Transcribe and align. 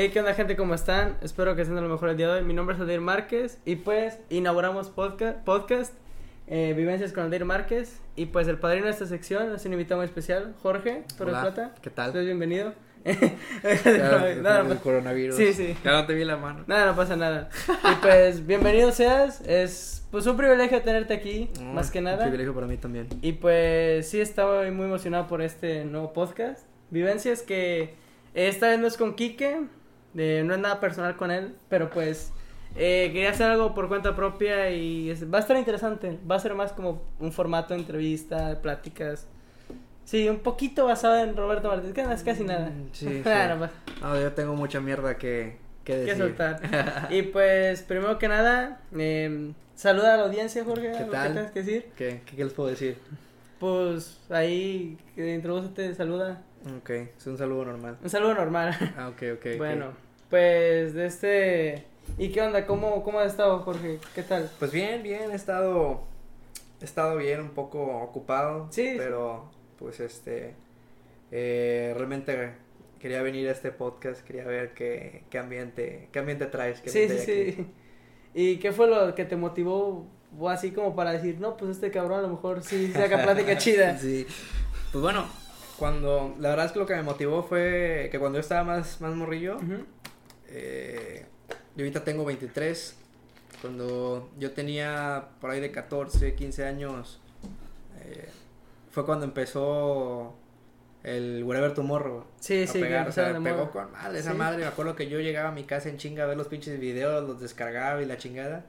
Hey, 0.00 0.10
¿qué 0.12 0.20
onda 0.20 0.32
gente? 0.32 0.54
¿Cómo 0.54 0.74
están? 0.74 1.16
Espero 1.22 1.56
que 1.56 1.62
estén 1.62 1.74
de 1.74 1.82
lo 1.82 1.88
mejor 1.88 2.10
el 2.10 2.16
día 2.16 2.28
de 2.28 2.34
hoy. 2.34 2.44
Mi 2.44 2.54
nombre 2.54 2.76
es 2.76 2.80
Adir 2.80 3.00
Márquez 3.00 3.58
y 3.64 3.74
pues 3.74 4.20
inauguramos 4.30 4.90
podcast, 4.90 5.38
podcast 5.44 5.92
eh, 6.46 6.72
Vivencias 6.76 7.12
con 7.12 7.24
Adir 7.24 7.44
Márquez 7.44 7.98
y 8.14 8.26
pues 8.26 8.46
el 8.46 8.58
padrino 8.58 8.84
de 8.84 8.92
esta 8.92 9.06
sección 9.06 9.52
es 9.52 9.66
un 9.66 9.72
invitado 9.72 9.98
muy 10.00 10.04
especial, 10.04 10.54
Jorge 10.62 11.02
Torres 11.16 11.34
Hola, 11.34 11.42
Plata. 11.42 11.74
¿qué 11.82 11.90
tal? 11.90 12.10
Estás 12.10 12.24
bienvenido. 12.24 12.74
Claro, 13.82 14.40
nada, 14.40 14.70
el 14.70 14.78
coronavirus. 14.78 15.34
Sí, 15.34 15.52
sí. 15.52 15.76
Ya 15.84 15.90
no 15.90 16.06
te 16.06 16.14
vi 16.14 16.24
la 16.24 16.36
mano. 16.36 16.62
nada, 16.68 16.86
no 16.86 16.94
pasa 16.94 17.16
nada. 17.16 17.48
Y 17.68 17.96
pues 18.00 18.46
bienvenido 18.46 18.92
seas. 18.92 19.40
Es 19.40 20.06
pues 20.12 20.24
un 20.28 20.36
privilegio 20.36 20.80
tenerte 20.80 21.14
aquí, 21.14 21.50
Mm, 21.60 21.74
más 21.74 21.90
que 21.90 21.98
Un 21.98 22.04
nada. 22.04 22.20
privilegio 22.22 22.54
para 22.54 22.68
mí 22.68 22.76
también. 22.76 23.08
Y 23.20 23.32
pues 23.32 24.08
sí, 24.08 24.20
estaba 24.20 24.62
muy 24.70 24.86
emocionado 24.86 25.26
por 25.26 25.42
este 25.42 25.84
nuevo 25.84 26.12
podcast. 26.12 26.64
Vivencias 26.90 27.42
que 27.42 27.94
esta 28.34 28.68
vez 28.68 28.78
no 28.78 28.86
es 28.86 28.96
con 28.96 29.14
Quique, 29.16 29.66
eh, 30.16 30.42
no 30.44 30.54
es 30.54 30.60
nada 30.60 30.80
personal 30.80 31.16
con 31.16 31.30
él, 31.30 31.54
pero 31.68 31.90
pues 31.90 32.32
eh, 32.76 33.10
quería 33.12 33.30
hacer 33.30 33.50
algo 33.50 33.74
por 33.74 33.88
cuenta 33.88 34.14
propia 34.14 34.70
y 34.70 35.10
es- 35.10 35.32
va 35.32 35.38
a 35.38 35.40
estar 35.40 35.56
interesante. 35.56 36.18
Va 36.30 36.36
a 36.36 36.40
ser 36.40 36.54
más 36.54 36.72
como 36.72 37.02
un 37.18 37.32
formato 37.32 37.74
de 37.74 37.80
entrevista, 37.80 38.48
de 38.50 38.56
pláticas. 38.56 39.26
Sí, 40.04 40.28
un 40.28 40.38
poquito 40.38 40.86
basado 40.86 41.18
en 41.22 41.36
Roberto 41.36 41.68
Martínez, 41.68 41.94
que 41.94 42.02
no 42.02 42.12
es 42.12 42.22
casi 42.22 42.44
nada. 42.44 42.70
Mm, 42.70 42.88
sí, 42.92 43.06
sí. 43.24 43.30
No, 44.00 44.18
yo 44.20 44.32
tengo 44.32 44.54
mucha 44.54 44.80
mierda 44.80 45.18
que, 45.18 45.58
que 45.84 45.96
decir. 45.98 46.14
que 46.14 46.18
soltar. 46.18 47.08
y 47.10 47.22
pues, 47.22 47.82
primero 47.82 48.18
que 48.18 48.28
nada, 48.28 48.80
eh, 48.96 49.52
saluda 49.74 50.14
a 50.14 50.16
la 50.16 50.22
audiencia, 50.24 50.64
Jorge. 50.64 50.92
¿Qué 50.96 51.04
tal? 51.04 51.34
tengas 51.34 51.50
que 51.52 51.62
decir? 51.62 51.86
¿Qué, 51.96 52.22
qué, 52.24 52.36
qué 52.36 52.44
les 52.44 52.52
puedo 52.54 52.70
decir? 52.70 52.96
Pues 53.58 54.18
ahí, 54.30 54.96
introdúcete, 55.16 55.94
saluda. 55.94 56.42
Ok, 56.78 56.90
es 56.90 57.26
un 57.26 57.38
saludo 57.38 57.64
normal. 57.66 57.98
Un 58.02 58.10
saludo 58.10 58.34
normal. 58.34 58.76
Ah, 58.96 59.08
ok, 59.08 59.22
ok. 59.34 59.46
bueno, 59.58 59.92
pues 60.30 60.94
de 60.94 61.06
este... 61.06 61.84
¿Y 62.16 62.30
qué 62.30 62.40
onda? 62.40 62.66
¿Cómo, 62.66 63.02
¿Cómo 63.04 63.20
has 63.20 63.28
estado, 63.32 63.58
Jorge? 63.60 63.98
¿Qué 64.14 64.22
tal? 64.22 64.50
Pues 64.58 64.72
bien, 64.72 65.02
bien, 65.02 65.30
he 65.30 65.34
estado, 65.34 66.02
he 66.80 66.84
estado 66.84 67.16
bien, 67.16 67.40
un 67.40 67.50
poco 67.50 67.82
ocupado. 68.02 68.68
Sí. 68.70 68.94
Pero, 68.96 69.50
pues 69.78 70.00
este, 70.00 70.54
eh, 71.30 71.92
realmente 71.96 72.52
quería 72.98 73.22
venir 73.22 73.48
a 73.48 73.52
este 73.52 73.70
podcast, 73.72 74.22
quería 74.22 74.44
ver 74.44 74.72
qué, 74.72 75.24
qué 75.30 75.38
ambiente, 75.38 76.08
qué 76.10 76.18
ambiente 76.18 76.46
traes. 76.46 76.80
qué 76.80 76.88
Sí, 76.90 76.98
sí, 77.08 77.12
ambiente 77.12 77.42
aquí. 77.42 77.52
sí. 77.62 77.66
¿Y 78.34 78.56
qué 78.56 78.72
fue 78.72 78.86
lo 78.88 79.14
que 79.14 79.24
te 79.26 79.36
motivó 79.36 80.06
o 80.38 80.48
así 80.48 80.70
como 80.70 80.96
para 80.96 81.12
decir, 81.12 81.38
no, 81.40 81.56
pues 81.58 81.72
este 81.72 81.90
cabrón 81.90 82.20
a 82.20 82.22
lo 82.22 82.28
mejor 82.28 82.62
sí 82.62 82.90
saca 82.92 83.22
plática 83.22 83.56
chida? 83.58 83.98
Sí. 84.00 84.26
Pues 84.92 85.02
bueno, 85.02 85.26
cuando, 85.78 86.34
la 86.40 86.50
verdad 86.50 86.66
es 86.66 86.72
que 86.72 86.78
lo 86.78 86.86
que 86.86 86.94
me 86.96 87.02
motivó 87.02 87.42
fue 87.42 88.08
que 88.10 88.18
cuando 88.18 88.38
yo 88.38 88.40
estaba 88.40 88.64
más, 88.64 89.00
más 89.00 89.14
morrillo, 89.14 89.56
Ujú. 89.56 89.84
eh, 90.48 91.24
yo 91.76 91.84
ahorita 91.84 92.04
tengo 92.04 92.24
23, 92.24 92.96
cuando 93.60 94.30
yo 94.38 94.50
tenía 94.52 95.28
por 95.40 95.50
ahí 95.50 95.60
de 95.60 95.70
14, 95.70 96.34
15 96.34 96.64
años, 96.66 97.20
eh, 98.00 98.28
fue 98.90 99.04
cuando 99.06 99.24
empezó 99.24 100.34
el 101.04 101.44
Wherever 101.44 101.72
Tomorrow. 101.74 102.24
Sí, 102.40 102.66
sí, 102.66 102.72
que 102.74 102.80
pegar, 102.80 103.08
o 103.08 103.12
sea, 103.12 103.38
pegó 103.40 103.70
con 103.70 103.92
madre, 103.92 104.18
esa 104.18 104.32
Sí. 104.32 104.36
madre, 104.36 104.58
me 104.58 104.66
acuerdo 104.66 104.96
que 104.96 105.08
yo 105.08 105.20
llegaba 105.20 105.50
a 105.50 105.52
mi 105.52 105.64
casa 105.64 105.88
en 105.88 105.96
chinga 105.96 106.24
a 106.24 106.26
ver 106.26 106.36
los 106.36 106.48
pinches 106.48 106.78
videos, 106.80 107.26
los 107.28 107.40
descargaba 107.40 108.02
y 108.02 108.06
la 108.06 108.16
chingada, 108.16 108.64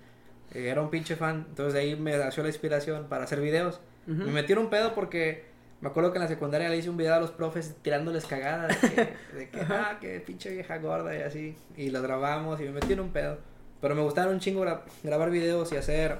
eh, 0.54 0.68
era 0.70 0.82
un 0.82 0.90
pinche 0.92 1.16
fan, 1.16 1.46
entonces 1.50 1.74
de 1.74 1.80
ahí 1.80 1.96
me 1.96 2.16
nació 2.18 2.44
la 2.44 2.50
inspiración 2.50 3.08
para 3.10 3.24
hacer 3.24 3.42
videos. 3.42 3.80
Ujú. 4.08 4.18
Me 4.26 4.32
metí 4.32 4.54
en 4.54 4.60
un 4.60 4.70
pedo 4.70 4.94
porque 4.94 5.49
me 5.82 5.90
acuerdo 5.90 6.12
que 6.12 6.18
en 6.18 6.24
la 6.24 6.28
secundaria 6.28 6.68
le 6.70 6.78
hice 6.78 6.90
un 6.90 6.98
video 6.98 7.14
a 7.16 7.20
los 7.20 7.32
profes 7.32 7.76
tirándoles 7.82 8.26
cagadas 8.26 8.82
de 8.82 8.90
que, 8.90 9.36
de 9.38 9.50
que 9.50 9.60
ah, 9.62 9.98
que 10.02 10.20
pinche 10.20 10.50
vieja 10.52 10.78
gorda 10.78 11.16
y 11.18 11.22
así. 11.22 11.56
Y 11.78 11.90
lo 11.90 12.02
grabamos 12.02 12.60
y 12.60 12.64
me 12.66 12.72
metí 12.72 12.94
en 12.94 13.00
un 13.00 13.10
pedo. 13.12 13.38
Pero 13.82 13.96
me 13.96 14.02
gustaron 14.02 14.34
un 14.34 14.40
chingo 14.40 14.64
gra- 14.66 14.82
grabar 15.04 15.30
videos 15.32 15.72
y 15.72 15.78
hacer, 15.78 16.18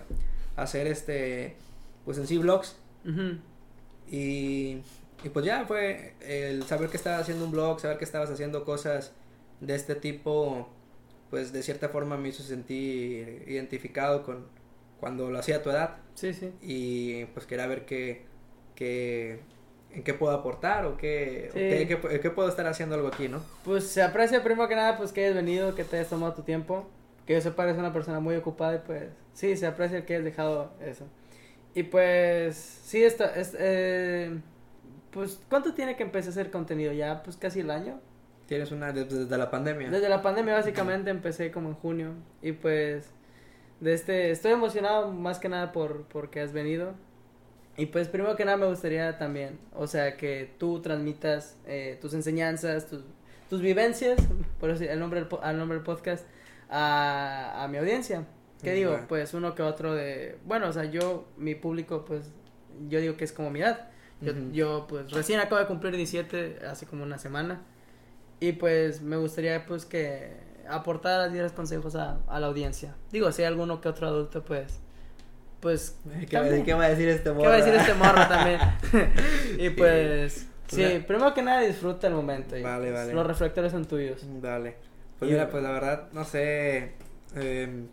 hacer 0.56 0.88
este, 0.88 1.56
pues 2.06 2.18
en 2.18 2.26
sí 2.28 2.38
vlogs. 2.38 2.78
Ujú. 3.06 3.38
Y, 4.10 4.82
y 5.24 5.30
pues 5.34 5.46
ya 5.46 5.66
fue 5.66 6.14
el 6.22 6.64
saber 6.64 6.90
que 6.90 6.98
estabas 6.98 7.22
haciendo 7.22 7.46
un 7.46 7.52
blog, 7.52 7.80
saber 7.80 7.98
que 7.98 8.06
estabas 8.06 8.30
haciendo 8.32 8.64
cosas 8.64 9.12
de 9.60 9.76
este 9.76 9.96
tipo, 9.96 10.70
pues 11.30 11.52
de 11.52 11.62
cierta 11.64 11.90
forma 11.90 12.18
me 12.18 12.30
hizo 12.30 12.44
sentir 12.44 13.44
identificado 13.48 14.24
con 14.24 14.46
cuando 15.00 15.30
lo 15.30 15.40
hacía 15.40 15.58
a 15.58 15.64
tu 15.64 15.70
edad 15.70 15.98
Sí, 16.16 16.34
sí. 16.34 16.52
y 16.62 17.26
pues 17.26 17.46
quería 17.46 17.68
ver 17.68 17.86
qué, 17.86 18.26
qué 18.80 19.40
en 19.92 20.04
qué 20.04 20.14
puedo 20.14 20.34
aportar 20.36 20.86
o 20.86 20.98
qué, 20.98 21.50
o 21.50 21.54
Sí. 21.54 21.60
qué, 21.60 21.88
qué- 22.00 22.20
qué 22.20 22.30
puedo 22.30 22.48
estar 22.48 22.66
haciendo 22.68 22.94
algo 22.96 23.08
aquí, 23.08 23.28
¿no? 23.28 23.42
Pues 23.66 23.88
se 23.88 24.04
aprecia 24.04 24.44
primero 24.44 24.68
que 24.70 24.76
nada 24.76 24.98
pues 24.98 25.12
que 25.12 25.24
hayas 25.26 25.36
venido, 25.36 25.74
que 25.76 25.84
te 25.84 25.98
hayas 25.98 26.10
tomado 26.10 26.34
tu 26.34 26.44
tiempo, 26.44 26.88
que 27.26 27.34
yo 27.34 27.42
sepa 27.42 27.64
eres 27.64 27.78
una 27.78 27.92
persona 27.92 28.20
muy 28.20 28.36
ocupada 28.36 28.76
y 28.76 28.80
pues 28.86 29.06
sí, 29.34 29.58
se 29.58 29.66
aprecia 29.66 30.06
que 30.06 30.14
hayas 30.14 30.26
dejado 30.26 30.72
eso. 30.80 31.06
Y 31.74 31.84
pues 31.84 32.56
sí, 32.56 33.04
está, 33.04 33.34
es, 33.36 33.56
eh, 33.60 34.40
pues 35.12 35.40
¿cuánto 35.50 35.74
tiene 35.74 35.96
que 35.96 36.04
empecé 36.04 36.30
a 36.30 36.32
hacer 36.32 36.52
contenido? 36.52 36.94
Ya 36.94 37.24
pues 37.24 37.36
casi 37.36 37.62
el 37.62 37.72
año. 37.72 38.00
Tienes 38.46 38.72
una 38.72 38.92
desde, 38.92 39.20
desde 39.24 39.38
la 39.40 39.50
pandemia. 39.50 39.90
Desde 39.90 40.08
la 40.10 40.22
pandemia 40.22 40.54
básicamente 40.56 41.10
empecé 41.10 41.52
como 41.52 41.70
en 41.70 41.76
junio 41.76 42.14
y 42.44 42.52
pues 42.52 43.10
de 43.80 43.94
este 43.94 44.30
estoy 44.32 44.52
emocionado 44.52 45.12
más 45.12 45.40
que 45.40 45.50
nada 45.50 45.72
por 45.72 46.04
porque 46.06 46.42
has 46.42 46.54
venido. 46.54 46.94
Y 47.80 47.86
pues 47.86 48.10
primero 48.10 48.36
que 48.36 48.44
nada 48.44 48.58
me 48.58 48.66
gustaría 48.66 49.18
también, 49.18 49.58
o 49.74 49.88
sea, 49.88 50.18
que 50.18 50.54
tú 50.58 50.82
transmitas 50.82 51.56
eh, 51.66 51.98
tus 52.02 52.14
enseñanzas, 52.14 52.88
tus, 52.88 53.04
tus 53.50 53.62
vivencias, 53.62 54.20
por 54.60 54.70
eso 54.70 54.84
el 54.84 55.00
nombre 55.00 55.26
al 55.42 55.58
nombre 55.58 55.78
del 55.78 55.86
podcast, 55.86 56.26
a, 56.70 57.64
a 57.64 57.68
mi 57.70 57.78
audiencia. 57.78 58.26
¿Qué 58.62 58.72
Mm, 58.72 58.76
digo? 58.76 59.00
Pues 59.08 59.34
uno 59.34 59.56
que 59.56 59.62
otro 59.64 59.96
de, 59.96 60.38
bueno, 60.46 60.68
o 60.68 60.74
sea, 60.74 60.84
yo, 60.84 61.30
mi 61.38 61.56
público, 61.56 62.04
pues, 62.04 62.32
yo 62.90 63.00
digo 63.00 63.16
que 63.16 63.24
es 63.24 63.32
como 63.32 63.50
mi 63.50 63.62
edad. 63.62 63.88
Yo, 64.20 64.34
yo, 64.52 64.86
pues, 64.90 65.10
recién 65.14 65.40
acabo 65.40 65.62
de 65.62 65.68
cumplir 65.68 65.96
17 65.96 66.60
hace 66.70 66.86
como 66.86 67.04
una 67.04 67.18
semana. 67.18 67.62
Y 68.42 68.52
pues 68.54 69.02
me 69.02 69.16
gustaría, 69.16 69.66
pues, 69.66 69.86
que 69.86 70.34
aportaras, 70.68 71.32
dieras 71.32 71.54
consejos 71.54 71.96
a, 71.96 72.20
a 72.28 72.40
la 72.42 72.48
audiencia. 72.48 72.96
Digo, 73.14 73.32
si 73.32 73.42
hay 73.44 73.48
alguno 73.48 73.80
que 73.80 73.88
otro 73.88 74.08
adulto, 74.08 74.44
pues, 74.44 74.82
pues... 75.60 75.98
¿Qué 76.04 76.10
va, 76.10 76.14
a 76.14 76.20
decir, 76.20 76.58
también. 76.60 76.66
qué 76.66 76.74
va 76.74 76.86
a 76.86 76.90
decir 76.90 77.10
este 77.10 77.30
morro? 77.32 77.42
¿Qué 77.42 77.48
va 77.48 77.54
a 77.54 77.58
decir 77.58 77.74
este 77.76 77.94
morro 77.94 78.28
también? 78.28 78.60
y 79.58 79.70
pues, 79.72 80.48
sí, 80.68 80.84
Una- 80.84 81.06
primero 81.08 81.34
que 81.34 81.42
nada 81.42 81.62
disfruta 81.62 82.08
el 82.08 82.14
momento. 82.14 82.58
y, 82.58 82.62
Vale, 82.64 82.90
pues, 82.90 82.94
vale. 82.94 83.14
Los 83.14 83.28
reflectores 83.28 83.72
son 83.72 83.86
tuyos. 83.86 84.22
Dale. 84.42 84.76
Pues 85.20 85.30
Y- 85.30 85.34
mira, 85.34 85.50
pues 85.50 85.62
la 85.64 85.72
verdad, 85.72 86.08
no 86.14 86.24
sé 86.26 86.94
em, 87.36 87.88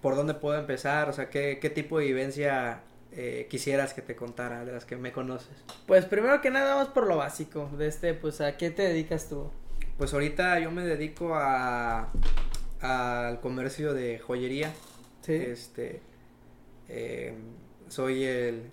por 0.00 0.16
dónde 0.16 0.34
puedo 0.34 0.58
empezar, 0.58 1.08
o 1.08 1.12
sea, 1.12 1.28
qué, 1.28 1.58
qué 1.60 1.68
tipo 1.70 1.98
de 1.98 2.06
vivencia 2.06 2.80
eh, 3.12 3.46
quisieras 3.50 3.92
que 3.92 4.02
te 4.02 4.16
contara 4.16 4.64
de 4.64 4.72
las 4.72 4.84
que 4.84 4.96
me 4.96 5.12
conoces. 5.12 5.50
Pues 5.86 6.04
primero 6.06 6.40
que 6.40 6.50
nada 6.50 6.74
vamos 6.76 6.88
por 6.88 7.06
lo 7.06 7.16
básico 7.16 7.68
de 7.76 7.86
este, 7.88 8.14
pues, 8.14 8.40
¿a 8.40 8.56
qué 8.56 8.70
te 8.70 8.82
dedicas 8.82 9.28
tú? 9.28 9.50
Pues 9.98 10.14
ahorita 10.14 10.58
yo 10.60 10.70
me 10.70 10.84
dedico 10.86 11.34
a 11.34 12.08
al 12.80 13.40
comercio 13.40 13.92
de 13.92 14.18
joyería. 14.18 14.72
Sí. 15.20 15.34
Este, 15.34 16.00
em, 16.90 17.36
soy 17.88 18.24
el, 18.24 18.70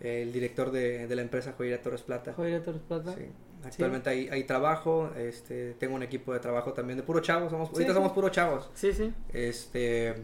el 0.00 0.32
director 0.32 0.70
de, 0.70 1.06
de 1.06 1.16
la 1.16 1.22
empresa 1.22 1.52
Joyería 1.56 1.82
Torres 1.82 2.02
Plata. 2.02 2.32
Joyería 2.32 2.62
Torres 2.62 2.82
Plata. 2.86 3.14
Sí. 3.14 3.26
Actualmente 3.64 4.10
ahí, 4.10 4.28
ahí 4.30 4.44
trabajo, 4.44 5.10
este, 5.16 5.72
tengo 5.74 5.94
un 5.96 6.02
equipo 6.02 6.32
de 6.32 6.38
trabajo 6.40 6.72
también 6.72 6.96
de 6.98 7.02
puro 7.02 7.20
chavos, 7.20 7.50
somos, 7.50 7.68
Sí, 7.68 7.74
ahorita 7.74 7.92
sí. 7.92 7.96
somos 7.96 8.12
puro 8.12 8.28
chavos. 8.28 8.70
Sí, 8.74 8.92
sí. 8.92 9.12
Este, 9.32 10.14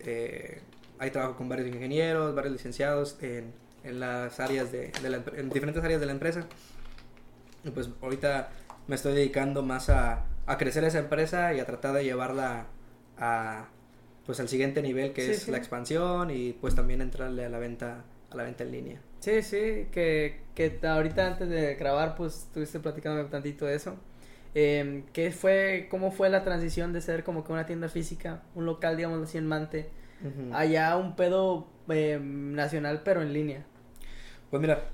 eh, 0.00 0.60
ahí 0.98 1.10
trabajo 1.10 1.36
con 1.36 1.48
varios 1.48 1.68
ingenieros, 1.68 2.34
varios 2.34 2.52
licenciados 2.52 3.16
en, 3.22 3.52
en 3.84 4.00
las 4.00 4.38
áreas 4.40 4.70
de, 4.72 4.90
de 5.02 5.08
la 5.10 5.18
empre- 5.24 5.38
en 5.38 5.48
diferentes 5.50 5.82
áreas 5.82 6.00
de 6.00 6.06
la 6.06 6.12
empresa. 6.12 6.46
Y 7.64 7.70
pues 7.70 7.88
ahorita 8.02 8.50
me 8.86 8.96
estoy 8.96 9.14
dedicando 9.14 9.62
más 9.62 9.88
a, 9.88 10.24
a 10.46 10.58
crecer 10.58 10.84
esa 10.84 10.98
empresa 10.98 11.54
y 11.54 11.60
a 11.60 11.64
tratar 11.66 11.94
de 11.94 12.04
llevarla 12.04 12.66
a 13.18 13.68
pues 14.28 14.40
al 14.40 14.48
siguiente 14.50 14.82
nivel 14.82 15.14
que 15.14 15.22
Sí, 15.22 15.30
es 15.30 15.38
sí. 15.44 15.50
la 15.50 15.56
expansión 15.56 16.30
y 16.30 16.52
pues 16.52 16.74
también 16.74 17.00
entrarle 17.00 17.46
a 17.46 17.48
la 17.48 17.58
venta 17.58 18.04
a 18.30 18.36
la 18.36 18.42
venta 18.42 18.62
en 18.62 18.72
línea. 18.72 19.00
Sí, 19.20 19.40
sí, 19.40 19.86
que, 19.90 20.42
que 20.54 20.78
ahorita 20.86 21.26
antes 21.26 21.48
de 21.48 21.76
grabar, 21.76 22.14
pues 22.14 22.42
estuviste 22.42 22.78
platicando 22.78 23.24
tantito 23.30 23.64
de 23.64 23.74
eso. 23.74 23.96
Eh, 24.54 25.04
¿Qué 25.14 25.30
fue, 25.30 25.88
cómo 25.90 26.10
fue 26.12 26.28
la 26.28 26.44
transición 26.44 26.92
de 26.92 27.00
ser 27.00 27.24
como 27.24 27.42
que 27.42 27.52
una 27.52 27.64
tienda 27.64 27.88
física, 27.88 28.42
un 28.54 28.66
local, 28.66 28.98
digamos 28.98 29.22
así, 29.26 29.38
en 29.38 29.46
Mante, 29.46 29.88
allá 30.52 30.94
un 30.98 31.16
pedo 31.16 31.66
eh, 31.88 32.20
nacional, 32.22 33.00
pero 33.02 33.22
en 33.22 33.32
línea? 33.32 33.64
Pues 34.50 34.60
mira, 34.60 34.90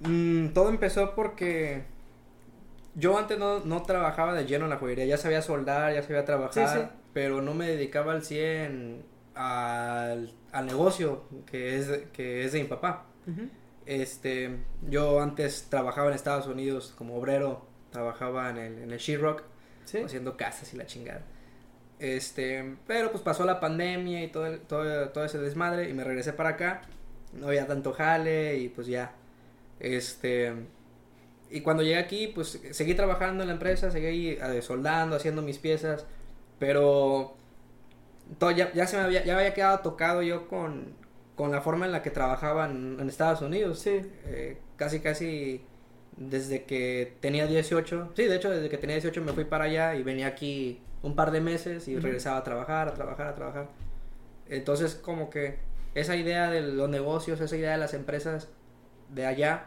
mm, 0.00 0.48
todo 0.48 0.68
empezó 0.68 1.14
porque 1.14 1.84
yo 2.94 3.18
antes 3.18 3.38
no, 3.38 3.60
no 3.60 3.82
trabajaba 3.82 4.34
de 4.34 4.44
lleno 4.46 4.64
en 4.64 4.70
la 4.70 4.76
joyería, 4.78 5.04
ya 5.06 5.16
sabía 5.16 5.42
soldar, 5.42 5.92
ya 5.94 6.02
sabía 6.02 6.24
trabajar, 6.24 6.68
Sí, 6.68 6.78
sí. 6.80 6.86
pero 7.12 7.40
no 7.42 7.54
me 7.54 7.66
dedicaba 7.68 8.12
al 8.12 8.22
100 8.24 9.02
al, 9.34 10.32
al 10.52 10.66
negocio 10.66 11.24
que 11.46 11.76
es, 11.78 11.88
que 12.12 12.44
es 12.44 12.52
de 12.52 12.62
mi 12.62 12.68
papá. 12.68 13.06
Este, 13.86 14.58
yo 14.88 15.20
antes 15.20 15.66
trabajaba 15.68 16.08
en 16.08 16.14
Estados 16.14 16.46
Unidos 16.46 16.94
como 16.96 17.16
obrero, 17.16 17.66
trabajaba 17.90 18.50
en 18.50 18.56
el, 18.58 18.78
en 18.78 18.90
el 18.90 18.98
She-Rock 18.98 19.42
Sí. 19.84 19.98
haciendo 19.98 20.36
casas 20.36 20.72
y 20.72 20.76
la 20.78 20.86
chingada. 20.86 21.22
Este, 21.98 22.76
pero 22.86 23.10
pues 23.10 23.22
pasó 23.22 23.44
la 23.44 23.60
pandemia 23.60 24.22
y 24.24 24.28
todo, 24.28 24.46
el- 24.46 24.60
todo, 24.60 25.08
todo 25.10 25.24
ese 25.24 25.38
desmadre 25.38 25.88
y 25.90 25.92
me 25.92 26.04
regresé 26.04 26.32
para 26.32 26.50
acá. 26.50 26.82
No 27.32 27.48
había 27.48 27.66
tanto 27.66 27.92
jale 27.92 28.56
y 28.58 28.68
pues 28.68 28.86
ya. 28.86 29.12
Este, 29.80 30.52
y 31.54 31.60
cuando 31.60 31.84
llegué 31.84 31.98
aquí, 31.98 32.26
pues 32.26 32.60
seguí 32.72 32.94
trabajando 32.94 33.44
en 33.44 33.46
la 33.46 33.54
empresa, 33.54 33.88
seguí 33.92 34.30
eh, 34.30 34.60
soldando, 34.60 35.14
haciendo 35.14 35.40
mis 35.40 35.58
piezas, 35.58 36.04
pero 36.58 37.36
todo, 38.40 38.50
ya, 38.50 38.72
ya 38.72 38.88
se 38.88 38.96
me 38.96 39.04
había, 39.04 39.24
ya 39.24 39.38
había 39.38 39.54
quedado 39.54 39.78
tocado 39.78 40.20
yo 40.22 40.48
con, 40.48 40.94
con 41.36 41.52
la 41.52 41.60
forma 41.60 41.86
en 41.86 41.92
la 41.92 42.02
que 42.02 42.10
trabajaba 42.10 42.68
en, 42.68 42.98
en 42.98 43.08
Estados 43.08 43.40
Unidos. 43.40 43.78
Sí. 43.78 44.02
Eh, 44.26 44.58
casi, 44.74 44.98
casi 44.98 45.62
desde 46.16 46.64
que 46.64 47.14
tenía 47.20 47.46
18. 47.46 48.14
Sí, 48.16 48.24
de 48.24 48.34
hecho, 48.34 48.50
desde 48.50 48.68
que 48.68 48.76
tenía 48.76 48.96
18 48.96 49.22
me 49.22 49.32
fui 49.32 49.44
para 49.44 49.66
allá 49.66 49.94
y 49.94 50.02
venía 50.02 50.26
aquí 50.26 50.82
un 51.02 51.14
par 51.14 51.30
de 51.30 51.40
meses 51.40 51.86
y 51.86 51.96
regresaba 52.00 52.38
a 52.38 52.42
trabajar, 52.42 52.88
a 52.88 52.94
trabajar, 52.94 53.28
a 53.28 53.34
trabajar. 53.36 53.68
Entonces, 54.48 54.96
como 54.96 55.30
que 55.30 55.58
esa 55.94 56.16
idea 56.16 56.50
de 56.50 56.62
los 56.62 56.88
negocios, 56.88 57.40
esa 57.40 57.56
idea 57.56 57.70
de 57.70 57.78
las 57.78 57.94
empresas 57.94 58.48
de 59.08 59.24
allá, 59.24 59.66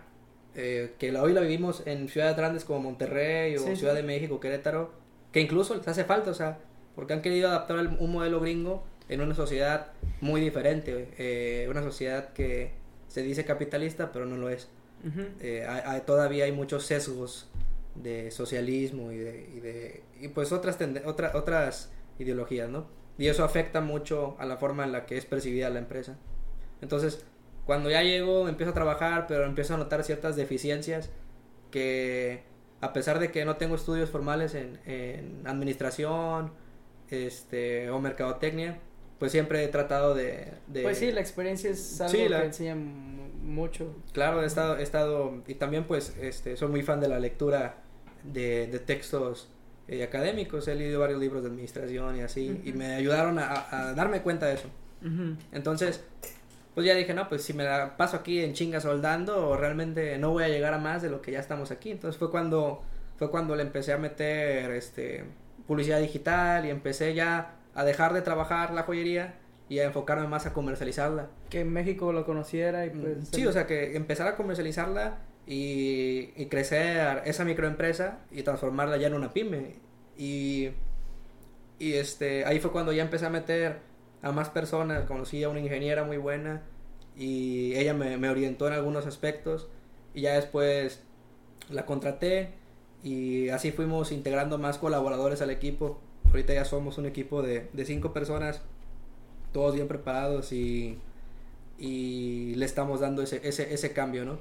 eh, 0.57 0.93
que 0.99 1.15
hoy 1.15 1.31
la 1.33 1.39
vivimos 1.41 1.83
en 1.85 2.09
ciudades 2.09 2.35
grandes 2.35 2.65
como 2.65 2.81
Monterrey 2.81 3.55
o 3.55 3.59
Sí, 3.59 3.75
Ciudad 3.77 3.93
sí. 3.93 4.01
de 4.01 4.03
México, 4.03 4.39
Querétaro, 4.41 4.91
que 5.31 5.39
incluso 5.39 5.75
les 5.75 5.87
hace 5.87 6.03
falta, 6.03 6.31
o 6.31 6.33
sea, 6.33 6.57
porque 6.95 7.13
han 7.13 7.21
querido 7.21 7.47
adaptar 7.49 7.77
el- 7.79 7.95
un 7.99 8.11
modelo 8.11 8.39
gringo 8.41 8.83
en 9.07 9.21
una 9.21 9.35
sociedad 9.35 9.91
muy 10.19 10.41
diferente, 10.41 11.09
eh, 11.17 11.67
una 11.69 11.81
sociedad 11.83 12.33
que 12.33 12.71
se 13.07 13.21
dice 13.21 13.45
capitalista, 13.45 14.11
pero 14.11 14.25
no 14.25 14.35
lo 14.35 14.49
es. 14.49 14.67
Eh, 15.39 15.65
hay- 15.69 15.81
hay- 15.85 16.01
todavía 16.01 16.45
hay 16.45 16.51
muchos 16.51 16.85
sesgos 16.85 17.47
de 17.95 18.31
socialismo 18.31 19.11
y 19.11 19.17
de, 19.17 19.49
y 19.55 19.59
de 19.59 20.03
y 20.19 20.27
pues 20.29 20.51
otras 20.51 20.77
otra- 21.05 21.31
otras 21.35 21.91
ideologías, 22.19 22.67
¿no? 22.69 22.87
Y 23.17 23.27
eso 23.27 23.43
afecta 23.43 23.79
mucho 23.81 24.35
a 24.39 24.45
la 24.45 24.57
forma 24.57 24.83
en 24.85 24.91
la 24.91 25.05
que 25.05 25.17
es 25.17 25.25
percibida 25.25 25.69
la 25.69 25.79
empresa. 25.79 26.17
Entonces, 26.81 27.25
cuando 27.67 27.91
ya 27.91 28.01
llego, 28.01 28.49
empiezo 28.49 28.71
a 28.71 28.73
trabajar, 28.73 29.27
pero 29.27 29.45
empiezo 29.45 29.75
a 29.75 29.77
notar 29.77 30.03
ciertas 30.03 30.35
deficiencias 30.35 31.11
que 31.69 32.43
a 32.81 32.93
pesar 32.93 33.19
de 33.19 33.31
que 33.31 33.45
no 33.45 33.57
tengo 33.57 33.75
estudios 33.75 34.09
formales 34.09 34.55
en, 34.55 34.79
en 34.85 35.45
administración 35.45 36.51
este 37.09 37.89
o 37.89 37.99
mercadotecnia, 37.99 38.79
pues 39.19 39.31
siempre 39.31 39.63
he 39.63 39.67
tratado 39.67 40.13
de, 40.15 40.53
de- 40.67 40.81
Pues 40.83 40.97
sí, 40.97 41.11
la 41.11 41.21
experiencia 41.21 41.69
es 41.69 42.01
algo 42.01 42.13
Sí, 42.13 42.29
la- 42.29 42.41
que 42.41 42.45
enseña 42.47 42.75
mu- 42.75 43.27
mucho. 43.43 43.95
Claro, 44.13 44.43
he 44.43 44.45
estado, 44.45 44.77
he 44.77 44.83
estado, 44.83 45.43
y 45.47 45.55
también 45.55 45.85
pues, 45.85 46.15
este, 46.21 46.57
soy 46.57 46.69
muy 46.69 46.83
fan 46.83 46.99
de 46.99 47.07
la 47.07 47.19
lectura 47.19 47.77
de, 48.23 48.67
de 48.67 48.79
textos 48.79 49.49
eh, 49.87 50.03
académicos, 50.03 50.67
he 50.67 50.75
leído 50.75 50.99
varios 50.99 51.19
libros 51.19 51.43
de 51.43 51.49
administración 51.49 52.17
y 52.17 52.21
así, 52.21 52.59
y 52.63 52.69
Ujú. 52.71 52.77
me 52.79 52.95
ayudaron 52.95 53.39
a, 53.39 53.67
a 53.71 53.93
darme 53.93 54.21
cuenta 54.21 54.45
de 54.47 54.55
eso. 54.55 54.67
Ujú. 55.01 55.37
Entonces, 55.53 56.03
pues 56.77 56.85
ya 56.85 56.93
dije, 56.93 57.15
no, 57.15 57.27
pues 57.27 57.41
si 57.41 57.53
me 57.53 57.63
la 57.63 57.97
paso 57.97 58.17
aquí 58.17 58.39
en 58.43 58.53
chinga 58.53 58.79
soldando, 58.79 59.57
realmente 59.57 60.19
no 60.19 60.29
voy 60.29 60.43
a 60.43 60.47
llegar 60.47 60.75
a 60.75 60.77
más 60.77 61.01
de 61.01 61.09
lo 61.09 61.23
que 61.23 61.31
ya 61.31 61.39
estamos 61.39 61.71
aquí. 61.71 61.89
Entonces 61.89 62.19
fue 62.19 62.29
cuando, 62.29 62.83
fue 63.17 63.31
cuando 63.31 63.55
le 63.55 63.63
empecé 63.63 63.93
a 63.93 63.97
meter, 63.97 64.69
este, 64.69 65.23
publicidad 65.65 65.99
digital 65.99 66.67
y 66.67 66.69
empecé 66.69 67.15
ya 67.15 67.55
a 67.73 67.83
dejar 67.83 68.13
de 68.13 68.21
trabajar 68.21 68.75
la 68.75 68.83
joyería 68.83 69.39
y 69.67 69.79
a 69.79 69.85
enfocarme 69.85 70.27
más 70.27 70.45
a 70.45 70.53
comercializarla. 70.53 71.29
Que 71.49 71.65
México 71.65 72.13
lo 72.13 72.27
conociera 72.27 72.85
y 72.85 72.91
pues... 72.91 73.27
Sí, 73.31 73.47
o 73.47 73.51
sea, 73.51 73.65
que 73.65 73.95
empezar 73.95 74.27
a 74.27 74.35
comercializarla 74.35 75.17
y, 75.47 76.29
y 76.35 76.45
crecer 76.45 77.23
esa 77.25 77.43
microempresa 77.43 78.19
y 78.29 78.43
transformarla 78.43 78.97
ya 78.97 79.07
en 79.07 79.15
una 79.15 79.33
pyme. 79.33 79.77
Y, 80.15 80.69
y 81.79 81.93
este, 81.93 82.45
ahí 82.45 82.59
fue 82.59 82.71
cuando 82.71 82.93
ya 82.93 83.01
empecé 83.01 83.25
a 83.25 83.31
meter 83.31 83.96
a 84.21 84.31
más 84.31 84.49
personas. 84.49 85.05
Conocí 85.05 85.43
a 85.43 85.49
una 85.49 85.59
ingeniera 85.59 86.03
muy 86.03 86.17
buena 86.17 86.63
y 87.15 87.75
ella 87.75 87.93
me, 87.93 88.17
me 88.17 88.29
orientó 88.29 88.67
en 88.67 88.73
algunos 88.73 89.05
aspectos. 89.05 89.67
Y 90.13 90.21
ya 90.21 90.33
después 90.33 91.03
la 91.69 91.85
contraté 91.85 92.53
y 93.03 93.49
así 93.49 93.71
fuimos 93.71 94.11
integrando 94.11 94.57
más 94.57 94.77
colaboradores 94.77 95.41
al 95.41 95.49
equipo. 95.49 95.99
Ahorita 96.25 96.53
ya 96.53 96.65
somos 96.65 96.97
un 96.97 97.05
equipo 97.05 97.41
de, 97.41 97.69
de 97.73 97.85
cinco 97.85 98.13
personas, 98.13 98.61
todos 99.53 99.75
bien 99.75 99.87
preparados 99.87 100.51
y, 100.51 100.97
y 101.77 102.55
le 102.55 102.65
estamos 102.65 102.99
dando 102.99 103.21
ese, 103.21 103.39
ese, 103.47 103.73
ese 103.73 103.93
cambio, 103.93 104.25
¿no? 104.25 104.39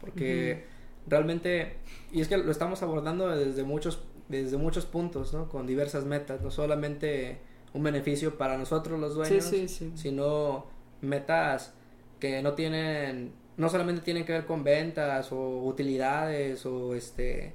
Porque 0.00 0.64
realmente, 1.06 1.76
y 2.12 2.20
es 2.20 2.28
que 2.28 2.38
lo 2.38 2.50
estamos 2.50 2.82
abordando 2.82 3.28
desde 3.28 3.64
muchos, 3.64 4.02
desde 4.28 4.56
muchos 4.56 4.86
puntos, 4.86 5.34
¿no? 5.34 5.48
Con 5.48 5.66
diversas 5.66 6.04
metas, 6.04 6.40
no 6.40 6.50
solamente 6.50 7.38
un 7.78 7.84
beneficio 7.84 8.36
para 8.36 8.58
nosotros 8.58 8.98
los 8.98 9.14
dueños, 9.14 9.44
sí, 9.44 9.68
sí. 9.68 9.92
sino 9.94 10.66
metas 11.00 11.74
que 12.18 12.42
no 12.42 12.54
tienen, 12.54 13.32
no 13.56 13.68
solamente 13.68 14.02
tienen 14.02 14.24
que 14.24 14.32
ver 14.32 14.46
con 14.46 14.64
ventas 14.64 15.30
o 15.30 15.62
utilidades 15.62 16.66
o 16.66 16.96
este 16.96 17.54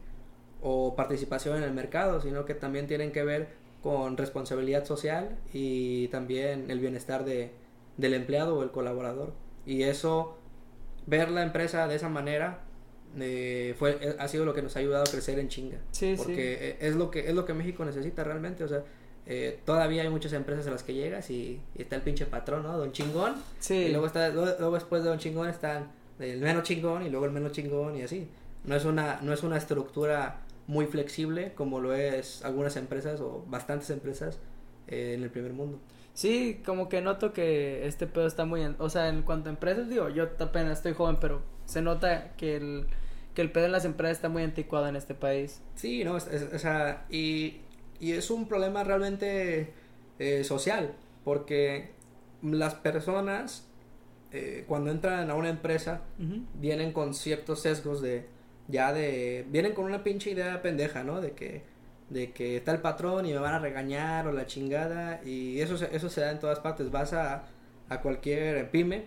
o 0.61 0.95
participación 0.95 1.57
en 1.57 1.63
el 1.63 1.73
mercado, 1.73 2.21
sino 2.21 2.45
que 2.45 2.53
también 2.53 2.87
tienen 2.87 3.11
que 3.11 3.25
ver 3.25 3.49
con 3.81 4.15
responsabilidad 4.15 4.85
social 4.85 5.37
y 5.51 6.07
también 6.07 6.71
el 6.71 6.79
bienestar 6.79 7.25
de, 7.25 7.51
del 7.97 8.13
empleado 8.13 8.57
o 8.57 8.63
el 8.63 8.71
colaborador. 8.71 9.33
Y 9.65 9.83
eso, 9.83 10.37
ver 11.05 11.29
la 11.31 11.43
empresa 11.43 11.85
de 11.89 11.95
esa 11.95 12.07
manera, 12.07 12.61
eh, 13.19 13.75
fue, 13.77 13.97
eh, 13.99 14.15
ha 14.17 14.29
sido 14.29 14.45
lo 14.45 14.53
que 14.53 14.61
nos 14.61 14.77
ha 14.77 14.79
ayudado 14.79 15.03
a 15.03 15.11
crecer 15.11 15.37
en 15.37 15.49
chinga. 15.49 15.79
Sí, 15.91 16.13
porque 16.15 16.33
sí. 16.33 16.41
eh, 16.41 16.77
es 16.79 16.95
lo 16.95 17.11
que 17.11 17.27
es 17.27 17.35
lo 17.35 17.45
que 17.45 17.53
México 17.53 17.83
necesita 17.83 18.23
realmente, 18.23 18.63
o 18.63 18.69
sea, 18.69 18.85
eh, 19.25 19.59
todavía 19.65 20.01
hay 20.03 20.09
muchas 20.09 20.33
empresas 20.33 20.67
a 20.67 20.71
las 20.71 20.83
que 20.83 20.93
llegas 20.93 21.29
y, 21.29 21.61
y 21.75 21.81
está 21.81 21.95
el 21.95 22.01
pinche 22.01 22.25
patrón, 22.25 22.63
¿no? 22.63 22.77
Don 22.77 22.91
chingón. 22.91 23.35
Sí. 23.59 23.75
Y 23.75 23.89
luego 23.91 24.07
está 24.07 24.29
luego, 24.29 24.71
después 24.71 25.03
de 25.03 25.09
Don 25.09 25.19
chingón 25.19 25.49
están 25.49 25.91
el 26.19 26.39
menos 26.41 26.63
chingón 26.63 27.05
y 27.05 27.09
luego 27.09 27.25
el 27.25 27.31
menos 27.31 27.51
chingón 27.51 27.97
y 27.97 28.01
así. 28.03 28.27
No 28.65 28.75
es 28.75 28.85
una 28.85 29.19
no 29.21 29.33
es 29.33 29.43
una 29.43 29.57
estructura 29.57 30.41
muy 30.67 30.85
flexible 30.85 31.51
como 31.55 31.79
lo 31.81 31.93
es 31.93 32.43
algunas 32.45 32.75
empresas 32.77 33.19
o 33.19 33.43
bastantes 33.47 33.89
empresas 33.89 34.39
eh, 34.87 35.13
en 35.15 35.23
el 35.23 35.29
primer 35.29 35.53
mundo. 35.53 35.79
Sí, 36.13 36.61
como 36.65 36.89
que 36.89 37.01
noto 37.01 37.33
que 37.33 37.87
este 37.87 38.05
pedo 38.05 38.27
está 38.27 38.45
muy... 38.45 38.61
en- 38.61 38.75
o 38.77 38.87
sea, 38.89 39.09
en 39.09 39.23
cuanto 39.23 39.49
a 39.49 39.51
empresas, 39.53 39.89
digo, 39.89 40.09
yo 40.09 40.29
apenas 40.39 40.77
estoy 40.77 40.93
joven, 40.93 41.17
pero 41.19 41.41
se 41.65 41.81
nota 41.81 42.33
que 42.37 42.55
el, 42.57 42.85
que 43.33 43.41
el 43.41 43.51
pedo 43.51 43.65
en 43.65 43.71
las 43.71 43.83
empresas 43.83 44.17
está 44.17 44.29
muy 44.29 44.43
anticuado 44.43 44.87
en 44.87 44.95
este 44.95 45.15
país. 45.15 45.59
Sí, 45.73 46.03
no, 46.03 46.13
o 46.13 46.19
sea, 46.19 47.05
y, 47.09 47.61
y 47.99 48.11
es 48.13 48.29
un 48.31 48.47
problema 48.47 48.83
realmente 48.83 49.71
eh, 50.19 50.43
social, 50.43 50.93
porque 51.23 51.89
las 52.41 52.75
personas 52.75 53.67
eh, 54.31 54.65
cuando 54.67 54.91
entran 54.91 55.29
a 55.29 55.35
una 55.35 55.49
empresa 55.49 56.01
vienen 56.55 56.91
con 56.91 57.13
ciertos 57.13 57.61
sesgos 57.61 58.01
de 58.01 58.25
ya 58.67 58.93
de 58.93 59.45
vienen 59.49 59.73
con 59.73 59.85
una 59.85 60.03
pinche 60.03 60.31
idea 60.31 60.61
pendeja, 60.61 61.03
¿no? 61.03 61.21
De 61.21 61.31
que 61.31 61.61
de 62.09 62.31
que 62.31 62.57
está 62.57 62.71
el 62.71 62.79
patrón 62.79 63.25
y 63.25 63.31
me 63.33 63.39
van 63.39 63.53
a 63.53 63.59
regañar 63.59 64.27
o 64.27 64.31
la 64.31 64.45
chingada 64.45 65.21
y 65.25 65.59
eso 65.61 65.77
se- 65.77 65.95
eso 65.95 66.09
se 66.09 66.21
da 66.21 66.31
en 66.31 66.39
todas 66.39 66.59
partes, 66.59 66.91
vas 66.91 67.13
a 67.13 67.43
a 67.89 68.01
cualquier 68.01 68.69
pyme 68.71 69.05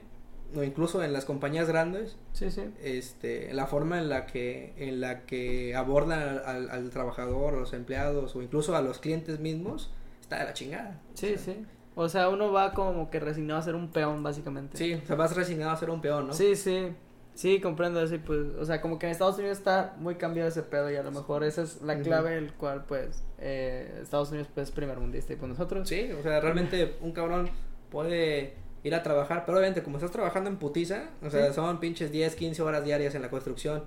o 0.55 0.63
incluso 0.63 1.03
en 1.03 1.13
las 1.13 1.25
compañías 1.25 1.69
grandes 1.69 2.17
Sí, 2.33 2.51
sí. 2.51 2.63
este 2.83 3.53
la 3.55 3.67
forma 3.67 3.99
en 3.99 4.09
la 4.09 4.27
que 4.27 4.75
en 4.77 5.01
la 5.01 5.23
que 5.27 5.75
abordan 5.75 6.41
al, 6.45 6.71
al- 6.71 6.91
trabajador 6.91 7.55
a 7.55 7.57
los 7.59 7.73
empleados 7.73 8.37
o 8.37 8.43
incluso 8.43 8.77
a 8.77 8.83
los 8.83 8.99
clientes 8.99 9.41
mismos 9.41 9.91
está 10.21 10.39
de 10.39 10.45
la 10.45 10.53
chingada 10.53 11.01
Sí, 11.15 11.37
sí. 11.37 11.65
O 11.95 12.09
sea, 12.11 12.29
uno 12.29 12.53
va 12.53 12.73
como 12.75 13.11
que 13.11 13.19
resignado 13.21 13.59
a 13.59 13.63
ser 13.63 13.75
un 13.75 13.91
peón, 13.91 14.23
básicamente. 14.23 14.77
sí 14.77 14.95
o 14.95 15.07
sea 15.07 15.17
vas 15.17 15.35
resignado 15.35 15.71
a 15.73 15.77
ser 15.77 15.91
un 15.91 16.01
peón 16.01 16.29
no 16.29 16.33
Sí, 16.33 16.55
sí. 16.55 16.89
Sí, 17.35 17.61
comprendo 17.61 18.01
eso 18.01 18.15
y 18.15 18.19
pues, 18.19 18.47
o 18.59 18.65
sea, 18.65 18.81
como 18.81 18.99
que 18.99 19.05
en 19.05 19.13
Estados 19.13 19.37
Unidos 19.37 19.59
está 19.59 19.95
muy 19.99 20.15
cambiado 20.15 20.49
ese 20.49 20.63
pedo 20.63 20.91
y 20.91 20.97
a 20.97 21.03
lo 21.03 21.11
mejor 21.11 21.45
esa 21.45 21.63
es 21.63 21.83
la 21.83 21.99
clave 22.01 22.39
el 22.39 22.55
cual 22.55 22.85
pues 22.87 23.25
eh, 23.39 23.99
Estados 24.03 24.31
Unidos 24.31 24.49
pues 24.55 24.69
es 24.69 24.75
primer 24.75 24.99
mundista 24.99 25.35
y 25.35 25.37
pues 25.37 25.51
nosotros 25.51 25.87
Sí, 25.87 26.11
o 26.19 26.23
sea, 26.23 26.41
realmente 26.41 26.97
un 27.03 27.13
cabrón 27.13 27.51
puede 27.91 28.55
ir 28.87 28.95
a 28.95 29.03
trabajar, 29.03 29.45
pero 29.47 29.59
obviamente 29.59 29.83
como 29.83 29.97
estás 29.99 30.11
trabajando 30.13 30.49
en 30.51 30.57
putiza, 30.57 31.11
o 31.23 31.31
sea, 31.31 31.49
Sí. 31.49 31.55
son 31.55 31.81
pinches 31.81 32.11
10, 32.13 32.35
15 32.37 32.63
horas 32.63 32.85
diarias 32.85 33.15
en 33.15 33.23
la 33.23 33.31
construcción, 33.31 33.85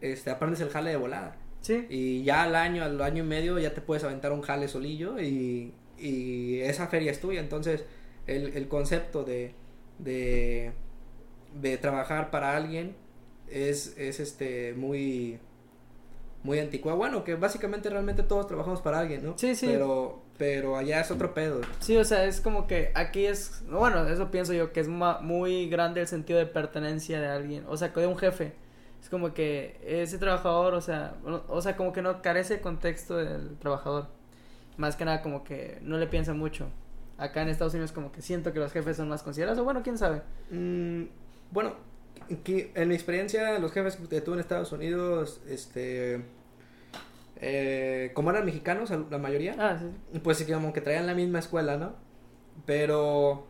este, 0.00 0.30
aprendes 0.30 0.60
el 0.60 0.68
jale 0.70 0.90
de 0.90 0.96
volada. 0.96 1.36
Sí. 1.60 1.86
Y 1.88 2.22
ya 2.24 2.42
al 2.42 2.54
año, 2.56 2.84
al 2.84 3.00
año 3.00 3.24
y 3.24 3.26
medio 3.26 3.58
ya 3.58 3.72
te 3.72 3.80
puedes 3.80 4.04
aventar 4.04 4.32
un 4.32 4.42
jale 4.42 4.68
solillo 4.68 5.18
y, 5.18 5.72
y 5.98 6.60
esa 6.60 6.88
feria 6.88 7.10
es 7.10 7.20
tuya. 7.20 7.40
Entonces, 7.40 7.84
el, 8.26 8.54
el 8.56 8.68
concepto 8.68 9.24
de, 9.24 9.54
de, 9.98 10.72
de 11.60 11.78
trabajar 11.78 12.30
para 12.30 12.54
alguien 12.54 12.94
es, 13.48 13.94
es 13.96 14.20
este 14.20 14.74
muy 14.74 15.38
muy 16.42 16.58
anticuado. 16.58 16.98
Bueno, 16.98 17.24
que 17.24 17.36
básicamente 17.36 17.88
realmente 17.88 18.22
todos 18.22 18.46
trabajamos 18.46 18.82
para 18.82 18.98
alguien, 18.98 19.24
¿no? 19.24 19.38
Sí, 19.38 19.54
sí. 19.54 19.66
Pero, 19.66 20.20
pero 20.38 20.76
allá 20.76 21.00
es 21.00 21.10
otro 21.10 21.32
pedo. 21.34 21.60
Sí, 21.80 21.96
o 21.96 22.04
sea, 22.04 22.24
es 22.24 22.40
como 22.40 22.66
que 22.66 22.90
aquí 22.94 23.26
es, 23.26 23.62
bueno, 23.70 24.06
eso 24.08 24.30
pienso 24.30 24.52
yo, 24.52 24.72
que 24.72 24.80
es 24.80 24.88
ma- 24.88 25.20
muy 25.20 25.68
grande 25.68 26.00
el 26.00 26.06
sentido 26.08 26.38
de 26.38 26.46
pertenencia 26.46 27.20
de 27.20 27.28
alguien, 27.28 27.64
o 27.68 27.76
sea, 27.76 27.88
de 27.88 28.06
un 28.06 28.18
jefe. 28.18 28.52
Es 29.02 29.08
como 29.10 29.34
que 29.34 29.78
ese 29.86 30.18
trabajador, 30.18 30.74
o 30.74 30.80
sea, 30.80 31.14
o, 31.24 31.42
o 31.48 31.60
sea, 31.62 31.76
como 31.76 31.92
que 31.92 32.00
no 32.02 32.22
carece 32.22 32.54
de 32.54 32.60
contexto 32.60 33.16
del 33.16 33.56
trabajador. 33.58 34.06
Más 34.76 34.96
que 34.96 35.04
nada 35.04 35.22
como 35.22 35.44
que 35.44 35.78
no 35.82 35.98
le 35.98 36.06
piensa 36.06 36.32
mucho. 36.34 36.68
Acá 37.16 37.42
en 37.42 37.48
Estados 37.48 37.74
Unidos 37.74 37.92
como 37.92 38.10
que 38.10 38.22
siento 38.22 38.52
que 38.52 38.58
los 38.58 38.72
jefes 38.72 38.96
son 38.96 39.08
más 39.08 39.22
considerados, 39.22 39.58
o 39.60 39.64
bueno, 39.64 39.82
quién 39.84 39.98
sabe. 39.98 40.22
Mm, 40.50 41.04
bueno, 41.52 41.74
que 42.42 42.72
en 42.74 42.88
mi 42.88 42.94
experiencia, 42.94 43.58
los 43.60 43.70
jefes 43.72 43.96
que 43.96 44.20
tuve 44.20 44.34
en 44.34 44.40
Estados 44.40 44.72
Unidos, 44.72 45.40
este, 45.48 46.24
eh, 47.46 48.10
como 48.14 48.30
eran 48.30 48.44
mexicanos, 48.46 48.90
la 48.90 49.18
mayoría, 49.18 49.54
Ah, 49.58 49.78
sí. 49.78 50.18
pues 50.20 50.38
sí, 50.38 50.44
como 50.50 50.72
que 50.72 50.80
traían 50.80 51.06
la 51.06 51.14
misma 51.14 51.38
escuela, 51.40 51.76
¿no? 51.76 51.94
Pero 52.66 53.46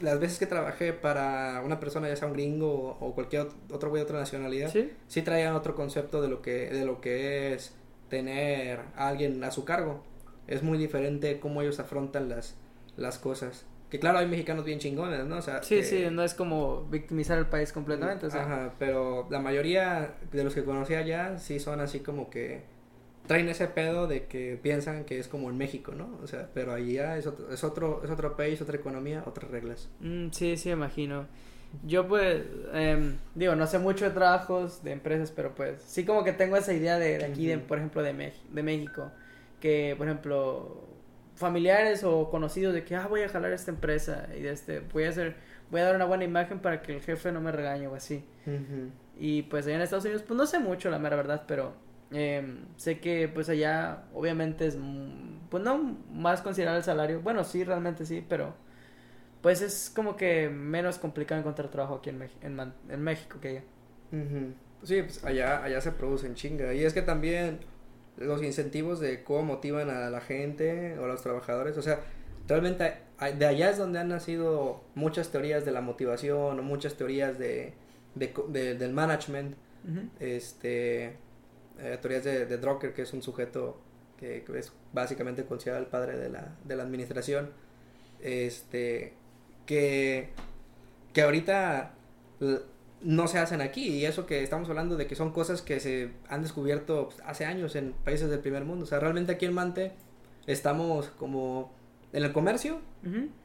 las 0.00 0.20
veces 0.20 0.38
que 0.38 0.46
trabajé 0.46 0.92
para 0.92 1.62
una 1.64 1.80
persona, 1.80 2.08
ya 2.08 2.16
sea 2.16 2.28
un 2.28 2.34
gringo 2.34 2.96
o, 3.00 3.06
o 3.08 3.14
cualquier 3.14 3.48
ot- 3.48 3.54
otro 3.72 3.90
güey 3.90 4.00
de 4.00 4.04
otra 4.04 4.18
nacionalidad, 4.20 4.70
¿Sí? 4.70 4.92
sí 5.08 5.22
traían 5.22 5.54
otro 5.54 5.74
concepto 5.74 6.22
de 6.22 6.28
lo 6.28 6.42
que 6.42 6.70
de 6.70 6.84
lo 6.84 7.00
que 7.00 7.54
es 7.54 7.74
tener 8.08 8.80
a 8.96 9.08
alguien 9.08 9.42
a 9.44 9.50
su 9.50 9.64
cargo. 9.64 10.02
Es 10.46 10.62
muy 10.62 10.78
diferente 10.78 11.40
cómo 11.40 11.62
ellos 11.62 11.80
afrontan 11.80 12.28
las 12.28 12.54
las 12.96 13.18
cosas. 13.18 13.66
Que 13.94 14.00
claro, 14.00 14.18
hay 14.18 14.26
mexicanos 14.26 14.64
bien 14.64 14.80
chingones, 14.80 15.24
¿no? 15.24 15.36
O 15.36 15.40
sea, 15.40 15.62
Sí, 15.62 15.76
que- 15.76 15.84
sí, 15.84 16.06
no 16.10 16.24
es 16.24 16.34
como 16.34 16.82
victimizar 16.90 17.38
al 17.38 17.48
país 17.48 17.72
completamente, 17.72 18.26
o 18.26 18.30
sea. 18.30 18.42
Ajá, 18.42 18.74
pero 18.76 19.28
la 19.30 19.38
mayoría 19.38 20.14
de 20.32 20.42
los 20.42 20.52
que 20.52 20.64
conocí 20.64 20.94
allá 20.94 21.38
sí 21.38 21.60
son 21.60 21.78
así 21.78 22.00
como 22.00 22.28
que 22.28 22.62
traen 23.28 23.48
ese 23.48 23.68
pedo 23.68 24.08
de 24.08 24.24
que 24.26 24.58
piensan 24.60 25.04
que 25.04 25.20
es 25.20 25.28
como 25.28 25.48
en 25.48 25.58
México, 25.58 25.92
¿no? 25.96 26.18
O 26.24 26.26
sea, 26.26 26.48
pero 26.52 26.72
allá 26.72 27.16
es 27.16 27.28
otro, 27.28 27.52
es 27.52 27.62
otro, 27.62 28.00
es 28.04 28.10
otro 28.10 28.36
país, 28.36 28.60
otra 28.60 28.74
economía, 28.76 29.22
otras 29.26 29.48
reglas. 29.48 29.88
Mm, 30.00 30.30
sí, 30.32 30.56
sí, 30.56 30.70
imagino. 30.70 31.26
Yo 31.86 32.08
pues, 32.08 32.42
em, 32.72 33.16
digo, 33.36 33.54
no 33.54 33.68
sé 33.68 33.78
mucho 33.78 34.06
de 34.06 34.10
trabajos, 34.10 34.82
de 34.82 34.90
empresas, 34.90 35.30
pero 35.30 35.54
pues 35.54 35.80
sí 35.86 36.04
como 36.04 36.24
que 36.24 36.32
tengo 36.32 36.56
esa 36.56 36.72
idea 36.72 36.98
de, 36.98 37.18
de 37.18 37.24
aquí, 37.26 37.46
de, 37.46 37.58
por 37.58 37.78
ejemplo, 37.78 38.02
de, 38.02 38.12
Mex- 38.12 38.42
de 38.52 38.62
México, 38.64 39.12
que 39.60 39.94
por 39.96 40.08
ejemplo, 40.08 40.88
familiares 41.34 42.04
o 42.04 42.30
conocidos 42.30 42.74
de 42.74 42.84
que, 42.84 42.96
ah, 42.96 43.06
voy 43.08 43.22
a 43.22 43.28
jalar 43.28 43.52
esta 43.52 43.70
empresa 43.70 44.28
y 44.36 44.42
de 44.42 44.52
este, 44.52 44.80
voy 44.80 45.04
a 45.04 45.10
hacer, 45.10 45.36
voy 45.70 45.80
a 45.80 45.84
dar 45.86 45.96
una 45.96 46.04
buena 46.06 46.24
imagen 46.24 46.60
para 46.60 46.82
que 46.82 46.94
el 46.94 47.00
jefe 47.02 47.32
no 47.32 47.40
me 47.40 47.52
regañe 47.52 47.86
o 47.88 47.94
así. 47.94 48.24
Y 49.16 49.42
pues 49.42 49.66
allá 49.66 49.76
en 49.76 49.82
Estados 49.82 50.04
Unidos, 50.04 50.22
pues 50.26 50.36
no 50.36 50.46
sé 50.46 50.58
mucho, 50.58 50.90
la 50.90 50.98
mera 50.98 51.16
verdad, 51.16 51.44
pero 51.46 51.74
em, 52.10 52.66
sé 52.76 52.98
que 53.00 53.28
pues 53.28 53.48
allá 53.48 54.04
obviamente 54.14 54.66
es, 54.66 54.76
mm, 54.76 55.48
pues 55.50 55.62
no 55.62 55.78
más 56.12 56.42
considerable 56.42 56.78
el 56.78 56.84
salario. 56.84 57.20
Bueno, 57.22 57.44
sí, 57.44 57.64
realmente 57.64 58.06
sí, 58.06 58.24
pero 58.28 58.54
pues 59.42 59.62
es 59.62 59.90
como 59.94 60.16
que 60.16 60.48
menos 60.50 60.98
complicado 60.98 61.40
encontrar 61.40 61.70
trabajo 61.70 61.96
aquí 61.96 62.10
en, 62.10 62.20
Mex- 62.20 62.38
en, 62.42 62.56
Man- 62.56 62.74
en 62.88 63.02
México 63.02 63.38
que 63.40 63.48
allá. 63.48 63.62
Sí, 64.82 65.02
pues 65.02 65.24
allá, 65.24 65.62
allá 65.64 65.80
se 65.80 65.92
producen 65.92 66.34
chinga. 66.34 66.74
Y 66.74 66.84
es 66.84 66.92
que 66.92 67.02
también 67.02 67.60
los 68.16 68.42
incentivos 68.42 69.00
de 69.00 69.24
cómo 69.24 69.42
motivan 69.42 69.90
a 69.90 70.08
la 70.10 70.20
gente 70.20 70.98
o 70.98 71.04
a 71.04 71.08
los 71.08 71.22
trabajadores, 71.22 71.76
o 71.78 71.82
sea, 71.82 72.00
realmente 72.46 72.94
de 73.38 73.46
allá 73.46 73.70
es 73.70 73.78
donde 73.78 73.98
han 73.98 74.08
nacido 74.08 74.82
muchas 74.94 75.30
teorías 75.30 75.64
de 75.64 75.72
la 75.72 75.80
motivación 75.80 76.58
o 76.58 76.62
muchas 76.62 76.94
teorías 76.94 77.38
de, 77.38 77.72
de 78.14 78.32
de- 78.48 78.74
del 78.74 78.92
management, 78.92 79.54
este, 80.20 81.16
eh, 81.78 81.98
teorías 82.00 82.24
de, 82.24 82.46
de 82.46 82.58
Drucker, 82.58 82.92
que 82.94 83.02
es 83.02 83.12
un 83.12 83.22
sujeto 83.22 83.80
que, 84.18 84.42
que 84.44 84.58
es 84.58 84.72
básicamente 84.92 85.44
considerado 85.44 85.82
el 85.84 85.90
padre 85.90 86.16
de 86.18 86.28
la, 86.30 86.56
de 86.64 86.76
la 86.76 86.82
administración, 86.84 87.50
este, 88.22 89.12
que, 89.66 90.30
que 91.12 91.22
ahorita 91.22 91.94
no 93.04 93.28
se 93.28 93.38
hacen 93.38 93.60
aquí, 93.60 93.88
y 93.88 94.04
eso 94.06 94.26
que 94.26 94.42
estamos 94.42 94.68
hablando 94.68 94.96
de 94.96 95.06
que 95.06 95.14
son 95.14 95.30
cosas 95.30 95.62
que 95.62 95.78
se 95.78 96.10
han 96.28 96.42
descubierto 96.42 97.10
pues, 97.10 97.20
hace 97.24 97.44
años 97.44 97.76
en 97.76 97.92
países 97.92 98.28
del 98.30 98.40
primer 98.40 98.64
mundo, 98.64 98.84
o 98.84 98.86
sea, 98.86 98.98
realmente 98.98 99.32
aquí 99.32 99.44
en 99.44 99.54
Mante 99.54 99.92
estamos 100.46 101.08
como 101.10 101.72
en 102.12 102.24
el 102.24 102.32
comercio, 102.32 102.80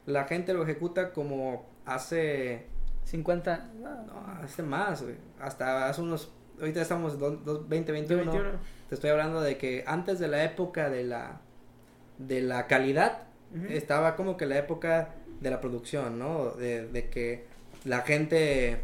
la 0.06 0.24
gente 0.24 0.54
lo 0.54 0.62
ejecuta 0.62 1.12
como 1.12 1.66
hace 1.84 2.66
50, 3.04 3.70
ah, 3.84 4.04
no, 4.06 4.44
hace 4.44 4.62
más, 4.62 5.02
güey. 5.02 5.16
Hasta 5.40 5.88
hace 5.88 6.00
unos. 6.00 6.30
Ahorita 6.60 6.80
estamos 6.80 7.18
2021. 7.18 8.30
21. 8.30 8.50
Te 8.88 8.94
estoy 8.94 9.10
hablando 9.10 9.40
de 9.40 9.56
que 9.56 9.84
antes 9.86 10.18
de 10.18 10.28
la 10.28 10.44
época 10.44 10.90
de 10.90 11.04
la. 11.04 11.40
De 12.18 12.42
la 12.42 12.66
calidad, 12.66 13.22
estaba 13.70 14.14
como 14.14 14.36
que 14.36 14.44
la 14.44 14.58
época 14.58 15.14
de 15.40 15.50
la 15.50 15.60
producción, 15.60 16.18
¿no? 16.18 16.50
De, 16.50 16.86
de 16.86 17.08
que 17.08 17.46
la 17.84 18.02
gente. 18.02 18.82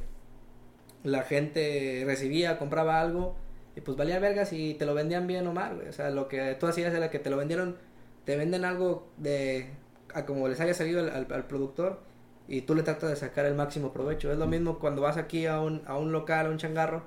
La 1.06 1.22
gente 1.22 2.02
recibía, 2.06 2.58
compraba 2.58 3.00
algo. 3.00 3.36
Y 3.74 3.80
pues 3.82 3.96
valía 3.96 4.18
verga 4.18 4.44
si 4.46 4.74
te 4.74 4.86
lo 4.86 4.94
vendían 4.94 5.26
bien 5.26 5.46
o 5.46 5.52
mal, 5.52 5.76
güey. 5.76 5.88
O 5.88 5.92
sea, 5.92 6.10
lo 6.10 6.28
que 6.28 6.54
tú 6.58 6.66
hacías 6.66 6.94
era 6.94 7.10
que 7.10 7.18
te 7.18 7.30
lo 7.30 7.36
vendieron. 7.36 7.76
Te 8.24 8.36
venden 8.36 8.64
algo 8.64 9.08
de. 9.16 9.70
A 10.14 10.24
como 10.24 10.48
les 10.48 10.60
haya 10.60 10.72
salido 10.74 11.00
al, 11.00 11.10
al- 11.10 11.32
al 11.32 11.46
productor 11.46 12.00
y 12.48 12.62
tú 12.62 12.74
le 12.74 12.82
tratas 12.82 13.10
de 13.10 13.16
sacar 13.16 13.44
el 13.44 13.54
máximo 13.54 13.92
provecho. 13.92 14.30
Es 14.32 14.38
lo 14.38 14.46
mismo 14.46 14.78
cuando 14.78 15.02
vas 15.02 15.16
aquí 15.16 15.46
a 15.46 15.60
un, 15.60 15.82
a 15.86 15.98
un 15.98 16.12
local, 16.12 16.46
a 16.46 16.50
un 16.50 16.58
changarro, 16.58 17.02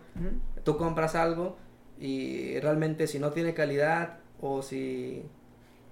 tú 0.64 0.78
compras 0.78 1.16
algo 1.16 1.58
y 2.00 2.60
realmente 2.60 3.08
si 3.08 3.20
no 3.20 3.32
tiene 3.32 3.54
calidad 3.54 4.20
o 4.42 4.62
si 4.62 5.24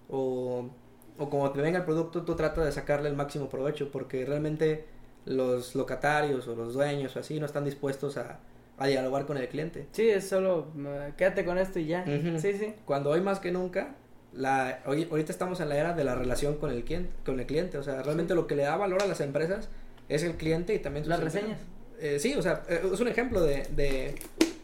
o, 0.10 0.70
o 1.18 1.30
como 1.30 1.50
te 1.52 1.62
venga 1.62 1.80
el 1.80 1.86
producto 1.86 2.24
tú 2.24 2.36
tratas 2.36 2.66
de 2.66 2.72
sacarle 2.72 3.10
el 3.10 3.16
máximo 3.16 3.50
provecho 3.50 3.90
porque 3.92 4.26
realmente 4.26 4.86
los 5.28 5.76
locatarios 5.76 6.48
o 6.48 6.56
los 6.56 6.74
dueños 6.74 7.16
o 7.16 7.20
así 7.20 7.40
no 7.40 7.46
están 7.46 7.66
dispuestos 7.66 8.18
a, 8.18 8.40
a 8.78 8.88
dialogar 8.88 9.26
con 9.26 9.38
el 9.38 9.48
cliente. 9.48 9.88
Sí, 9.92 10.10
es 10.10 10.28
solo 10.28 10.68
eh, 10.78 11.14
quédate 11.18 11.46
con 11.46 11.58
esto 11.58 11.80
y 11.80 11.88
ya. 11.88 12.04
Ujú. 12.04 12.40
Sí, 12.40 12.54
sí. 12.54 12.74
Cuando 12.86 13.10
hoy 13.12 13.22
más 13.22 13.40
que 13.40 13.52
nunca 13.52 13.96
la 14.34 14.80
hoy, 14.86 15.08
ahorita 15.10 15.32
estamos 15.32 15.60
en 15.60 15.70
la 15.70 15.78
era 15.78 15.94
de 15.94 16.04
la 16.04 16.16
relación 16.16 16.58
con 16.58 16.72
el 16.72 16.84
cliente, 16.84 17.10
con 17.26 17.40
el 17.40 17.46
cliente, 17.46 17.78
o 17.78 17.84
sea, 17.84 18.02
realmente 18.04 18.36
lo 18.36 18.48
que 18.48 18.56
le 18.56 18.64
da 18.64 18.78
valor 18.78 19.02
a 19.02 19.08
las 19.08 19.22
empresas 19.22 19.70
es 20.10 20.24
el 20.24 20.36
cliente 20.36 20.74
y 20.74 20.80
también 20.80 21.06
sus 21.06 21.10
Las 21.10 21.22
reseñas. 21.22 21.60
Eh, 22.00 22.20
sí, 22.20 22.36
o 22.36 22.42
sea, 22.42 22.64
eh, 22.70 22.82
es 22.94 23.00
un 23.00 23.08
ejemplo 23.08 23.42
de, 23.42 23.64
de, 23.76 24.16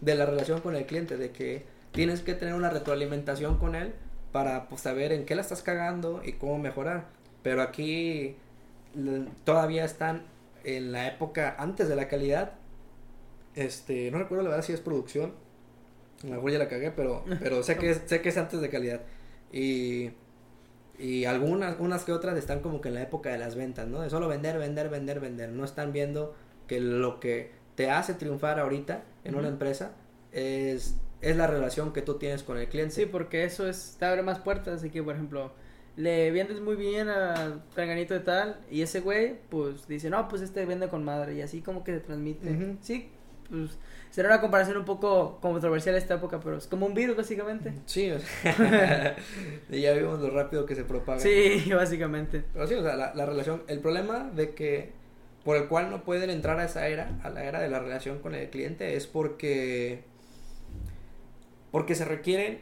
de 0.02 0.16
la 0.16 0.26
relación 0.26 0.62
con 0.62 0.76
el 0.76 0.86
cliente, 0.86 1.18
de 1.18 1.32
que 1.32 1.64
tienes 1.92 2.22
que 2.22 2.34
tener 2.34 2.54
una 2.54 2.70
retroalimentación 2.70 3.58
con 3.58 3.76
él 3.76 3.94
para 4.32 4.70
pues, 4.70 4.82
saber 4.82 5.12
en 5.12 5.26
qué 5.26 5.36
la 5.36 5.42
estás 5.42 5.64
cagando 5.64 6.22
y 6.24 6.34
cómo 6.34 6.60
mejorar. 6.60 7.06
Pero 7.42 7.62
aquí 7.62 8.36
todavía 9.44 9.86
están 9.86 10.24
en 10.64 10.92
la 10.92 11.08
época 11.08 11.56
antes 11.58 11.88
de 11.88 11.96
la 11.96 12.08
calidad. 12.08 12.54
Este, 13.56 14.10
no 14.12 14.20
recuerdo 14.20 14.44
la 14.44 14.52
verdad 14.52 14.66
si 14.66 14.74
es 14.74 14.80
producción. 14.80 15.34
A 16.24 16.28
lo 16.28 16.36
mejor 16.36 16.52
ya 16.52 16.60
la 16.60 16.68
cagué, 16.70 16.92
pero, 16.92 17.24
pero 17.40 17.64
sé 17.64 17.78
que 17.78 17.92
es, 17.92 18.02
sé 18.06 18.22
que 18.22 18.30
es 18.30 18.38
antes 18.38 18.62
de 18.62 18.70
calidad. 18.70 19.02
Y, 19.52 20.12
y 20.98 21.26
algunas, 21.26 21.80
unas 21.80 22.04
que 22.04 22.12
otras 22.12 22.38
están 22.38 22.62
como 22.62 22.82
que 22.82 22.90
en 22.90 22.96
la 22.96 23.02
época 23.02 23.30
de 23.30 23.38
las 23.38 23.56
ventas, 23.56 23.88
¿no? 23.88 24.02
De 24.02 24.10
solo 24.10 24.28
vender, 24.28 24.58
vender, 24.58 24.90
vender, 24.90 25.20
vender. 25.20 25.50
No 25.50 25.66
están 25.66 25.92
viendo 25.92 26.36
que 26.68 26.80
lo 26.80 27.20
que 27.20 27.52
te 27.76 27.90
hace 27.90 28.14
triunfar 28.14 28.60
ahorita 28.60 29.04
en 29.24 29.36
una 29.36 29.48
empresa 29.48 29.92
es, 30.32 30.96
es 31.22 31.38
la 31.38 31.48
relación 31.48 31.94
que 31.94 32.02
tú 32.02 32.16
tienes 32.16 32.44
con 32.44 32.58
el 32.58 32.68
cliente. 32.68 32.94
Sí, 32.94 33.06
porque 33.06 33.44
eso 33.44 33.68
es, 33.68 33.96
te 34.00 34.06
abre 34.06 34.22
más 34.22 34.40
puertas, 34.40 34.76
así 34.76 34.90
que 34.90 35.04
por 35.04 35.16
ejemplo, 35.16 35.52
le 35.96 36.32
vendes 36.32 36.60
muy 36.60 36.76
bien 36.76 37.10
al 37.10 37.64
peganito 37.76 38.14
de 38.14 38.22
tal 38.22 38.60
y 38.72 38.82
ese 38.82 39.02
güey 39.02 39.36
pues 39.50 39.88
dice, 39.88 40.10
no, 40.10 40.28
pues 40.28 40.42
este 40.42 40.66
vende 40.66 40.88
con 40.88 41.04
madre 41.04 41.36
y 41.36 41.42
así 41.42 41.62
como 41.62 41.84
que 41.84 41.94
se 41.94 42.00
transmite. 42.00 42.78
Sí, 42.82 43.10
pues 43.50 43.78
será 44.10 44.30
una 44.30 44.42
comparación 44.42 44.78
un 44.78 44.86
poco 44.86 45.40
controversial 45.42 45.96
esta 45.96 46.16
época, 46.16 46.40
pero 46.40 46.58
es 46.58 46.68
como 46.68 46.86
un 46.86 46.94
virus 46.94 47.16
básicamente. 47.16 47.74
Sí, 47.86 48.12
o 48.12 48.20
sea, 48.20 49.16
y 49.70 49.82
ya 49.82 49.94
vimos 49.94 50.20
lo 50.20 50.30
rápido 50.30 50.66
que 50.66 50.76
se 50.76 50.84
propaga. 50.84 51.20
Sí, 51.20 51.72
básicamente. 51.76 52.44
Pero 52.54 52.68
sí, 52.68 52.74
o 52.76 52.84
sea, 52.84 52.96
la, 52.96 53.14
la 53.14 53.26
relación, 53.26 53.64
el 53.68 53.80
problema 53.80 54.32
de 54.34 54.54
que 54.56 54.92
por 55.44 55.58
el 55.58 55.68
cual 55.68 55.90
no 55.90 56.04
pueden 56.04 56.30
entrar 56.30 56.60
a 56.60 56.66
esa 56.66 56.88
era, 56.88 57.20
a 57.22 57.30
la 57.30 57.44
era 57.44 57.60
de 57.60 57.70
la 57.70 57.80
relación 57.80 58.20
con 58.20 58.34
el 58.34 58.50
cliente, 58.50 58.96
es 58.96 59.08
porque 59.08 60.04
porque 61.72 61.96
se 61.96 62.06
requieren 62.06 62.62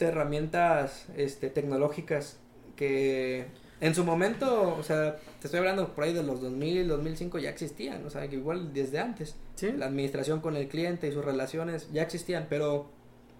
herramientas 0.00 1.06
este, 1.16 1.48
tecnológicas 1.48 2.38
que 2.78 3.46
en 3.80 3.94
su 3.94 4.04
momento, 4.04 4.76
o 4.78 4.82
sea, 4.82 5.16
te 5.40 5.46
estoy 5.46 5.58
hablando 5.58 5.94
por 5.94 6.04
ahí 6.04 6.12
de 6.12 6.22
los 6.22 6.40
2000, 6.40 6.88
2005 6.88 7.38
ya 7.38 7.50
existían, 7.50 8.06
o 8.06 8.10
sea, 8.10 8.26
que 8.28 8.36
igual 8.36 8.72
desde 8.72 9.00
antes. 9.00 9.36
Sí. 9.56 9.72
La 9.72 9.86
administración 9.86 10.40
con 10.40 10.56
el 10.56 10.68
cliente 10.68 11.08
y 11.08 11.12
sus 11.12 11.24
relaciones 11.24 11.92
ya 11.92 12.02
existían, 12.02 12.46
pero 12.48 12.90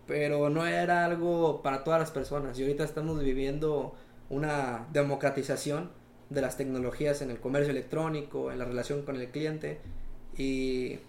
pero 0.07 0.49
no 0.49 0.67
era 0.67 1.05
algo 1.05 1.61
para 1.63 1.85
todas 1.85 2.01
las 2.01 2.11
personas 2.11 2.59
y 2.59 2.63
ahorita 2.63 2.83
estamos 2.83 3.23
viviendo 3.23 3.95
una 4.31 4.89
democratización 4.91 5.91
de 6.31 6.41
las 6.41 6.57
tecnologías 6.57 7.21
en 7.21 7.31
el 7.31 7.39
comercio 7.41 7.71
electrónico, 7.71 8.51
en 8.51 8.59
la 8.59 8.65
relación 8.65 9.03
con 9.03 9.17
el 9.17 9.29
cliente 9.29 9.81
y, 10.35 11.01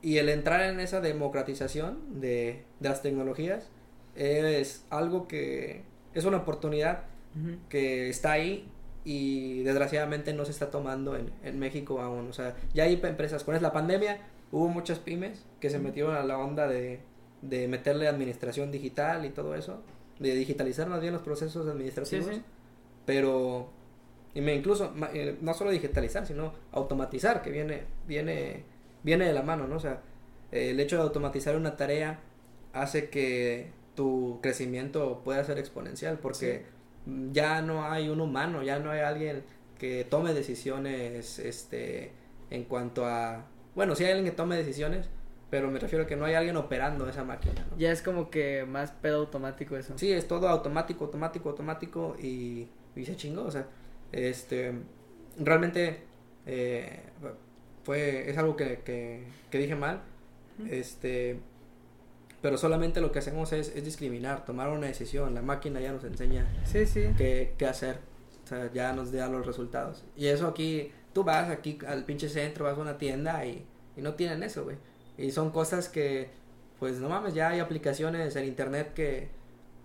y 0.00 0.16
el 0.16 0.30
entrar 0.30 0.62
en 0.62 0.80
esa 0.80 1.02
democratización 1.02 2.20
de, 2.20 2.64
de 2.80 2.88
las 2.88 3.02
tecnologías 3.02 3.68
es 4.16 4.86
algo 4.88 5.28
que 5.28 5.82
es 6.14 6.24
una 6.24 6.38
oportunidad 6.38 7.04
Que 7.68 8.08
está 8.08 8.32
ahí 8.32 8.68
y 9.04 9.62
desgraciadamente 9.62 10.32
no 10.32 10.44
se 10.44 10.52
está 10.52 10.70
tomando 10.70 11.16
en, 11.16 11.30
en 11.42 11.58
México 11.58 12.00
aún. 12.00 12.28
O 12.28 12.32
sea, 12.32 12.56
ya 12.74 12.84
hay 12.84 13.00
empresas, 13.02 13.42
con 13.44 13.60
la 13.60 13.72
pandemia, 13.72 14.18
hubo 14.50 14.68
muchas 14.68 14.98
pymes 14.98 15.44
que 15.60 15.70
se 15.70 15.78
metieron 15.78 16.14
a 16.14 16.22
la 16.22 16.38
onda 16.38 16.68
de, 16.68 17.00
de 17.40 17.68
meterle 17.68 18.06
administración 18.08 18.70
digital 18.70 19.24
y 19.24 19.30
todo 19.30 19.54
eso, 19.54 19.82
de 20.18 20.34
digitalizar 20.34 20.88
más 20.88 21.00
bien 21.00 21.12
los 21.12 21.22
procesos 21.22 21.66
administrativos, 21.66 22.26
Sí, 22.26 22.34
sí. 22.34 22.42
pero 23.06 23.70
y 24.34 24.40
me 24.40 24.54
incluso 24.54 24.94
eh, 25.12 25.36
no 25.40 25.52
solo 25.54 25.70
digitalizar, 25.70 26.26
sino 26.26 26.52
automatizar, 26.72 27.42
que 27.42 27.50
viene 27.50 27.84
viene 28.06 28.64
viene 29.02 29.26
de 29.26 29.32
la 29.32 29.42
mano, 29.42 29.66
¿no? 29.66 29.76
O 29.76 29.80
sea, 29.80 30.00
el 30.52 30.78
hecho 30.80 30.96
de 30.96 31.02
automatizar 31.02 31.56
una 31.56 31.76
tarea 31.76 32.20
hace 32.72 33.10
que 33.10 33.70
tu 33.94 34.38
crecimiento 34.42 35.20
pueda 35.24 35.44
ser 35.44 35.58
exponencial 35.58 36.18
porque 36.18 36.64
ya 37.32 37.62
no 37.62 37.84
hay 37.84 38.08
un 38.08 38.20
humano, 38.20 38.62
ya 38.62 38.78
no 38.78 38.90
hay 38.90 39.00
alguien 39.00 39.44
que 39.78 40.04
tome 40.04 40.32
decisiones 40.34 41.38
este 41.38 42.12
en 42.50 42.64
cuanto 42.64 43.06
a 43.06 43.46
bueno, 43.74 43.94
sí 43.94 44.04
hay 44.04 44.12
alguien 44.12 44.30
que 44.30 44.36
tome 44.36 44.56
decisiones, 44.56 45.08
pero 45.50 45.70
me 45.70 45.78
refiero 45.78 46.04
a 46.04 46.06
que 46.06 46.16
no 46.16 46.24
hay 46.24 46.34
alguien 46.34 46.56
operando 46.56 47.08
esa 47.08 47.24
máquina, 47.24 47.66
¿no? 47.70 47.76
Ya 47.78 47.90
es 47.90 48.02
como 48.02 48.30
que 48.30 48.64
más 48.66 48.90
pedo 48.90 49.20
automático 49.20 49.76
eso. 49.76 49.96
Sí, 49.96 50.12
es 50.12 50.28
todo 50.28 50.48
automático, 50.48 51.04
automático, 51.04 51.48
automático 51.50 52.16
y, 52.20 52.68
y 52.94 53.04
se 53.04 53.16
chingó, 53.16 53.44
o 53.44 53.50
sea, 53.50 53.66
este, 54.12 54.72
realmente 55.38 56.00
eh, 56.46 57.00
fue, 57.84 58.30
es 58.30 58.36
algo 58.36 58.56
que, 58.56 58.80
que, 58.80 59.24
que 59.50 59.58
dije 59.58 59.74
mal, 59.74 60.02
este, 60.68 61.40
pero 62.42 62.58
solamente 62.58 63.00
lo 63.00 63.12
que 63.12 63.20
hacemos 63.20 63.52
es, 63.52 63.68
es 63.74 63.84
discriminar, 63.84 64.44
tomar 64.44 64.68
una 64.68 64.88
decisión, 64.88 65.32
la 65.34 65.42
máquina 65.42 65.80
ya 65.80 65.92
nos 65.92 66.04
enseña 66.04 66.44
Sí, 66.64 66.84
sí. 66.86 67.06
qué, 67.16 67.54
qué 67.56 67.66
hacer, 67.66 67.98
o 68.44 68.46
sea, 68.48 68.70
ya 68.72 68.92
nos 68.92 69.12
da 69.12 69.28
los 69.28 69.46
resultados. 69.46 70.04
Y 70.16 70.26
eso 70.26 70.46
aquí, 70.48 70.90
tú 71.14 71.22
vas 71.24 71.48
aquí 71.50 71.78
al 71.86 72.04
pinche 72.04 72.28
centro, 72.28 72.64
vas 72.64 72.76
a 72.76 72.80
una 72.80 72.98
tienda 72.98 73.46
y, 73.46 73.64
y 73.96 74.02
no 74.02 74.14
tienen 74.14 74.42
eso, 74.42 74.64
güey. 74.64 74.76
Y 75.16 75.30
son 75.30 75.50
cosas 75.50 75.88
que, 75.88 76.30
pues 76.80 76.98
no 76.98 77.08
mames, 77.08 77.32
ya 77.34 77.48
hay 77.50 77.60
aplicaciones 77.60 78.34
en 78.36 78.44
internet 78.46 78.92
que, 78.94 79.28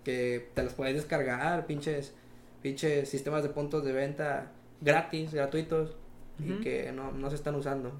que 0.04 0.50
te 0.54 0.62
las 0.64 0.74
puedes 0.74 0.94
descargar, 0.96 1.66
pinches, 1.66 2.12
pinches 2.60 3.08
sistemas 3.08 3.42
de 3.44 3.50
puntos 3.50 3.84
de 3.84 3.92
venta 3.92 4.50
gratis, 4.80 5.32
gratuitos, 5.32 5.96
y 6.40 6.52
Ujú. 6.52 6.60
que 6.62 6.90
no, 6.92 7.12
no 7.12 7.30
se 7.30 7.36
están 7.36 7.54
usando. 7.54 7.92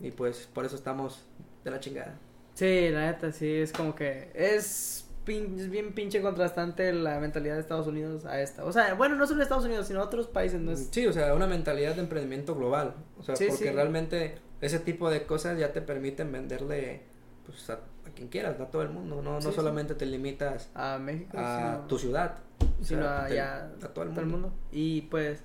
Y 0.00 0.10
pues 0.10 0.46
por 0.52 0.64
eso 0.64 0.76
estamos 0.76 1.24
de 1.64 1.70
la 1.70 1.80
chingada. 1.80 2.18
Sí, 2.56 2.88
la 2.90 3.06
neta, 3.12 3.32
sí, 3.32 3.52
es 3.54 3.70
como 3.72 3.94
que 3.94 4.30
es, 4.34 5.06
pin- 5.26 5.58
es 5.60 5.68
bien 5.68 5.92
pinche 5.94 6.22
contrastante 6.22 6.90
la 6.92 7.20
mentalidad 7.20 7.54
de 7.54 7.60
Estados 7.60 7.86
Unidos 7.86 8.24
a 8.24 8.40
esta. 8.40 8.64
O 8.64 8.72
sea, 8.72 8.94
bueno, 8.94 9.14
no 9.16 9.26
solo 9.26 9.42
Estados 9.42 9.66
Unidos, 9.66 9.86
sino 9.88 10.00
otros 10.02 10.26
países, 10.26 10.60
¿no? 10.60 10.72
Es- 10.72 10.88
Sí, 10.90 11.06
o 11.06 11.12
sea, 11.12 11.34
una 11.34 11.46
mentalidad 11.46 11.94
de 11.94 12.00
emprendimiento 12.00 12.54
global. 12.54 12.94
O 13.18 13.22
sea, 13.22 13.36
Sí, 13.36 13.44
porque 13.48 13.64
sí. 13.68 13.70
realmente 13.70 14.38
ese 14.62 14.78
tipo 14.78 15.10
de 15.10 15.24
cosas 15.24 15.58
ya 15.58 15.72
te 15.74 15.82
permiten 15.82 16.32
venderle 16.32 17.02
pues, 17.44 17.68
a, 17.68 17.74
a 17.74 18.10
quien 18.14 18.28
quieras, 18.28 18.58
a 18.58 18.70
todo 18.70 18.80
el 18.82 18.88
mundo. 18.88 19.20
No, 19.20 19.38
Sí, 19.40 19.48
no 19.48 19.52
solamente 19.52 19.94
te 19.94 20.06
limitas 20.06 20.70
a 20.74 20.98
México, 20.98 21.36
a 21.38 21.74
sino, 21.74 21.86
tu 21.88 21.98
ciudad, 21.98 22.38
o 22.80 22.84
sino 22.84 23.02
sea, 23.02 23.24
a, 23.24 23.28
te- 23.28 23.34
ya 23.34 23.70
a 23.82 23.88
todo 23.88 24.04
el 24.04 24.10
todo 24.12 24.20
el 24.22 24.26
mundo. 24.28 24.48
mundo. 24.48 24.52
Y 24.72 25.02
pues, 25.02 25.42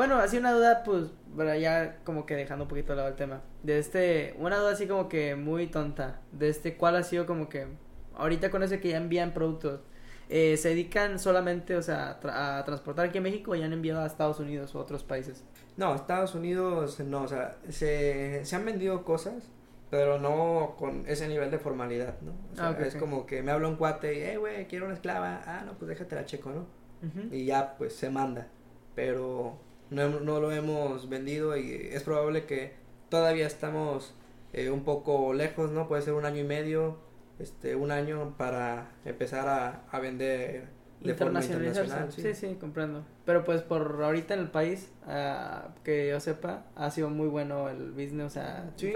bueno, 0.00 0.16
así 0.16 0.38
una 0.38 0.52
duda, 0.52 0.82
pues, 0.84 1.10
bueno, 1.34 1.54
ya 1.54 1.98
como 2.04 2.24
que 2.24 2.34
dejando 2.36 2.64
un 2.64 2.68
poquito 2.68 2.92
de 2.92 2.96
lado 2.96 3.08
el 3.08 3.16
tema. 3.16 3.42
De 3.62 3.78
este, 3.78 4.34
una 4.38 4.56
duda 4.58 4.72
así 4.72 4.86
como 4.86 5.08
que 5.08 5.34
muy 5.36 5.66
tonta. 5.66 6.20
De 6.32 6.48
este, 6.48 6.76
¿cuál 6.76 6.96
ha 6.96 7.02
sido 7.02 7.26
como 7.26 7.48
que, 7.48 7.66
ahorita 8.14 8.50
con 8.50 8.62
ese 8.62 8.80
que 8.80 8.88
ya 8.88 8.96
envían 8.96 9.32
productos, 9.34 9.80
eh, 10.28 10.56
se 10.56 10.70
dedican 10.70 11.18
solamente, 11.18 11.76
o 11.76 11.82
sea, 11.82 12.10
a, 12.10 12.20
tra- 12.20 12.58
a 12.60 12.64
transportar 12.64 13.06
aquí 13.06 13.18
a 13.18 13.20
México 13.20 13.50
o 13.50 13.54
ya 13.56 13.66
han 13.66 13.72
enviado 13.72 14.00
a 14.00 14.06
Estados 14.06 14.38
Unidos 14.40 14.74
o 14.74 14.78
a 14.78 14.82
otros 14.82 15.02
países? 15.04 15.44
No, 15.76 15.94
Estados 15.94 16.34
Unidos, 16.34 17.00
no, 17.00 17.22
o 17.22 17.28
sea, 17.28 17.56
se, 17.68 18.44
se 18.44 18.56
han 18.56 18.64
vendido 18.64 19.04
cosas, 19.04 19.50
pero 19.90 20.18
no 20.18 20.76
con 20.78 21.04
ese 21.08 21.26
nivel 21.28 21.50
de 21.50 21.58
formalidad, 21.58 22.14
¿no? 22.22 22.32
O 22.52 22.56
sea, 22.56 22.68
Ah, 22.68 22.70
ok, 22.70 22.80
es 22.80 22.94
ok. 22.94 23.00
como 23.00 23.26
que 23.26 23.42
me 23.42 23.50
habla 23.50 23.68
un 23.68 23.76
cuate 23.76 24.18
y, 24.18 24.22
eh, 24.22 24.36
güey, 24.36 24.66
quiero 24.68 24.84
una 24.86 24.94
esclava. 24.94 25.42
Ah, 25.46 25.62
no, 25.66 25.72
pues 25.78 25.88
déjate 25.88 26.14
la 26.14 26.24
checo, 26.24 26.50
¿no? 26.50 26.66
Ujú. 27.06 27.34
y 27.34 27.46
ya 27.46 27.76
pues 27.78 27.94
se 27.96 28.10
manda 28.10 28.46
pero 28.94 29.58
no, 29.90 30.08
no 30.20 30.40
lo 30.40 30.52
hemos 30.52 31.08
vendido 31.08 31.56
y 31.56 31.72
es 31.92 32.02
probable 32.02 32.44
que 32.44 32.72
todavía 33.08 33.46
estamos 33.46 34.14
eh, 34.52 34.70
un 34.70 34.84
poco 34.84 35.32
lejos 35.32 35.70
no 35.70 35.88
puede 35.88 36.02
ser 36.02 36.14
un 36.14 36.24
año 36.24 36.40
y 36.40 36.44
medio 36.44 36.98
este 37.38 37.76
un 37.76 37.90
año 37.90 38.34
para 38.36 38.90
empezar 39.04 39.48
a, 39.48 39.82
a 39.90 39.98
vender 40.00 40.68
de 41.00 41.14
forma 41.14 41.42
internacional 41.42 42.12
Sí. 42.12 42.34
sí, 42.34 42.56
comprendo. 42.60 43.04
Pero 43.24 43.44
pues 43.44 43.62
por 43.62 44.02
ahorita 44.02 44.34
en 44.34 44.40
el 44.40 44.50
país, 44.50 44.92
ah, 45.06 45.68
que 45.82 46.08
yo 46.10 46.20
sepa, 46.20 46.64
ha 46.76 46.90
sido 46.90 47.08
muy 47.08 47.28
bueno 47.28 47.68
el 47.70 47.92
business, 47.92 48.26
o 48.26 48.30
sea, 48.30 48.70
sí 48.76 48.92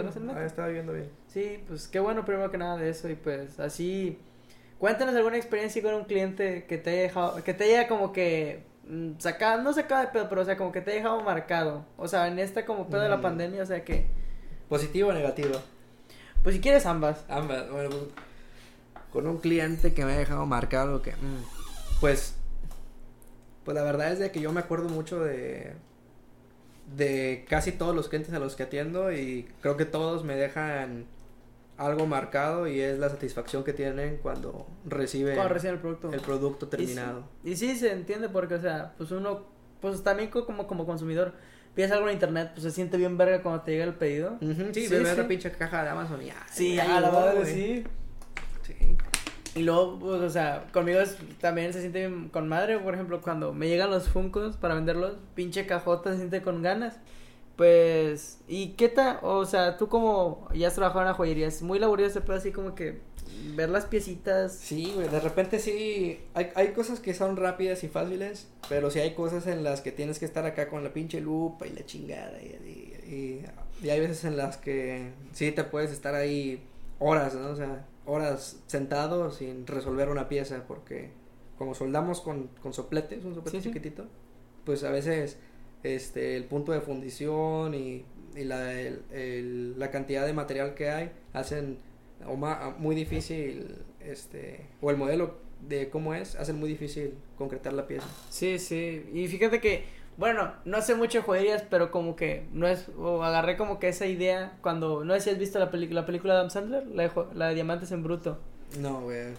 viendo 0.73 0.93
bien 0.93 1.09
Sí, 1.29 1.65
pues 1.67 1.89
qué 1.89 2.01
bueno 2.01 2.25
primero 2.25 2.51
que 2.51 2.59
nada 2.59 2.77
de 2.77 2.91
eso 2.91 3.09
y 3.09 3.15
pues 3.15 3.59
así 3.59 4.19
cuéntanos 4.79 5.15
alguna 5.15 5.37
experiencia 5.37 5.83
con 5.83 5.95
un 5.95 6.05
cliente 6.05 6.67
que 6.67 6.77
te 6.79 6.91
haya 6.91 7.03
dejado, 7.03 7.43
que 7.43 7.55
te 7.55 7.65
haya 7.65 7.89
como 7.89 8.13
que 8.13 8.65
mm, 8.89 9.13
no 9.63 9.73
sacado 9.73 10.01
de 10.03 10.09
pedo, 10.09 10.29
pero 10.29 10.43
o 10.43 10.45
sea, 10.45 10.57
como 10.57 10.73
que 10.73 10.81
te 10.81 10.91
haya 10.93 11.01
dejado 11.01 11.23
marcado. 11.23 11.85
O 11.97 12.09
sea, 12.09 12.29
en 12.29 12.39
esta 12.39 12.65
como 12.67 12.89
pedo 12.89 13.01
de 13.01 13.09
la 13.09 13.17
Mm. 13.19 13.23
pandemia, 13.23 13.63
o 13.63 13.67
sea 13.67 13.85
que 13.85 14.07
positivo 14.69 15.11
o 15.11 15.13
negativo 15.13 15.61
pues 16.43 16.55
si 16.57 16.61
quieres 16.61 16.85
ambas. 16.87 17.25
ambas 17.29 17.71
bueno 17.71 17.91
pues, 17.91 18.03
con 19.13 19.27
un 19.27 19.39
cliente 19.39 19.95
que 19.95 20.05
me 20.05 20.13
ha 20.13 20.19
dejado 20.19 20.45
marcado 20.47 21.01
que 21.03 21.13
mm, 21.13 22.01
pues 22.01 22.35
pues 23.65 23.75
la 23.75 23.83
verdad 23.83 24.13
es 24.13 24.19
de 24.19 24.31
que 24.31 24.41
yo 24.41 24.53
me 24.53 24.61
acuerdo 24.61 24.89
mucho 24.89 25.21
de 25.23 25.75
de 26.97 27.47
casi 27.49 27.73
todos 27.73 27.95
los 27.95 28.09
clientes 28.09 28.35
a 28.35 28.39
los 28.39 28.57
que 28.57 28.65
atiendo 28.65 29.11
y 29.13 29.49
creo 29.63 29.77
que 29.77 29.85
todos 29.87 30.23
me 30.25 30.35
dejan 30.37 31.07
algo 31.77 32.07
marcado 32.07 32.67
y 32.69 32.81
es 32.81 32.99
la 32.99 33.09
satisfacción 33.09 33.65
que 33.65 33.73
tienen 33.73 34.19
cuando 34.23 34.67
reciben 34.85 35.35
Cuando 35.37 35.55
el 35.57 35.79
producto. 35.79 36.13
el 36.13 36.21
producto 36.21 36.67
Y 36.67 36.69
sí- 36.71 36.77
terminado. 36.77 37.25
Y 37.43 37.57
sí, 37.57 37.77
se 37.77 37.93
entiende 37.93 38.29
porque, 38.29 38.55
o 38.55 38.61
sea, 38.61 38.95
pues 38.97 39.11
uno, 39.11 39.43
pues 39.81 40.03
también 40.05 40.31
co- 40.31 40.47
como, 40.47 40.67
como 40.67 40.87
consumidor, 40.87 41.33
pides 41.75 41.91
algo 41.91 42.07
en 42.09 42.15
internet, 42.15 42.51
pues 42.55 42.63
se 42.63 42.71
siente 42.71 42.97
bien 42.97 43.19
verga 43.19 43.43
cuando 43.43 43.63
te 43.63 43.73
llega 43.73 43.85
el 43.85 43.95
pedido. 43.95 44.37
Sí, 44.41 44.55
Sí, 44.73 44.89
ves 44.89 45.09
sí. 45.09 45.17
la 45.17 45.27
pinche 45.29 45.51
caja 45.51 45.83
de 45.83 45.89
Amazon 45.91 46.23
y 46.23 46.27
ya. 46.27 46.47
Sí, 46.53 46.77
ya 46.77 47.01
la 47.01 47.09
llegó, 47.09 47.21
madre, 47.21 47.41
güey. 47.41 47.53
sí. 47.55 47.85
Sí. 48.63 48.97
Y 49.57 49.63
luego, 49.63 49.99
pues, 49.99 50.21
o 50.23 50.31
sea, 50.31 50.67
conmigo 50.73 51.01
es- 51.01 51.17
también 51.41 51.73
se 51.73 51.81
siente 51.81 52.01
bien 52.07 52.29
con 52.29 52.49
madre, 52.49 52.79
por 52.79 52.95
ejemplo, 52.95 53.21
cuando 53.21 53.53
me 53.53 53.69
llegan 53.69 53.91
los 53.91 54.09
Funcos 54.09 54.57
para 54.57 54.75
venderlos, 54.75 55.15
pinche 55.35 55.67
cajota 55.67 56.13
se 56.13 56.19
siente 56.19 56.41
con 56.43 56.63
ganas. 56.63 56.99
Pues, 57.57 58.39
¿y 58.49 58.71
qué 58.71 58.89
tal? 58.89 59.19
O 59.23 59.45
sea, 59.47 59.77
tú 59.77 59.89
como 59.89 60.49
ya 60.55 60.69
has 60.69 60.75
trabajado 60.75 61.03
en 61.03 61.09
la 61.09 61.15
joyería, 61.15 61.47
es 61.47 61.63
muy 61.63 61.79
laborioso, 61.79 62.21
pero 62.23 62.35
así 62.39 62.51
como 62.51 62.75
que 62.75 63.01
ver 63.55 63.69
las 63.71 63.85
piecitas. 63.85 64.53
Sí, 64.55 64.93
güey, 64.95 65.09
de 65.09 65.21
repente 65.21 65.59
sí, 65.61 66.19
hay, 66.35 66.51
hay 66.57 66.69
cosas 66.73 66.99
que 66.99 67.15
son 67.15 67.37
rápidas 67.37 67.85
y 67.85 67.89
fáciles, 67.89 68.49
pero 68.69 68.91
sí 68.91 68.99
hay 68.99 69.15
cosas 69.15 69.47
en 69.47 69.63
las 69.63 69.81
que 69.83 69.93
tienes 69.93 70.19
que 70.19 70.25
estar 70.25 70.45
acá 70.47 70.69
con 70.69 70.83
la 70.83 70.93
pinche 70.93 71.21
lupa 71.21 71.67
y 71.67 71.71
la 71.71 71.87
chingada, 71.87 72.41
y, 72.43 72.47
y, 72.47 73.15
y- 73.15 73.47
y 73.87 73.91
hay 73.91 74.01
veces 74.01 74.25
en 74.25 74.37
las 74.37 74.57
que 74.57 75.11
sí 75.33 75.53
te 75.53 75.63
puedes 75.65 75.91
estar 75.93 76.15
ahí 76.15 76.63
horas, 76.99 77.35
¿no? 77.35 77.51
O 77.51 77.57
sea, 77.57 77.87
horas 78.07 78.57
sentado 78.67 79.31
sin 79.31 79.67
resolver 79.67 80.09
una 80.09 80.29
pieza, 80.29 80.65
porque 80.67 81.11
como 81.59 81.75
soldamos 81.75 82.21
con, 82.21 82.49
con 82.63 82.73
sopletes, 82.73 83.25
un 83.25 83.35
soplete 83.35 83.59
Sí, 83.59 83.63
sí. 83.63 83.69
chiquitito, 83.69 84.07
pues 84.65 84.83
a 84.85 84.91
veces 84.91 85.39
este 85.85 86.37
el 86.37 86.45
punto 86.45 86.73
de 86.73 86.81
fundición 86.81 87.75
y, 87.75 88.05
y 88.35 88.45
la, 88.45 88.73
el- 88.81 89.03
el- 89.13 89.79
la 89.79 89.91
cantidad 89.91 90.27
de 90.27 90.33
material 90.33 90.75
que 90.75 90.91
hay 90.91 91.13
hacen 91.33 91.79
o 92.27 92.37
ma- 92.37 92.75
muy 92.79 92.97
difícil 92.97 93.77
este 94.01 94.67
o 94.81 94.91
el 94.91 94.97
modelo 94.97 95.37
de 95.69 95.89
cómo 95.91 96.15
es 96.15 96.35
hacen 96.37 96.59
muy 96.59 96.69
difícil 96.69 97.15
concretar 97.39 97.73
la 97.73 97.87
pieza 97.87 98.07
Sí, 98.31 98.59
sí. 98.59 99.09
Y 99.15 99.29
fíjate 99.29 99.61
que, 99.61 99.85
bueno, 100.17 100.53
no 100.65 100.83
sé 100.83 100.95
mucho 100.95 101.19
de 101.19 101.25
joyerías, 101.25 101.63
pero 101.71 101.91
como 101.91 102.17
que 102.17 102.45
no 102.53 102.67
es, 102.67 102.89
o 102.99 103.23
agarré 103.23 103.57
como 103.57 103.79
que 103.79 103.89
esa 103.89 104.07
idea 104.07 104.59
cuando, 104.63 105.05
no 105.05 105.15
sé 105.15 105.21
si 105.21 105.31
has 105.31 105.39
visto 105.39 105.59
la, 105.59 105.71
la 105.73 106.07
película 106.07 106.35
de 106.35 106.39
Adam 106.41 106.51
Sandler, 106.51 106.87
la 106.89 107.03
de, 107.05 107.11
la 107.35 107.49
de 107.49 107.55
Diamantes 107.55 107.93
en 107.93 108.03
Bruto. 108.03 108.39
no 108.79 109.03
güey 109.03 109.35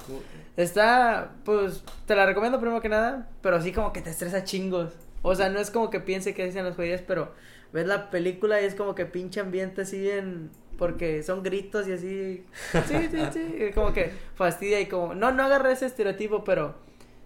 Está, 0.57 1.31
pues, 1.43 1.83
te 2.05 2.15
la 2.15 2.25
recomiendo 2.25 2.59
primero 2.59 2.81
que 2.81 2.89
nada, 2.89 3.29
pero 3.41 3.61
sí 3.61 3.71
como 3.71 3.91
que 3.93 4.01
te 4.01 4.09
estresa 4.09 4.43
chingos. 4.43 4.93
O 5.27 5.33
sea, 5.33 5.49
no 5.49 5.57
es 5.57 5.71
como 5.71 5.89
que 5.89 5.99
piense 5.99 6.35
que 6.35 6.45
dicen 6.45 6.65
las 6.65 6.75
joyerías, 6.75 7.01
pero 7.01 7.31
ves 7.73 7.87
la 7.87 8.11
película 8.11 8.61
y 8.61 8.65
es 8.65 8.75
como 8.75 8.93
que 8.93 9.07
pinche 9.07 9.39
ambiente 9.39 9.81
así 9.81 9.99
bien, 9.99 10.51
porque 10.77 11.23
son 11.23 11.41
gritos 11.41 11.87
y 11.87 11.93
así. 11.93 12.45
Sí, 12.87 13.09
sí, 13.09 13.17
sí, 13.33 13.71
como 13.73 13.91
que 13.91 14.11
fastidia 14.35 14.79
y 14.79 14.85
como, 14.85 15.15
no, 15.15 15.31
no 15.31 15.45
agarré 15.45 15.71
ese 15.71 15.87
estereotipo, 15.87 16.43
pero 16.43 16.75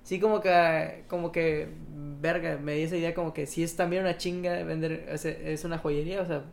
sí 0.03 0.17
como 0.21 0.39
que, 0.39 1.03
como 1.09 1.33
que, 1.33 1.67
verga, 2.21 2.57
me 2.57 2.75
di 2.75 2.83
esa 2.83 2.95
idea 2.95 3.13
como 3.13 3.33
que 3.33 3.45
sí 3.45 3.63
es 3.63 3.75
también 3.75 4.03
una 4.03 4.15
chinga 4.17 4.53
de 4.53 4.63
vender, 4.63 5.05
es, 5.09 5.25
es 5.25 5.65
una 5.65 5.77
joyería, 5.77 6.21
o 6.21 6.25
sea, 6.25 6.45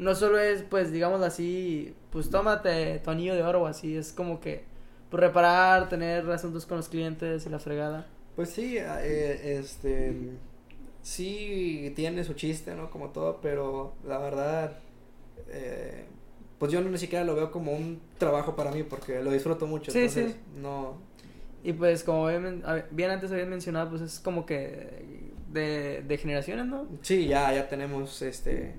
no 0.00 0.16
solo 0.16 0.40
es, 0.40 0.64
pues, 0.64 0.90
digamos 0.90 1.22
así, 1.22 1.94
pues 2.10 2.30
tómate 2.30 2.98
tu 2.98 3.10
anillo 3.10 3.36
de 3.36 3.44
oro 3.44 3.62
o 3.62 3.66
así, 3.66 3.96
es 3.96 4.12
como 4.12 4.40
que 4.40 4.64
pues, 5.08 5.20
reparar, 5.20 5.88
tener 5.88 6.28
asuntos 6.32 6.66
con 6.66 6.78
los 6.78 6.88
clientes 6.88 7.46
y 7.46 7.48
la 7.48 7.60
fregada. 7.60 8.08
pues 8.34 8.50
sí 8.50 8.76
eh, 8.76 9.60
este 9.60 10.14
sí 11.02 11.92
tiene 11.96 12.24
su 12.24 12.34
chiste 12.34 12.74
no 12.74 12.90
como 12.90 13.08
todo 13.10 13.40
pero 13.40 13.94
la 14.06 14.18
verdad 14.18 14.78
eh, 15.48 16.04
pues 16.58 16.70
yo 16.72 16.80
no 16.82 16.90
ni 16.90 16.98
siquiera 16.98 17.24
lo 17.24 17.34
veo 17.34 17.50
como 17.50 17.72
un 17.72 18.00
trabajo 18.18 18.54
para 18.54 18.70
mí 18.70 18.82
porque 18.82 19.22
lo 19.22 19.32
disfruto 19.32 19.66
mucho. 19.66 19.90
Sí, 19.90 20.00
entonces, 20.00 20.32
sí. 20.32 20.38
No, 20.60 20.96
Y 21.62 21.72
pues 21.72 22.04
como 22.04 22.26
bien, 22.28 22.62
bien 22.90 23.10
antes 23.10 23.30
habían 23.32 23.48
mencionado, 23.50 23.90
pues 23.90 24.02
es 24.02 24.20
como 24.20 24.44
que 24.46 25.30
de, 25.50 26.02
de 26.06 26.18
generaciones, 26.18 26.66
¿no? 26.66 26.86
sí, 27.02 27.26
ya, 27.26 27.52
ya 27.54 27.68
tenemos 27.68 28.20
este 28.22 28.74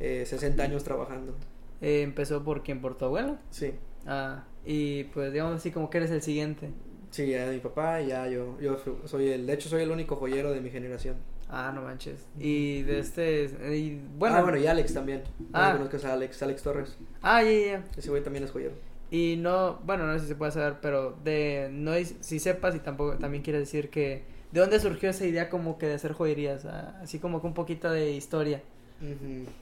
eh, 0.00 0.24
60 0.26 0.62
años 0.62 0.82
trabajando. 0.84 1.34
Eh, 1.82 2.02
empezó 2.02 2.42
por 2.42 2.62
quien, 2.62 2.80
por 2.80 2.96
tu 2.96 3.04
abuelo. 3.04 3.36
Sí, 3.50 3.72
Ah, 4.06 4.44
y 4.64 5.04
pues 5.04 5.32
digamos 5.32 5.56
así 5.56 5.70
como 5.70 5.90
que 5.90 5.98
eres 5.98 6.10
el 6.10 6.22
siguiente. 6.22 6.70
sí, 7.10 7.26
ya 7.28 7.46
mi 7.48 7.58
papá 7.58 8.00
ya 8.00 8.28
yo, 8.28 8.58
yo 8.60 8.78
soy 9.06 9.28
el, 9.30 9.46
de 9.46 9.52
hecho 9.54 9.68
soy 9.68 9.82
el 9.82 9.90
único 9.90 10.16
joyero 10.16 10.52
de 10.52 10.60
mi 10.60 10.70
generación. 10.70 11.16
Ah, 11.48 11.72
no 11.74 11.82
manches. 11.82 12.26
Y 12.38 12.82
de 12.82 12.98
este, 12.98 13.44
y 13.74 14.00
bueno. 14.18 14.36
ah, 14.36 14.42
bueno, 14.42 14.58
y 14.58 14.66
Alex 14.66 14.94
también. 14.94 15.22
Ah. 15.52 15.70
Ah. 15.70 15.72
conozcas 15.76 16.04
a 16.04 16.14
Alex, 16.14 16.42
Alex 16.42 16.62
Torres. 16.62 16.96
Ah, 17.22 17.42
ya, 17.42 17.50
ya, 17.50 17.66
ya. 17.66 17.84
Ese 17.96 18.10
güey 18.10 18.22
también 18.22 18.44
es 18.44 18.50
joyero. 18.50 18.74
Y 19.10 19.36
no, 19.38 19.78
bueno, 19.84 20.06
no 20.06 20.14
sé 20.14 20.20
si 20.20 20.26
se 20.26 20.34
puede 20.34 20.50
saber, 20.50 20.78
pero 20.82 21.16
de, 21.22 21.68
no 21.70 21.94
es, 21.94 22.16
si 22.20 22.40
sepas 22.40 22.74
y 22.74 22.80
tampoco, 22.80 23.16
también 23.18 23.44
quiere 23.44 23.60
decir 23.60 23.88
que, 23.88 24.24
¿de 24.50 24.60
dónde 24.60 24.80
surgió 24.80 25.10
esa 25.10 25.24
idea 25.24 25.48
como 25.48 25.78
que 25.78 25.86
de 25.86 25.94
hacer 25.94 26.12
joyerías? 26.12 26.64
Ah, 26.64 26.98
así 27.02 27.20
como 27.20 27.40
que 27.40 27.46
un 27.46 27.54
poquito 27.54 27.90
de 27.90 28.10
historia. 28.10 28.62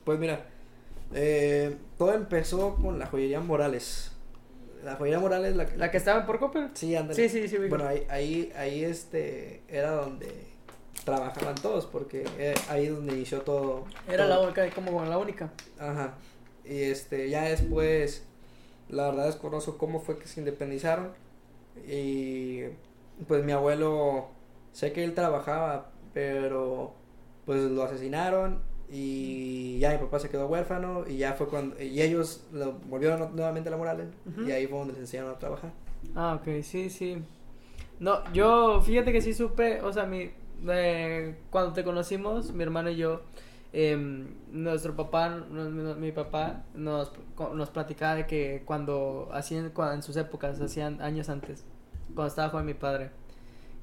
Pues 0.04 0.18
mira, 0.18 0.46
eh, 1.12 1.76
todo 1.98 2.14
empezó 2.14 2.76
con 2.76 2.98
la 2.98 3.06
joyería 3.06 3.40
Morales. 3.40 4.12
La 4.82 4.96
joyería 4.96 5.20
Morales, 5.20 5.56
la, 5.56 5.66
¿La 5.76 5.90
que 5.90 5.98
estaba 5.98 6.24
por 6.24 6.38
Coppel? 6.38 6.70
Sí, 6.72 6.96
ándale. 6.96 7.14
Sí, 7.14 7.28
sí, 7.28 7.48
sí. 7.48 7.58
Bueno, 7.68 7.86
ahí, 7.86 8.06
ahí, 8.08 8.52
ahí 8.56 8.84
este, 8.84 9.62
era 9.68 9.90
donde 9.90 10.53
trabajaban 11.04 11.54
todos, 11.56 11.86
porque 11.86 12.24
eh, 12.38 12.54
ahí 12.68 12.86
es 12.86 12.94
donde 12.94 13.14
inició 13.14 13.42
todo. 13.42 13.84
Era 14.08 14.26
todo. 14.26 14.28
la 14.28 14.40
única, 14.40 14.70
como 14.70 15.04
la 15.04 15.18
única. 15.18 15.52
Ajá. 15.78 16.14
Y 16.64 16.82
este, 16.82 17.28
ya 17.28 17.44
después, 17.44 18.24
la 18.88 19.06
verdad 19.10 19.26
desconozco 19.26 19.78
cómo 19.78 20.00
fue 20.00 20.18
que 20.18 20.26
se 20.26 20.40
independizaron. 20.40 21.10
Y 21.86 22.62
pues 23.28 23.44
mi 23.44 23.52
abuelo, 23.52 24.28
sé 24.72 24.92
que 24.92 25.04
él 25.04 25.14
trabajaba, 25.14 25.90
pero 26.12 26.94
pues 27.44 27.62
lo 27.62 27.82
asesinaron 27.82 28.62
y 28.90 29.78
ya 29.78 29.92
mi 29.92 29.98
papá 29.98 30.18
se 30.18 30.28
quedó 30.28 30.46
huérfano 30.46 31.04
y 31.06 31.16
ya 31.16 31.34
fue 31.34 31.48
cuando, 31.48 31.80
y 31.82 32.00
ellos 32.00 32.46
lo 32.52 32.72
volvieron 32.72 33.34
nuevamente 33.34 33.68
a 33.68 33.72
la 33.72 33.76
Morales 33.76 34.08
y 34.46 34.50
ahí 34.50 34.66
fue 34.66 34.78
donde 34.78 34.92
les 34.94 35.02
enseñaron 35.02 35.32
a 35.32 35.38
trabajar. 35.38 35.72
Ah, 36.14 36.38
ok, 36.40 36.62
sí, 36.62 36.90
sí. 36.90 37.22
No, 37.98 38.30
yo, 38.32 38.80
fíjate 38.82 39.12
que 39.12 39.20
sí 39.20 39.34
supe, 39.34 39.80
o 39.80 39.92
sea, 39.92 40.04
mi, 40.04 40.30
eh, 40.68 41.36
cuando 41.50 41.72
te 41.72 41.84
conocimos, 41.84 42.52
mi 42.52 42.62
hermano 42.62 42.90
y 42.90 42.96
yo, 42.96 43.22
em, 43.72 44.34
nuestro 44.52 44.94
papá, 44.96 45.28
mi, 45.28 46.12
papá, 46.12 46.64
nos, 46.74 47.12
nos 47.54 47.70
platicaba 47.70 48.14
de 48.16 48.26
que 48.26 48.62
cuando 48.64 49.28
hacían, 49.32 49.72
en 49.92 50.02
sus 50.02 50.16
épocas, 50.16 50.60
hacían 50.60 51.00
años 51.02 51.28
antes, 51.28 51.64
cuando 52.14 52.28
estaba 52.28 52.50
joven 52.50 52.66
mi 52.66 52.74
padre, 52.74 53.10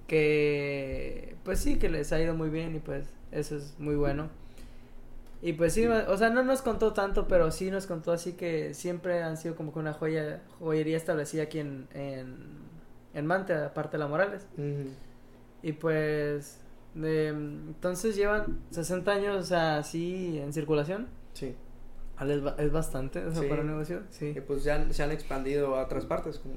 que, 0.08 1.36
pues 1.44 1.60
sí, 1.60 1.78
que 1.80 1.90
les 1.90 2.12
ha 2.12 2.22
ido 2.22 2.36
muy 2.36 2.50
bien 2.50 2.76
y 2.76 2.80
pues 2.80 3.08
eso 3.32 3.56
es 3.56 3.76
muy 3.80 3.96
bueno. 3.96 4.30
Y 5.42 5.54
pues 5.54 5.74
sí, 5.74 5.88
o 5.88 6.18
sea, 6.18 6.30
no 6.30 6.44
nos 6.44 6.62
contó 6.62 6.94
tanto, 6.94 7.28
pero 7.28 7.50
sí 7.50 7.72
nos 7.72 7.88
contó 7.88 8.12
así 8.12 8.34
que 8.34 8.76
siempre 8.76 9.24
han 9.24 9.38
sido 9.38 9.56
como 9.56 9.74
que 9.74 9.80
una 9.80 9.94
joya, 9.94 10.42
joyería 10.60 10.98
establecida 10.98 11.44
aquí 11.44 11.60
en, 11.60 11.88
en, 13.14 13.26
Mante, 13.26 13.54
aparte 13.54 13.94
de 13.94 14.04
la 14.04 14.08
Morales. 14.08 14.46
Ujú. 14.54 14.90
Y 15.64 15.74
pues, 15.74 16.60
de- 16.96 17.28
entonces 17.30 18.16
llevan 18.16 18.60
60 18.72 19.12
años, 19.12 19.52
así 19.52 20.40
en 20.40 20.54
circulación. 20.54 21.08
Sí. 21.34 21.56
Ah, 22.18 22.26
Es, 22.28 22.42
ba- 22.44 22.56
es 22.60 22.72
bastante, 22.72 23.26
o 23.26 23.32
sea, 23.32 23.42
Sí. 23.42 23.48
para 23.48 23.62
un 23.62 23.68
negocio, 23.68 24.02
sí. 24.10 24.34
Y 24.36 24.42
pues 24.42 24.64
ya 24.64 24.92
se 24.92 25.02
han 25.04 25.12
expandido 25.12 25.76
a 25.76 25.84
otras 25.86 26.06
partes, 26.06 26.38
como, 26.40 26.56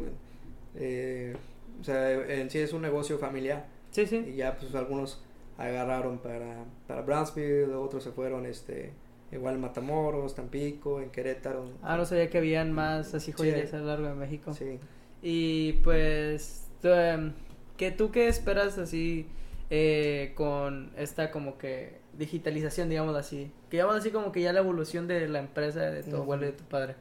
eh, 0.74 1.36
o 1.80 1.84
sea, 1.84 2.10
en 2.12 2.50
sí 2.50 2.58
es 2.58 2.72
un 2.72 2.82
negocio 2.82 3.18
familiar. 3.18 3.66
Sí, 3.90 4.06
sí. 4.06 4.16
Y 4.28 4.36
ya 4.36 4.56
pues 4.58 4.74
algunos 4.74 5.22
agarraron 5.56 6.18
para, 6.18 6.64
para 6.86 7.02
Brownsville, 7.02 7.72
otros 7.74 8.02
se 8.04 8.10
fueron 8.10 8.44
este 8.46 8.92
igual 9.32 9.54
en 9.54 9.60
Matamoros, 9.62 10.34
Tampico, 10.34 11.00
en 11.00 11.10
Querétaro. 11.10 11.64
Ah, 11.82 11.96
no 11.96 12.04
sabía 12.04 12.28
que 12.30 12.38
habían 12.38 12.72
más 12.72 13.14
así 13.14 13.32
joyerías 13.32 13.70
Sí. 13.70 13.76
a 13.76 13.78
lo 13.80 13.86
largo 13.86 14.06
de 14.08 14.14
México. 14.14 14.52
Sí. 14.52 14.78
Y 15.22 15.74
pues, 15.84 16.68
em, 16.82 17.32
¿qué, 17.76 17.90
¿tú 17.90 18.10
qué 18.10 18.28
esperas 18.28 18.78
así 18.78 19.26
eh, 19.70 20.32
con 20.36 20.90
esta 20.96 21.30
como 21.30 21.58
que 21.58 21.98
digitalización, 22.16 22.88
digamos 22.88 23.16
así? 23.16 23.50
Que 23.70 23.78
llamamos 23.78 24.00
así 24.00 24.10
como 24.10 24.32
que 24.32 24.42
ya 24.42 24.52
la 24.52 24.60
evolución 24.60 25.06
de 25.06 25.28
la 25.28 25.40
empresa 25.40 25.80
de 25.90 26.02
tu 26.02 26.16
abuelo 26.16 26.44
y 26.44 26.46
de 26.46 26.52
tu 26.52 26.64
padre. 26.64 26.96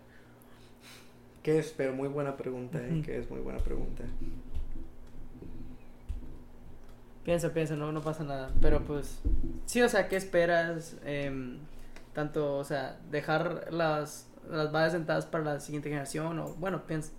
Que 1.42 1.60
es, 1.60 1.74
pero 1.76 1.94
muy 1.94 2.08
buena 2.08 2.38
pregunta, 2.38 2.80
eh, 2.82 3.02
que 3.06 3.20
es 3.20 3.30
muy 3.30 3.42
buena 3.42 3.60
pregunta. 3.60 4.04
Piensa, 7.24 7.54
piensa, 7.54 7.76
no, 7.76 7.92
no 7.92 8.02
pasa 8.02 8.24
nada. 8.24 8.52
Pero 8.62 8.84
pues, 8.84 9.22
sí, 9.66 9.82
o 9.82 9.90
sea, 9.90 10.08
¿qué 10.08 10.16
esperas? 10.18 10.98
Em, 11.06 11.58
tanto, 12.14 12.58
o 12.58 12.64
sea, 12.64 13.00
dejar 13.12 13.72
las, 13.72 14.30
las 14.50 14.72
bases 14.72 14.94
sentadas 14.94 15.26
para 15.26 15.44
la 15.44 15.60
siguiente 15.60 15.90
generación 15.90 16.40
o, 16.40 16.54
bueno, 16.56 16.86
piensa. 16.86 17.12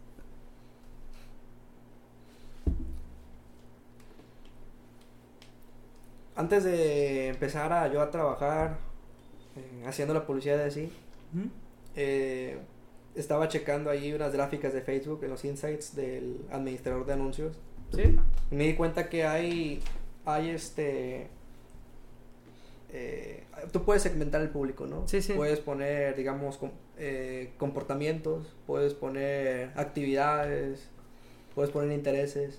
Antes 6.36 6.64
de 6.64 7.28
empezar 7.28 7.72
a 7.72 7.86
yo 7.92 8.00
a 8.02 8.10
trabajar 8.10 8.78
eh, 9.56 9.84
haciendo 9.86 10.14
la 10.14 10.26
publicidad 10.26 10.56
de 10.58 10.64
así, 10.64 10.92
eh, 11.96 12.58
estaba 13.14 13.48
checando 13.48 13.90
ahí 13.90 14.12
unas 14.12 14.32
gráficas 14.32 14.72
de 14.72 14.80
Facebook 14.80 15.22
en 15.22 15.30
los 15.30 15.44
insights 15.44 15.94
del 15.94 16.44
administrador 16.50 17.06
de 17.06 17.12
anuncios. 17.12 17.56
¿Sí? 17.94 18.18
Y 18.50 18.54
me 18.54 18.64
di 18.64 18.74
cuenta 18.74 19.08
que 19.08 19.24
hay, 19.24 19.80
hay 20.24 20.50
este... 20.50 21.28
eh, 22.92 23.44
tú 23.72 23.84
puedes 23.84 24.02
segmentar 24.02 24.40
el 24.40 24.48
público, 24.50 24.86
¿no? 24.86 25.06
Sí, 25.06 25.22
sí. 25.22 25.34
Puedes 25.34 25.60
poner, 25.60 26.16
digamos, 26.16 26.56
com- 26.56 26.72
eh, 26.98 27.52
comportamientos, 27.58 28.52
puedes 28.66 28.94
poner 28.94 29.70
actividades, 29.76 30.88
puedes 31.54 31.70
poner 31.70 31.92
intereses. 31.92 32.58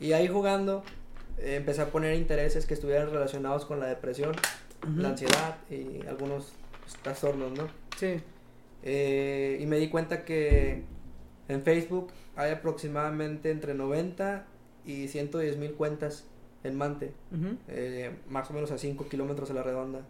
Y 0.00 0.12
ahí 0.12 0.28
jugando, 0.28 0.82
empecé 1.40 1.82
a 1.82 1.86
poner 1.90 2.14
intereses 2.14 2.66
que 2.66 2.74
estuvieran 2.74 3.10
relacionados 3.10 3.64
con 3.64 3.80
la 3.80 3.86
depresión, 3.86 4.34
la 4.96 5.10
ansiedad 5.10 5.56
y 5.70 6.06
algunos 6.06 6.52
trastornos, 7.02 7.52
¿no? 7.52 7.68
Sí. 7.96 8.20
Eh, 8.82 9.58
y 9.60 9.66
me 9.66 9.78
di 9.78 9.88
cuenta 9.88 10.24
que 10.24 10.82
en 11.48 11.62
Facebook 11.62 12.12
hay 12.36 12.52
aproximadamente 12.52 13.50
entre 13.50 13.74
90 13.74 14.46
y 14.84 15.08
110 15.08 15.56
mil 15.56 15.72
cuentas 15.74 16.24
en 16.64 16.76
Mante, 16.76 17.12
eh, 17.68 18.10
más 18.28 18.50
o 18.50 18.54
menos 18.54 18.70
a 18.70 18.78
5 18.78 19.08
kilómetros 19.08 19.50
a 19.50 19.54
la 19.54 19.62
redonda. 19.62 20.02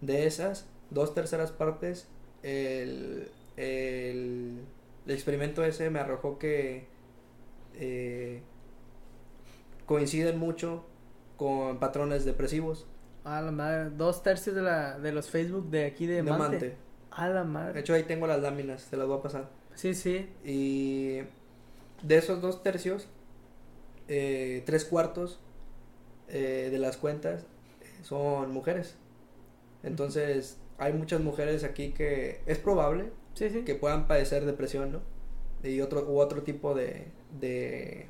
De 0.00 0.26
esas, 0.26 0.66
dos 0.90 1.14
terceras 1.14 1.52
partes, 1.52 2.08
el, 2.42 3.28
el, 3.56 4.60
el 5.06 5.12
experimento 5.12 5.64
ese 5.64 5.90
me 5.90 6.00
arrojó 6.00 6.38
que 6.38 6.86
eh, 7.74 8.42
coinciden 9.86 10.38
mucho 10.38 10.84
con 11.36 11.78
patrones 11.78 12.24
depresivos 12.24 12.86
A 13.24 13.40
la 13.40 13.50
madre, 13.52 13.90
dos 13.90 14.22
tercios 14.22 14.54
de, 14.56 14.62
la, 14.62 14.98
de 14.98 15.12
los 15.12 15.28
Facebook 15.30 15.70
de 15.70 15.86
aquí 15.86 16.06
de, 16.06 16.16
de 16.16 16.22
Mante. 16.22 16.38
Mante. 16.38 16.76
A 17.10 17.28
la 17.28 17.40
De 17.40 17.46
madre. 17.48 17.80
hecho, 17.80 17.94
ahí 17.94 18.04
tengo 18.04 18.26
las 18.26 18.40
láminas, 18.40 18.86
te 18.90 18.96
las 18.96 19.06
voy 19.06 19.18
a 19.18 19.22
pasar. 19.22 19.48
Sí, 19.74 19.94
sí. 19.94 20.28
Y 20.44 21.18
de 22.02 22.16
esos 22.16 22.40
dos 22.42 22.62
tercios, 22.62 23.08
eh, 24.08 24.62
tres 24.66 24.84
cuartos 24.84 25.40
eh, 26.28 26.68
de 26.70 26.78
las 26.78 26.96
cuentas 26.96 27.44
son 28.02 28.50
mujeres. 28.52 28.96
Entonces, 29.82 30.58
hay 30.78 30.92
muchas 30.92 31.20
mujeres 31.20 31.64
aquí 31.64 31.92
que 31.92 32.40
es 32.46 32.58
probable 32.58 33.12
Sí, 33.34 33.50
sí. 33.50 33.62
que 33.62 33.74
puedan 33.74 34.06
padecer 34.06 34.44
depresión, 34.44 34.92
¿no? 34.92 35.00
Y 35.62 35.80
otro, 35.80 36.04
u 36.10 36.18
otro 36.18 36.42
tipo 36.42 36.74
de, 36.74 37.06
de, 37.40 38.08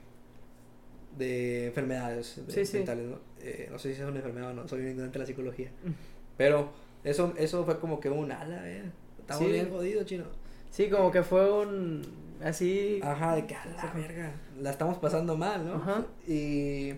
de 1.19 1.67
enfermedades 1.67 2.41
de- 2.47 2.53
Sí, 2.53 2.65
sí. 2.67 2.77
mentales, 2.79 3.07
¿no? 3.07 3.19
Eh, 3.41 3.69
no 3.71 3.79
sé 3.79 3.95
si 3.95 4.01
es 4.01 4.07
una 4.07 4.17
enfermedad 4.19 4.51
o 4.51 4.55
no, 4.55 4.69
soy 4.69 4.81
un 4.83 4.89
ignorante 4.89 5.15
de 5.19 5.23
la 5.23 5.27
psicología. 5.27 5.71
Mm. 5.85 5.91
Pero 6.37 6.71
eso, 7.05 7.33
eso 7.37 7.65
fue 7.65 7.79
como 7.79 8.01
que 8.01 8.09
un 8.11 8.33
ala, 8.33 8.69
eh. 8.71 8.83
Estamos 9.21 9.45
Sí. 9.45 9.53
bien 9.53 9.71
jodidos, 9.71 10.07
chino. 10.07 10.25
Sí, 10.71 10.89
como 10.89 11.11
que 11.11 11.23
fue 11.23 11.51
un. 11.63 12.03
Así. 12.43 12.99
Ajá, 13.03 13.37
de 13.37 13.47
que 13.47 13.55
a 13.55 13.65
la 13.67 13.93
verga, 13.93 14.33
la 14.61 14.71
estamos 14.71 14.99
pasando 14.99 15.37
mal, 15.37 15.65
¿no? 15.67 15.75
Ajá. 15.77 16.07
Y, 16.27 16.93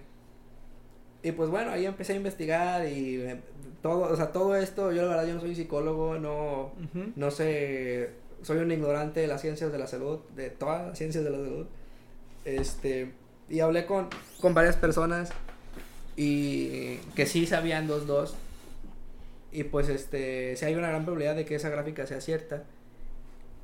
y 1.22 1.32
pues 1.32 1.50
bueno, 1.50 1.70
ahí 1.70 1.84
empecé 1.84 2.14
a 2.14 2.16
investigar 2.16 2.88
y 2.88 3.20
eh, 3.20 3.40
todo, 3.82 4.10
o 4.12 4.16
sea, 4.16 4.32
todo 4.32 4.56
esto, 4.56 4.90
yo 4.92 5.02
la 5.02 5.08
verdad 5.08 5.26
yo 5.26 5.34
no 5.34 5.40
soy 5.40 5.54
psicólogo, 5.54 6.18
no, 6.18 6.72
no 7.16 7.30
sé, 7.30 8.10
soy 8.42 8.58
un 8.58 8.70
ignorante 8.72 9.20
de 9.20 9.26
las 9.26 9.40
ciencias 9.42 9.70
de 9.72 9.78
la 9.78 9.86
salud, 9.86 10.20
de 10.34 10.48
todas 10.50 10.86
las 10.88 10.98
ciencias 10.98 11.24
de 11.24 11.30
la 11.30 11.36
salud. 11.38 11.66
Este, 12.44 13.12
y 13.48 13.60
hablé 13.60 13.86
con, 13.86 14.08
con 14.40 14.54
varias 14.54 14.76
personas 14.76 15.30
y 16.16 16.96
que 17.14 17.26
sí 17.26 17.46
sabían 17.46 17.86
dos 17.86 18.06
dos. 18.06 18.36
Y 19.52 19.64
pues 19.64 19.88
este, 19.88 20.56
sí 20.56 20.64
hay 20.64 20.74
una 20.74 20.88
gran 20.88 21.04
probabilidad 21.04 21.36
de 21.36 21.44
que 21.44 21.54
esa 21.54 21.68
gráfica 21.68 22.06
sea 22.06 22.20
cierta. 22.20 22.64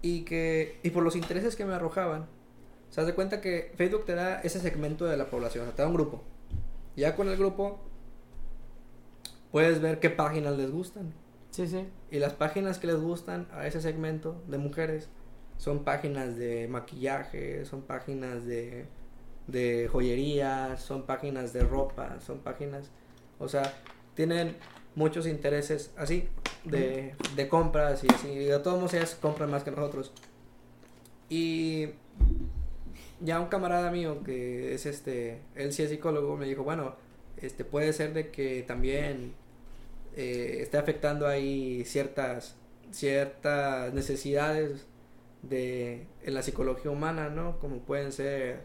y 0.02 0.22
que 0.22 0.78
y 0.82 0.90
por 0.90 1.02
los 1.02 1.16
intereses 1.16 1.56
que 1.56 1.64
me 1.64 1.74
arrojaban 1.74 2.26
se 2.90 3.00
hace 3.00 3.14
cuenta 3.14 3.40
que 3.40 3.72
Facebook 3.76 4.04
te 4.04 4.14
da 4.14 4.40
ese 4.40 4.60
segmento 4.60 5.04
de 5.06 5.16
la 5.16 5.26
población, 5.30 5.62
o 5.62 5.66
sea, 5.66 5.76
te 5.76 5.82
da 5.82 5.88
un 5.88 5.94
grupo. 5.94 6.22
Ya 6.96 7.14
con 7.16 7.28
el 7.28 7.36
grupo 7.36 7.80
puedes 9.52 9.80
ver 9.80 10.00
qué 10.00 10.10
páginas 10.10 10.56
les 10.56 10.70
gustan. 10.70 11.12
Sí, 11.50 11.66
sí. 11.66 11.86
Y 12.10 12.18
las 12.18 12.34
páginas 12.34 12.78
que 12.78 12.86
les 12.88 12.96
gustan 12.96 13.48
a 13.52 13.66
ese 13.66 13.80
segmento 13.80 14.42
de 14.48 14.58
mujeres 14.58 15.08
son 15.56 15.84
páginas 15.84 16.36
de 16.36 16.68
maquillaje, 16.68 17.64
son 17.64 17.82
páginas 17.82 18.46
de, 18.46 18.86
de 19.50 19.88
joyería, 19.90 20.76
son 20.76 21.02
páginas 21.04 21.52
de 21.52 21.62
ropa, 21.62 22.20
son 22.20 22.38
páginas, 22.38 22.90
o 23.38 23.48
sea, 23.48 23.74
tienen 24.14 24.56
muchos 24.94 25.26
intereses 25.26 25.92
así 25.96 26.28
de, 26.64 27.14
de 27.36 27.48
compras 27.48 28.04
y 28.04 28.12
así. 28.12 28.28
Y 28.28 28.44
de 28.44 28.58
todos 28.58 28.78
modos 28.78 28.94
ellas 28.94 29.16
compran 29.20 29.50
más 29.50 29.62
que 29.62 29.70
nosotros. 29.70 30.12
Y 31.28 31.90
ya 33.20 33.40
un 33.40 33.48
camarada 33.48 33.90
mío 33.90 34.22
que 34.24 34.74
es 34.74 34.86
este, 34.86 35.40
él 35.54 35.72
sí 35.72 35.82
es 35.82 35.90
psicólogo, 35.90 36.36
me 36.36 36.46
dijo, 36.46 36.64
bueno, 36.64 36.96
este 37.36 37.64
puede 37.64 37.92
ser 37.92 38.12
de 38.12 38.30
que 38.30 38.62
también 38.62 39.34
eh, 40.16 40.58
esté 40.60 40.78
afectando 40.78 41.26
ahí 41.26 41.84
ciertas, 41.84 42.56
ciertas 42.90 43.92
necesidades 43.94 44.86
de, 45.42 46.06
en 46.22 46.34
la 46.34 46.42
psicología 46.42 46.90
humana, 46.90 47.28
¿no? 47.28 47.58
Como 47.58 47.78
pueden 47.78 48.12
ser, 48.12 48.60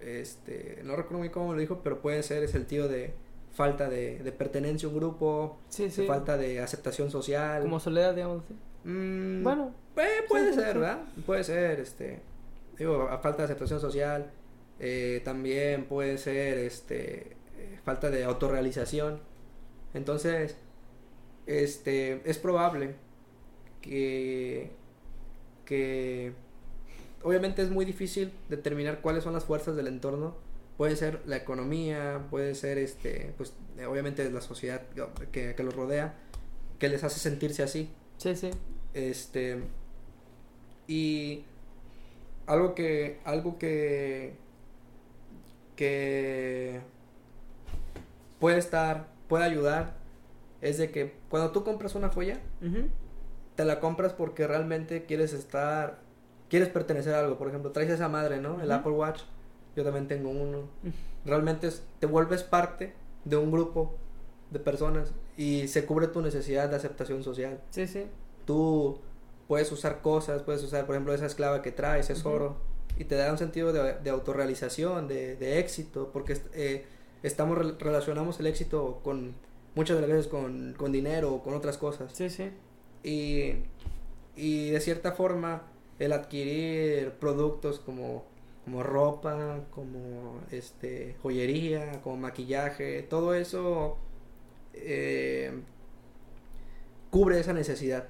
este, 0.00 0.80
no 0.84 0.96
recuerdo 0.96 1.18
muy 1.18 1.30
cómo 1.30 1.52
lo 1.54 1.60
dijo, 1.60 1.80
pero 1.82 2.00
puede 2.00 2.22
ser 2.22 2.42
el 2.42 2.48
sentido 2.48 2.88
de 2.88 3.14
falta 3.52 3.88
de, 3.88 4.18
de 4.22 4.32
pertenencia 4.32 4.86
a 4.86 4.90
un 4.92 4.96
grupo, 4.98 5.58
Sí, 5.68 5.84
de 5.84 5.90
sí. 5.90 6.06
falta 6.06 6.36
de 6.36 6.60
aceptación 6.60 7.10
social. 7.10 7.62
Como 7.62 7.80
soledad, 7.80 8.14
digamos. 8.14 8.42
¿sí? 8.46 8.54
Mm, 8.88 9.42
Bueno. 9.42 9.72
eh, 9.96 10.24
puede 10.28 10.52
ser. 10.52 10.78
¿verdad? 10.78 10.98
Puede 11.24 11.42
ser, 11.44 11.80
este, 11.80 12.20
digo, 12.78 13.08
a 13.10 13.18
falta 13.18 13.38
de 13.38 13.44
aceptación 13.44 13.80
social, 13.80 14.30
eh, 14.78 15.22
también 15.24 15.84
puede 15.86 16.18
ser, 16.18 16.58
este, 16.58 17.32
eh, 17.58 17.78
falta 17.84 18.10
de 18.10 18.24
autorrealización. 18.24 19.20
Entonces, 19.94 20.56
este, 21.46 22.20
es 22.28 22.36
probable 22.38 22.94
que, 23.80 24.70
que, 25.64 26.32
obviamente 27.22 27.62
es 27.62 27.70
muy 27.70 27.84
difícil 27.84 28.32
determinar 28.48 29.00
cuáles 29.00 29.24
son 29.24 29.32
las 29.32 29.44
fuerzas 29.44 29.76
del 29.76 29.86
entorno. 29.86 30.36
Puede 30.76 30.96
ser 30.96 31.22
la 31.26 31.36
economía, 31.36 32.26
puede 32.30 32.54
ser, 32.54 32.76
este, 32.78 33.32
pues, 33.36 33.54
obviamente 33.88 34.30
la 34.30 34.42
sociedad 34.42 34.82
que, 35.32 35.54
que 35.54 35.62
los 35.62 35.74
rodea, 35.74 36.14
que 36.78 36.88
les 36.88 37.02
hace 37.02 37.18
sentirse 37.18 37.62
así. 37.62 37.90
Sí, 38.18 38.36
sí. 38.36 38.50
Este. 38.94 39.62
Y. 40.86 41.44
Algo 42.46 42.74
que. 42.74 43.20
Algo 43.24 43.58
que. 43.58 44.34
Que. 45.76 46.80
Puede 48.40 48.58
estar. 48.58 49.08
Puede 49.28 49.44
ayudar. 49.44 49.96
Es 50.60 50.78
de 50.78 50.90
que 50.90 51.14
cuando 51.28 51.52
tú 51.52 51.64
compras 51.64 51.94
una 51.94 52.08
joya. 52.08 52.40
Te 53.54 53.64
la 53.64 53.80
compras 53.80 54.12
porque 54.12 54.46
realmente 54.46 55.04
quieres 55.04 55.32
estar. 55.32 55.98
Quieres 56.48 56.68
pertenecer 56.68 57.14
a 57.14 57.20
algo. 57.20 57.36
Por 57.38 57.48
ejemplo, 57.48 57.72
traes 57.72 57.90
esa 57.90 58.08
madre, 58.08 58.40
¿no? 58.40 58.60
El 58.60 58.68
Ujú. 58.68 58.72
Apple 58.78 58.92
Watch. 58.92 59.22
Yo 59.74 59.84
también 59.84 60.08
tengo 60.08 60.30
uno. 60.30 60.68
Realmente 61.24 61.66
es- 61.68 61.82
te 61.98 62.06
vuelves 62.06 62.42
parte 62.42 62.94
de 63.24 63.36
un 63.36 63.50
grupo 63.50 63.94
de 64.50 64.58
personas. 64.60 65.12
Y 65.36 65.68
se 65.68 65.84
cubre 65.84 66.06
tu 66.06 66.22
necesidad 66.22 66.68
de 66.70 66.76
aceptación 66.76 67.22
social 67.22 67.60
Sí, 67.70 67.86
sí. 67.86 68.04
tú 68.46 68.98
puedes 69.48 69.70
usar 69.70 70.00
cosas, 70.00 70.42
puedes 70.42 70.62
usar, 70.62 70.86
por 70.86 70.94
ejemplo, 70.94 71.12
esa 71.12 71.26
esclava 71.26 71.62
que 71.62 71.72
traes, 71.72 72.08
es 72.10 72.20
Ujú. 72.20 72.28
oro, 72.30 72.56
y 72.98 73.04
te 73.04 73.16
da 73.16 73.30
un 73.30 73.38
sentido 73.38 73.72
de, 73.72 73.94
de 73.94 74.10
autorrealización, 74.10 75.08
de, 75.08 75.36
de 75.36 75.58
éxito, 75.58 76.10
porque 76.12 76.38
eh, 76.54 76.86
estamos 77.22 77.58
rel- 77.58 77.76
relacionamos 77.78 78.40
el 78.40 78.46
éxito 78.46 79.00
con 79.04 79.34
muchas 79.74 79.96
de 79.96 80.00
las 80.02 80.10
veces 80.10 80.26
con, 80.28 80.74
con 80.78 80.90
dinero 80.92 81.34
o 81.34 81.42
con 81.42 81.52
otras 81.54 81.76
cosas. 81.76 82.10
Sí, 82.14 82.30
sí. 82.30 82.50
Y, 83.04 83.62
y 84.36 84.70
de 84.70 84.80
cierta 84.80 85.12
forma, 85.12 85.62
el 85.98 86.12
adquirir 86.12 87.12
productos 87.12 87.80
como, 87.80 88.24
como 88.64 88.82
ropa, 88.82 89.60
como 89.70 90.40
este 90.50 91.16
joyería, 91.22 92.02
como 92.02 92.16
maquillaje, 92.16 93.02
todo 93.02 93.34
eso 93.34 93.96
eh, 94.74 95.52
cubre 97.10 97.40
esa 97.40 97.52
necesidad. 97.52 98.08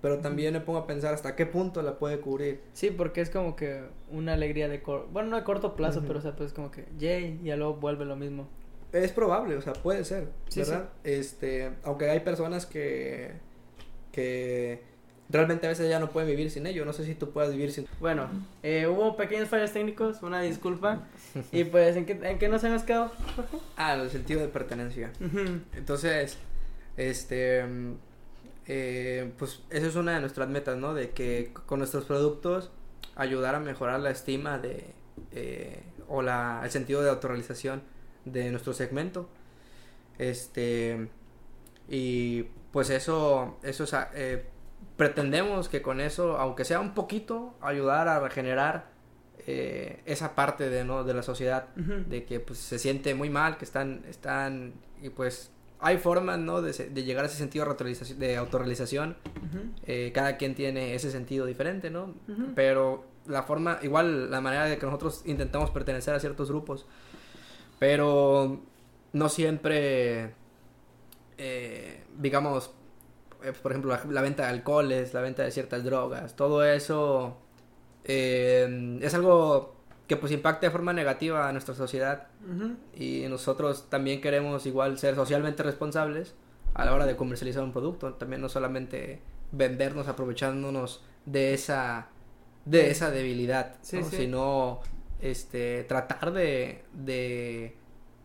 Pero 0.00 0.20
también 0.20 0.54
me 0.54 0.60
pongo 0.60 0.78
a 0.78 0.86
pensar 0.86 1.12
hasta 1.12 1.36
qué 1.36 1.44
punto 1.44 1.82
la 1.82 1.98
puede 1.98 2.20
cubrir. 2.20 2.62
Sí, 2.72 2.90
porque 2.90 3.20
es 3.20 3.28
como 3.28 3.54
que 3.54 3.82
una 4.10 4.32
alegría 4.32 4.66
de 4.66 4.80
corto, 4.80 5.08
bueno, 5.12 5.28
no 5.28 5.36
de 5.36 5.44
corto 5.44 5.76
plazo, 5.76 6.02
pero 6.06 6.20
o 6.20 6.22
sea, 6.22 6.34
pues 6.34 6.54
como 6.54 6.70
que, 6.70 6.86
yay, 6.98 7.38
y 7.42 7.48
ya 7.48 7.56
luego 7.56 7.74
vuelve 7.74 8.06
lo 8.06 8.16
mismo. 8.16 8.48
Es 8.92 9.12
probable, 9.12 9.56
o 9.56 9.60
sea, 9.60 9.74
puede 9.74 10.04
ser, 10.04 10.28
Sí, 10.48 10.60
¿verdad? 10.60 10.88
Este, 11.04 11.72
aunque 11.84 12.08
hay 12.08 12.20
personas 12.20 12.64
que 12.64 13.32
que 14.12 14.82
realmente 15.30 15.66
a 15.66 15.70
veces 15.70 15.88
ya 15.88 15.98
no 16.00 16.10
pueden 16.10 16.28
vivir 16.30 16.50
sin 16.50 16.66
ello. 16.66 16.84
No 16.84 16.92
sé 16.92 17.04
si 17.06 17.14
tú 17.14 17.30
puedes 17.30 17.52
vivir 17.52 17.72
sin. 17.72 17.86
Bueno, 18.00 18.28
eh, 18.62 18.86
hubo 18.86 19.16
pequeños 19.16 19.48
fallos 19.48 19.72
técnicos, 19.72 20.22
una 20.22 20.40
disculpa. 20.42 21.06
y 21.52 21.64
pues, 21.64 21.96
¿en 21.96 22.06
qué, 22.06 22.12
¿en 22.22 22.38
qué 22.38 22.48
nos 22.48 22.64
hemos 22.64 22.82
quedado? 22.82 23.12
Ah, 23.76 23.94
el 23.94 24.10
sentido 24.10 24.40
de 24.40 24.48
pertenencia. 24.48 25.12
Entonces, 25.74 26.36
este, 26.96 27.64
eh, 28.66 29.32
pues 29.38 29.60
esa 29.70 29.86
es 29.86 29.96
una 29.96 30.14
de 30.14 30.20
nuestras 30.20 30.48
metas, 30.48 30.76
¿no? 30.76 30.94
De 30.94 31.10
que 31.10 31.52
con 31.66 31.78
nuestros 31.78 32.04
productos 32.04 32.70
ayudar 33.16 33.54
a 33.54 33.60
mejorar 33.60 34.00
la 34.00 34.10
estima 34.10 34.58
de, 34.58 34.84
eh, 35.32 35.82
o 36.08 36.22
la, 36.22 36.60
el 36.64 36.70
sentido 36.70 37.02
de 37.02 37.10
autorrealización 37.10 37.82
de 38.24 38.50
nuestro 38.50 38.72
segmento. 38.72 39.28
Este, 40.18 41.08
y 41.88 42.42
pues 42.72 42.90
eso, 42.90 43.58
eso 43.62 43.84
es, 43.84 43.94
a- 43.94 44.10
eh, 44.14 44.44
pretendemos 44.96 45.68
que 45.68 45.82
con 45.82 46.00
eso, 46.00 46.36
aunque 46.36 46.64
sea 46.64 46.80
un 46.80 46.94
poquito, 46.94 47.54
ayudar 47.60 48.08
a 48.08 48.20
regenerar 48.20 48.90
eh, 49.46 50.02
esa 50.04 50.34
parte 50.34 50.68
de, 50.68 50.84
¿no? 50.84 51.04
de 51.04 51.14
la 51.14 51.22
sociedad 51.22 51.68
de 51.74 52.24
que 52.24 52.40
pues 52.40 52.58
se 52.58 52.78
siente 52.78 53.14
muy 53.14 53.30
mal, 53.30 53.56
que 53.56 53.64
están, 53.64 54.04
están, 54.08 54.74
y 55.00 55.08
pues 55.10 55.50
hay 55.80 55.98
formas, 55.98 56.38
¿no? 56.38 56.60
De, 56.60 56.72
de 56.72 57.04
llegar 57.04 57.24
a 57.24 57.28
ese 57.28 57.36
sentido 57.36 57.64
de 57.64 58.36
autorrealización. 58.36 59.16
Eh, 59.86 60.12
cada 60.14 60.36
quien 60.36 60.54
tiene 60.54 60.94
ese 60.94 61.10
sentido 61.10 61.46
diferente, 61.46 61.90
¿no? 61.90 62.14
Pero 62.54 63.06
la 63.26 63.42
forma, 63.42 63.78
igual 63.82 64.30
la 64.30 64.40
manera 64.40 64.66
de 64.66 64.78
que 64.78 64.86
nosotros 64.86 65.22
intentamos 65.24 65.70
pertenecer 65.70 66.14
a 66.14 66.20
ciertos 66.20 66.50
grupos, 66.50 66.86
pero 67.78 68.60
no 69.12 69.28
siempre, 69.28 70.34
eh, 71.38 72.04
digamos, 72.18 72.74
por 73.62 73.72
ejemplo, 73.72 73.90
la, 73.92 74.02
la 74.10 74.22
venta 74.22 74.44
de 74.44 74.48
alcoholes, 74.50 75.14
la 75.14 75.20
venta 75.20 75.42
de 75.42 75.50
ciertas 75.50 75.84
drogas, 75.84 76.36
todo 76.36 76.64
eso 76.64 77.36
eh, 78.04 78.98
es 79.02 79.14
algo 79.14 79.76
que 80.06 80.16
pues 80.16 80.32
impacta 80.32 80.66
de 80.66 80.70
forma 80.72 80.92
negativa 80.92 81.48
a 81.48 81.52
nuestra 81.52 81.74
sociedad 81.74 82.26
y 82.94 83.26
nosotros 83.28 83.88
también 83.88 84.20
queremos 84.20 84.66
igual 84.66 84.98
ser 84.98 85.14
socialmente 85.14 85.62
responsables 85.62 86.34
a 86.74 86.84
la 86.84 86.94
hora 86.94 87.06
de 87.06 87.14
comercializar 87.16 87.62
un 87.62 87.72
producto, 87.72 88.14
también 88.14 88.40
no 88.42 88.48
solamente 88.48 89.20
vendernos 89.52 90.08
aprovechándonos 90.08 91.04
de 91.26 91.54
esa 91.54 92.08
de 92.64 92.90
esa 92.90 93.10
debilidad, 93.10 93.76
Sí, 93.82 93.98
¿no? 93.98 94.04
sí. 94.10 94.16
sino 94.16 94.80
este 95.20 95.84
tratar 95.84 96.32
de, 96.32 96.82
de 96.92 97.76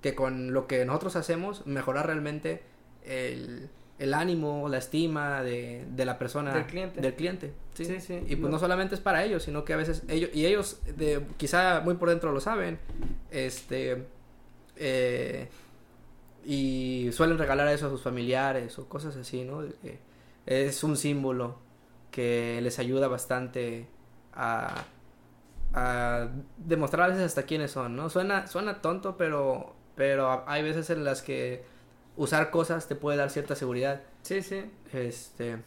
que 0.02 0.16
con 0.16 0.54
lo 0.54 0.66
que 0.68 0.86
nosotros 0.86 1.16
hacemos 1.16 1.66
mejorar 1.68 2.08
realmente 2.08 2.64
el, 3.04 3.70
el 3.98 4.14
ánimo, 4.14 4.68
la 4.68 4.78
estima 4.78 5.42
de, 5.42 5.86
de 5.90 6.06
la 6.06 6.18
persona 6.20 6.54
Del 6.54 6.66
cliente. 6.66 7.00
del 7.02 7.16
cliente, 7.16 7.54
¿sí? 7.74 7.86
Sí, 7.86 8.02
sí. 8.02 8.22
Y 8.28 8.36
pues 8.36 8.52
no 8.52 8.60
solamente 8.60 8.96
es 8.96 9.02
para 9.02 9.24
ellos, 9.24 9.44
sino 9.44 9.64
que 9.64 9.74
a 9.74 9.78
veces 9.78 10.04
ellos, 10.10 10.30
y 10.34 10.46
ellos 10.46 10.82
de, 10.98 11.26
quizá 11.38 11.80
muy 11.82 11.96
por 11.96 12.10
dentro 12.10 12.32
lo 12.34 12.42
saben, 12.42 12.78
este, 13.32 14.06
eh, 14.76 15.48
y 16.46 17.10
suelen 17.14 17.38
regalar 17.38 17.68
eso 17.70 17.88
a 17.88 17.90
sus 17.90 18.02
familiares 18.02 18.78
o 18.80 18.88
cosas 18.90 19.16
así, 19.16 19.44
¿no? 19.46 19.64
Es 20.46 20.84
un 20.84 20.98
símbolo 20.98 21.58
que 22.12 22.60
les 22.62 22.78
ayuda 22.80 23.08
bastante 23.08 23.88
a, 24.34 24.84
a 25.74 26.28
demostrar 26.58 27.06
a 27.06 27.14
veces 27.14 27.24
hasta 27.26 27.44
quiénes 27.44 27.72
son, 27.72 27.96
¿no? 27.96 28.10
Suena, 28.10 28.48
suena 28.48 28.82
tonto, 28.82 29.18
pero, 29.18 29.74
pero 29.96 30.44
hay 30.48 30.62
veces 30.64 30.90
en 30.90 31.04
las 31.04 31.22
que 31.22 31.64
usar 32.18 32.50
cosas 32.52 32.88
te 32.88 32.96
puede 32.96 33.18
dar 33.18 33.30
cierta 33.30 33.56
seguridad. 33.56 34.02
Sí, 34.22 34.42
sí. 34.42 34.64
Este, 34.94 35.58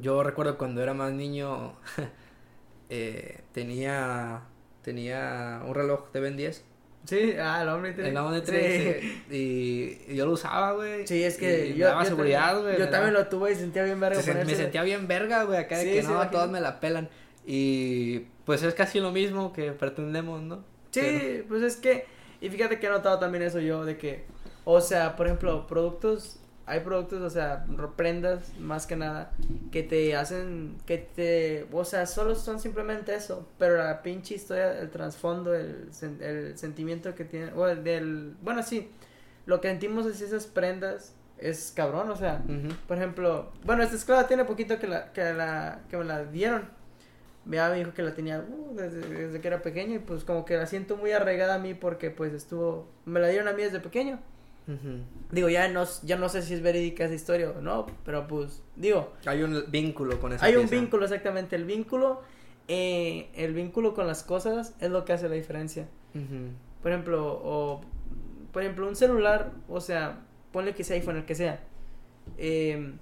yo 0.00 0.22
recuerdo 0.22 0.56
cuando 0.58 0.82
era 0.82 0.94
más 0.94 1.12
niño, 1.12 1.74
eh, 2.90 3.40
tenía, 3.52 4.42
tenía 4.82 5.62
un 5.66 5.74
reloj 5.74 6.10
de 6.12 6.20
Ben 6.20 6.36
10 6.36 6.64
Sí, 7.04 7.32
ah, 7.40 7.62
el 7.62 7.68
Omnitrix. 7.70 8.08
El 8.08 8.16
Omnitrix. 8.18 8.60
Sí. 8.60 8.82
eh, 8.82 9.22
y, 9.30 10.12
y 10.12 10.16
yo 10.16 10.26
lo 10.26 10.32
usaba, 10.32 10.72
güey. 10.72 11.06
Sí, 11.06 11.22
es 11.22 11.38
que 11.38 11.68
y 11.68 11.70
me 11.70 11.76
yo, 11.78 11.86
daba 11.86 12.02
yo 12.02 12.08
seguridad, 12.10 12.60
güey. 12.60 12.78
yo 12.78 12.90
también 12.90 13.14
lo 13.14 13.28
tuve 13.28 13.52
y 13.52 13.54
sentía 13.54 13.82
bien 13.84 13.98
verga 13.98 14.20
se- 14.20 14.34
me 14.34 14.54
sentía 14.54 14.82
bien 14.82 15.08
verga, 15.08 15.44
güey, 15.44 15.58
acá 15.58 15.78
de 15.78 15.84
que 15.84 16.02
no, 16.02 16.10
imagino. 16.10 16.30
todos 16.30 16.50
me 16.50 16.60
la 16.60 16.80
pelan. 16.80 17.08
Y 17.46 18.26
pues 18.44 18.62
es 18.62 18.74
casi 18.74 19.00
lo 19.00 19.10
mismo 19.10 19.54
que 19.54 19.72
pretendemos, 19.72 20.42
¿no? 20.42 20.56
Sí, 20.90 21.00
Pero- 21.00 21.48
pues 21.48 21.62
es 21.62 21.76
que, 21.76 22.04
y 22.42 22.50
fíjate 22.50 22.78
que 22.78 22.88
he 22.88 22.90
notado 22.90 23.18
también 23.18 23.42
eso 23.42 23.60
yo, 23.60 23.86
de 23.86 23.96
que, 23.96 24.26
o 24.70 24.82
sea, 24.82 25.16
por 25.16 25.24
ejemplo, 25.24 25.66
productos, 25.66 26.38
hay 26.66 26.80
productos, 26.80 27.22
o 27.22 27.30
sea, 27.30 27.64
prendas, 27.96 28.52
más 28.58 28.86
que 28.86 28.96
nada, 28.96 29.32
que 29.72 29.82
te 29.82 30.14
hacen, 30.14 30.76
que 30.84 30.98
te, 30.98 31.66
o 31.72 31.86
sea, 31.86 32.04
solo 32.04 32.34
son 32.34 32.60
simplemente 32.60 33.14
eso, 33.14 33.48
pero 33.58 33.78
la 33.78 34.02
pinche 34.02 34.34
historia, 34.34 34.78
el 34.78 34.90
trasfondo, 34.90 35.54
el, 35.54 35.88
el 36.20 36.58
sentimiento 36.58 37.14
que 37.14 37.24
tiene, 37.24 37.50
o 37.54 37.66
el 37.66 37.82
del, 37.82 38.36
bueno, 38.42 38.62
sí, 38.62 38.90
lo 39.46 39.62
que 39.62 39.68
sentimos 39.68 40.04
es 40.04 40.20
esas 40.20 40.46
prendas, 40.46 41.14
es 41.38 41.72
cabrón, 41.74 42.10
o 42.10 42.16
sea, 42.16 42.42
por 42.86 42.98
ejemplo, 42.98 43.50
bueno, 43.64 43.82
esta 43.82 43.96
esclava 43.96 44.26
tiene 44.26 44.44
poquito 44.44 44.78
que 44.78 44.86
la, 44.86 45.14
que 45.14 45.32
la, 45.32 45.80
que 45.88 45.96
me 45.96 46.04
la 46.04 46.24
dieron. 46.24 46.68
Mi 47.46 47.56
mamá 47.56 47.70
me 47.70 47.76
dijo 47.78 47.94
que 47.94 48.02
la 48.02 48.12
tenía 48.14 48.40
uh, 48.46 48.74
desde, 48.76 49.00
desde 49.00 49.40
que 49.40 49.48
era 49.48 49.62
pequeño 49.62 49.94
y 49.94 49.98
pues 50.00 50.24
como 50.24 50.44
que 50.44 50.58
la 50.58 50.66
siento 50.66 50.98
muy 50.98 51.12
arraigada 51.12 51.54
a 51.54 51.58
mí 51.58 51.72
porque 51.72 52.10
pues 52.10 52.34
estuvo, 52.34 52.86
me 53.06 53.18
la 53.18 53.28
dieron 53.28 53.48
a 53.48 53.54
mí 53.54 53.62
desde 53.62 53.80
pequeño. 53.80 54.18
Digo, 55.32 55.48
ya 55.48 55.68
no, 55.68 55.84
ya 56.02 56.16
no 56.16 56.28
sé 56.28 56.42
si 56.42 56.54
es 56.54 56.62
verídica 56.62 57.04
esa 57.04 57.14
historia 57.14 57.50
o 57.50 57.60
no, 57.62 57.86
pero 58.04 58.26
pues, 58.26 58.62
digo, 58.76 59.12
Hay 59.26 59.42
un 59.42 59.64
vínculo 59.68 60.20
con 60.20 60.32
esa 60.32 60.44
hay 60.44 60.56
un 60.56 60.68
vínculo 60.68 61.04
exactamente, 61.04 61.56
el 61.56 61.64
vínculo, 61.64 62.20
eh, 62.68 63.30
el 63.34 63.54
vínculo 63.54 63.94
con 63.94 64.06
las 64.06 64.22
cosas 64.22 64.74
es 64.80 64.90
lo 64.90 65.04
que 65.04 65.12
hace 65.14 65.28
la 65.28 65.34
diferencia. 65.36 65.88
Por 66.82 66.92
ejemplo, 66.92 67.40
o 67.42 67.80
por 68.52 68.62
ejemplo, 68.62 68.86
un 68.88 68.96
celular, 68.96 69.52
o 69.68 69.80
sea, 69.80 70.20
ponle 70.52 70.74
que 70.74 70.84
sea 70.84 70.96
iPhone, 70.96 71.16
el 71.16 71.24
que 71.24 71.34
sea. 71.34 71.60
eh, 72.36 72.92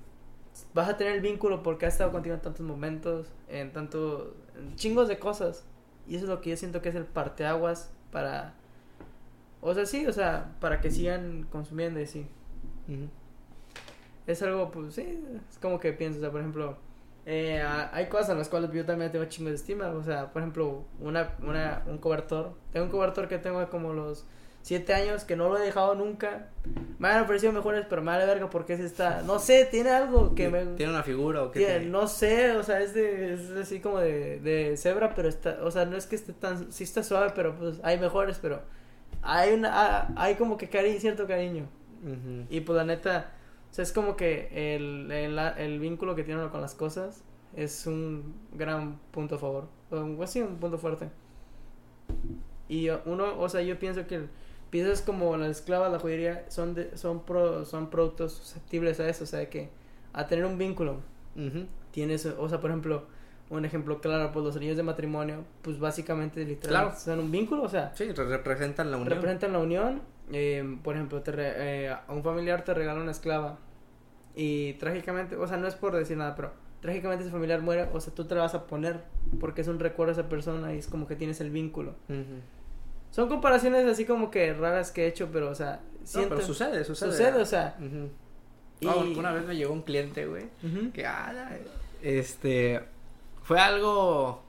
vas 0.73 0.89
a 0.89 0.97
tener 0.97 1.15
el 1.15 1.21
vínculo 1.21 1.63
porque 1.63 1.85
ha 1.87 1.89
estado 1.89 2.13
contigo 2.13 2.35
en 2.35 2.41
tantos 2.41 2.65
momentos, 2.65 3.27
en 3.49 3.73
tanto 3.73 4.35
en 4.57 4.75
chingos 4.77 5.09
de 5.09 5.19
cosas. 5.19 5.65
Y 6.09 6.15
eso 6.17 6.25
es 6.25 6.31
lo 6.31 6.41
que 6.41 6.51
yo 6.51 6.57
siento 6.57 6.81
que 6.81 6.89
es 6.91 6.95
el 6.95 7.05
parteaguas 7.05 7.91
para 8.13 8.55
o 9.61 9.75
sea, 9.75 9.87
sí, 9.87 10.07
o 10.07 10.13
sea, 10.13 10.55
para 10.61 10.81
que 10.81 10.91
sigan 10.91 11.47
consumiendo 11.51 12.01
y 12.01 12.07
sí. 12.07 12.27
Ujú. 12.89 13.09
Es 14.27 14.43
algo, 14.43 14.71
pues 14.71 14.95
sí, 14.95 15.21
es 15.51 15.59
como 15.59 15.79
que 15.79 15.93
pienso, 15.93 16.19
o 16.19 16.21
sea, 16.23 16.31
por 16.31 16.41
ejemplo, 16.41 16.77
eh, 17.27 17.61
a- 17.63 17.91
hay 17.95 18.07
cosas 18.09 18.31
en 18.31 18.39
las 18.39 18.49
cuales 18.49 18.71
yo 18.73 18.85
también 18.85 19.13
tengo 19.13 19.25
chingo 19.27 19.51
de 19.51 19.57
estima, 19.57 19.89
o 19.89 20.03
sea, 20.03 20.33
por 20.33 20.43
ejemplo, 20.43 20.85
una, 21.01 21.35
una, 21.47 21.83
un 21.87 21.99
cobertor, 21.99 22.53
tengo 22.73 22.87
un 22.87 22.91
cobertor 22.93 23.29
que 23.29 23.39
tengo 23.39 23.69
como 23.71 23.93
los 23.93 24.27
siete 24.63 24.95
años 24.95 25.23
que 25.25 25.37
no 25.37 25.49
lo 25.49 25.59
he 25.59 25.61
dejado 25.65 25.95
nunca, 25.95 26.49
me 26.99 27.07
han 27.09 27.23
ofrecido 27.23 27.53
mejores, 27.53 27.87
pero 27.89 28.03
me 28.03 28.09
vale 28.11 28.27
verga 28.27 28.51
porque 28.51 28.73
ese 28.73 28.85
está, 28.85 29.23
no 29.23 29.39
sé, 29.39 29.65
tiene 29.71 29.91
algo 29.91 30.35
que 30.35 30.49
me... 30.49 30.65
¿Tiene 30.75 30.91
una 30.93 31.05
figura 31.05 31.45
o 31.45 31.53
qué? 31.53 31.61
tiene- 31.61 31.75
tiene? 31.79 31.91
no 31.93 32.09
sé, 32.09 32.51
o 32.57 32.65
sea, 32.65 32.81
es, 32.81 32.93
de, 32.95 33.35
es 33.35 33.51
así 33.53 33.79
como 33.79 34.01
de, 34.01 34.41
de 34.41 34.77
cebra, 34.77 35.15
pero 35.15 35.29
está, 35.29 35.59
o 35.63 35.71
sea, 35.71 35.85
no 35.85 35.97
es 35.97 36.07
que 36.07 36.17
esté 36.17 36.33
tan, 36.33 36.73
sí 36.73 36.83
está 36.83 37.05
suave, 37.05 37.31
pero 37.37 37.55
pues 37.57 37.79
hay 37.85 38.01
mejores, 38.01 38.41
pero 38.43 38.61
hay 39.27 39.55
una, 39.55 39.71
ah, 39.73 40.09
hay 40.17 40.35
como 40.37 40.57
que 40.57 40.69
cariño, 40.69 40.99
cierto 41.01 41.27
cariño. 41.27 41.67
Y 42.51 42.61
pues 42.61 42.77
la 42.77 42.85
neta, 42.85 43.33
o 43.71 43.75
sea, 43.75 43.83
es 43.83 43.93
como 43.93 44.17
que 44.17 44.49
el, 44.77 45.11
el, 45.11 45.39
el 45.39 45.81
vínculo 45.81 46.15
que 46.15 46.23
tiene 46.23 46.41
uno 46.41 46.53
con 46.53 46.61
las 46.61 46.75
cosas 46.75 47.25
es 47.57 47.87
un 47.87 48.35
gran 48.53 48.99
punto 49.11 49.35
a 49.37 49.39
favor. 49.39 49.69
O 49.91 49.97
un- 49.99 50.17
pues 50.17 50.37
un 50.37 50.57
punto 50.59 50.79
fuerte. 50.79 51.09
Y 52.69 52.91
uh, 52.91 52.99
uno, 53.07 53.39
o 53.39 53.49
sea, 53.49 53.63
yo 53.63 53.79
pienso 53.79 54.07
que 54.07 54.27
piezas 54.71 55.03
como 55.03 55.37
la 55.37 55.49
esclava, 55.49 55.89
la 55.89 55.99
joyería, 55.99 56.45
son 56.49 56.75
de, 56.75 56.97
son 56.97 57.25
pro, 57.25 57.65
son 57.65 57.91
productos 57.91 58.33
susceptibles 58.33 59.01
a 59.01 59.09
eso, 59.09 59.25
o 59.25 59.27
sea, 59.27 59.49
que 59.49 59.71
a 60.13 60.27
tener 60.27 60.45
un 60.45 60.59
vínculo. 60.59 61.01
Ujú. 61.37 61.67
Tienes, 61.93 62.27
o 62.27 62.49
sea, 62.49 62.61
por 62.61 62.71
ejemplo, 62.71 63.05
un 63.51 63.65
ejemplo 63.65 64.01
claro, 64.01 64.33
pues 64.33 64.45
los 64.45 64.57
anillos 64.57 64.77
de 64.77 64.83
matrimonio, 64.83 65.45
pues 65.63 65.79
básicamente 65.79 66.45
literalmente 66.45 66.97
Claro. 66.97 66.99
son 67.19 67.21
un 67.21 67.31
vínculo, 67.31 67.63
o 67.63 67.69
sea, 67.69 67.93
Sí, 67.95 68.11
re- 68.13 68.25
representan 68.27 68.91
la 68.91 68.97
unión. 68.97 69.11
representan 69.15 69.53
la 69.53 69.59
unión. 69.61 70.03
eh, 70.33 70.79
por 70.83 70.97
ejemplo, 70.97 71.23
te 71.23 71.31
re- 71.31 71.85
eh, 71.85 71.89
a 71.91 72.05
un 72.13 72.25
familiar 72.25 72.65
te 72.65 72.75
regala 72.75 73.01
una 73.01 73.13
esclava 73.13 73.59
y 74.35 74.73
trágicamente, 74.75 75.37
o 75.37 75.47
sea, 75.47 75.57
no 75.57 75.69
es 75.69 75.77
por 75.77 75.95
decir 75.95 76.17
nada, 76.17 76.35
pero 76.35 76.53
trágicamente 76.81 77.23
ese 77.23 77.31
familiar 77.33 77.63
muere, 77.63 77.89
o 77.93 78.01
sea, 78.01 78.13
tú 78.13 78.25
te 78.25 78.35
la 78.35 78.43
vas 78.43 78.55
a 78.57 78.67
poner 78.67 79.03
porque 79.39 79.61
es 79.61 79.69
un 79.69 79.79
recuerdo 79.79 80.11
a 80.11 80.15
esa 80.21 80.29
persona 80.29 80.75
y 80.75 80.79
es 80.79 80.89
como 80.89 81.07
que 81.07 81.15
tienes 81.15 81.41
el 81.41 81.51
vínculo. 81.51 81.95
Son 83.13 83.29
comparaciones 83.29 83.87
así 83.87 84.05
como 84.05 84.31
que 84.33 84.53
raras 84.53 84.91
que 84.91 85.05
he 85.05 85.07
hecho, 85.07 85.29
pero, 85.33 85.49
o 85.51 85.55
sea, 85.55 85.81
No, 86.01 86.07
siento... 86.07 86.35
pero 86.35 86.47
sucede, 86.47 86.85
sucede. 86.85 87.13
sucede, 87.13 87.41
o 87.41 87.47
sea, 87.47 87.77
y... 88.81 88.85
No, 88.87 88.99
una 89.19 89.33
vez 89.33 89.45
me 89.47 89.55
llegó 89.57 89.73
un 89.73 89.83
cliente, 89.83 90.27
güey, 90.27 90.45
Ujú. 90.65 90.91
que, 90.93 91.07
ah, 91.07 91.51
este, 92.03 92.83
fue 93.47 93.61
algo 93.61 94.43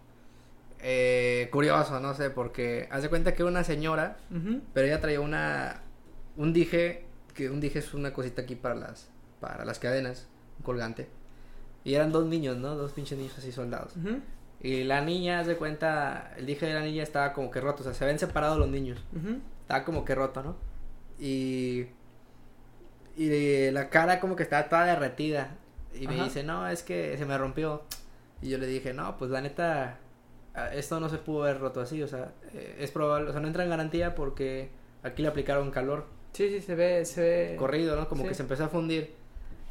eh, 0.80 1.50
curioso, 1.52 2.00
no 2.00 2.16
sé, 2.16 2.32
porque 2.32 2.88
haz 2.90 3.04
de 3.04 3.10
cuenta 3.10 3.36
que 3.36 3.44
una 3.44 3.64
señora, 3.64 4.18
pero 4.74 4.88
ella 4.88 5.00
traía 5.00 5.22
una, 5.22 5.82
un 6.36 6.52
dije, 6.52 7.06
que 7.36 7.52
un 7.52 7.60
dije 7.60 7.78
es 7.78 7.94
una 7.94 8.12
cosita 8.12 8.42
aquí 8.42 8.56
para 8.56 8.74
las, 8.74 9.12
para 9.40 9.66
las 9.66 9.78
cadenas, 9.78 10.28
un 10.58 10.64
colgante, 10.64 11.08
y 11.84 11.94
eran 11.94 12.12
dos 12.12 12.26
niños, 12.26 12.58
¿no? 12.58 12.76
Dos 12.76 12.94
pinches 12.94 13.20
niños 13.20 13.38
así 13.38 13.52
soldados. 13.52 13.94
Y 14.62 14.84
la 14.84 15.02
niña, 15.02 15.42
haz 15.42 15.48
de 15.48 15.58
cuenta, 15.58 16.34
el 16.36 16.48
dije 16.48 16.66
de 16.66 16.74
la 16.74 16.82
niña 16.82 17.04
estaba 17.04 17.34
como 17.34 17.52
que 17.52 17.62
roto, 17.62 17.82
o 17.82 17.84
sea, 17.84 17.94
se 17.94 18.04
habían 18.04 18.18
separado 18.18 18.58
los 18.58 18.68
niños. 18.68 19.00
Ujú. 19.16 19.38
Estaba 19.62 19.86
como 19.86 20.06
que 20.06 20.16
roto, 20.16 20.42
¿no? 20.42 20.56
Y. 21.20 21.86
Y 23.16 23.70
la 23.70 23.90
cara 23.90 24.20
como 24.20 24.36
que 24.36 24.42
estaba 24.42 24.70
toda 24.70 24.86
derretida. 24.86 25.56
Y 25.94 26.08
me 26.08 26.24
dice, 26.24 26.44
no, 26.44 26.68
es 26.68 26.82
que 26.82 27.16
se 27.18 27.26
me 27.26 27.38
rompió. 27.38 27.84
Y 28.42 28.50
yo 28.50 28.58
le 28.58 28.68
dije, 28.68 28.94
no, 28.94 29.18
pues 29.18 29.32
la 29.32 29.42
neta, 29.42 29.98
esto 30.74 31.00
no 31.00 31.10
se 31.10 31.18
pudo 31.18 31.44
haber 31.44 31.60
roto 31.60 31.82
así, 31.82 32.02
o 32.04 32.08
sea, 32.08 32.32
eh, 32.54 32.78
es 32.80 32.92
probable, 32.92 33.30
o 33.30 33.32
sea, 33.32 33.42
no 33.42 33.48
entra 33.48 33.64
en 33.64 33.70
garantía 33.70 34.16
porque 34.16 34.70
aquí 35.04 35.22
le 35.22 35.30
aplicaron 35.30 35.72
calor 35.72 36.06
Sí, 36.34 36.50
sí, 36.50 36.62
se 36.62 36.76
ve, 36.76 37.04
se 37.04 37.22
ve... 37.22 37.56
corrido, 37.58 37.96
¿no? 37.96 38.08
Como 38.08 38.22
sí. 38.22 38.30
que 38.30 38.36
se 38.36 38.44
empezó 38.44 38.66
a 38.66 38.70
fundir. 38.70 39.16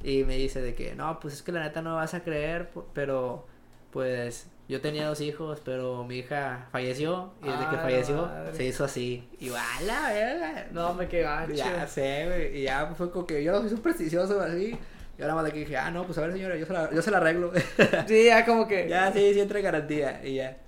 Y 0.03 0.25
me 0.25 0.37
dice 0.37 0.61
de 0.61 0.75
que, 0.75 0.97
no, 0.97 1.21
pues 1.21 1.35
es 1.35 1.43
que 1.43 1.53
la 1.53 1.63
neta 1.63 1.81
no 1.81 1.95
vas 1.95 2.15
a 2.15 2.25
creer, 2.25 2.71
pero 2.93 3.47
pues 3.93 4.49
yo 4.69 4.81
tenía 4.81 5.07
dos 5.07 5.21
hijos, 5.21 5.63
pero 5.65 6.03
mi 6.05 6.17
hija 6.19 6.67
falleció 6.73 7.33
y 7.41 7.47
desde 7.47 7.71
que 7.71 7.77
Ah, 7.77 7.81
falleció 7.83 8.31
se 8.53 8.65
hizo 8.65 8.85
así. 8.85 9.29
Y 9.39 9.49
la 9.49 10.11
verga. 10.13 10.67
No, 10.73 10.93
me 10.95 11.09
quedé. 11.09 11.23
Ya 11.55 11.87
sé, 11.87 12.27
güey. 12.27 12.59
Y 12.59 12.63
ya 12.65 12.87
fue 12.97 13.13
como 13.13 13.27
que 13.27 13.45
yo 13.45 13.53
no 13.53 13.61
soy 13.61 13.71
supersticioso 13.71 14.41
así. 14.41 14.77
Y 15.19 15.23
ahora 15.23 15.35
más 15.35 15.45
de 15.45 15.53
que 15.53 15.61
dije, 15.61 15.77
ah, 15.77 15.91
no, 15.91 16.05
pues 16.05 16.19
a 16.19 16.21
ver, 16.23 16.33
señora, 16.33 16.57
yo 16.57 16.67
se 16.67 16.73
la, 16.73 16.93
yo 16.93 17.01
se 17.01 17.11
la 17.11 17.19
arreglo. 17.19 17.53
Sí, 18.07 18.27
ya 18.27 18.45
como 18.45 18.69
que... 18.69 18.89
ya, 18.89 19.13
sí, 19.13 19.33
sí 19.33 19.41
entra 19.41 19.59
en 19.59 19.65
garantía. 19.65 20.21
Y 20.25 20.35
ya. 20.35 20.59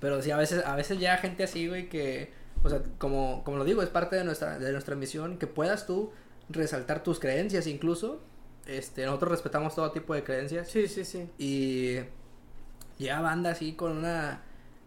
Pero 0.00 0.22
sí, 0.22 0.30
a 0.30 0.36
veces, 0.36 0.64
a 0.64 0.76
veces 0.76 0.98
ya 1.00 1.16
gente 1.16 1.44
así, 1.44 1.66
güey, 1.66 1.88
que, 1.88 2.32
o 2.62 2.68
sea, 2.68 2.82
como, 2.98 3.42
como 3.42 3.56
lo 3.56 3.64
digo, 3.64 3.82
es 3.82 3.88
parte 3.88 4.16
de 4.16 4.24
nuestra, 4.24 4.58
de 4.58 4.70
nuestra 4.70 4.94
misión, 4.94 5.38
que 5.38 5.46
puedas 5.46 5.86
tú 5.86 6.12
resaltar 6.48 7.02
tus 7.02 7.18
creencias 7.18 7.66
incluso. 7.66 8.20
Este, 8.66 9.04
nosotros 9.06 9.32
respetamos 9.32 9.74
todo 9.74 9.90
tipo 9.90 10.14
de 10.14 10.22
creencias. 10.22 10.68
Sí, 10.68 10.86
sí, 10.88 11.04
sí. 11.04 11.28
Y 11.38 11.98
llega 12.98 13.20
banda 13.20 13.50
así 13.50 13.74
con 13.74 13.96
una, 13.96 14.42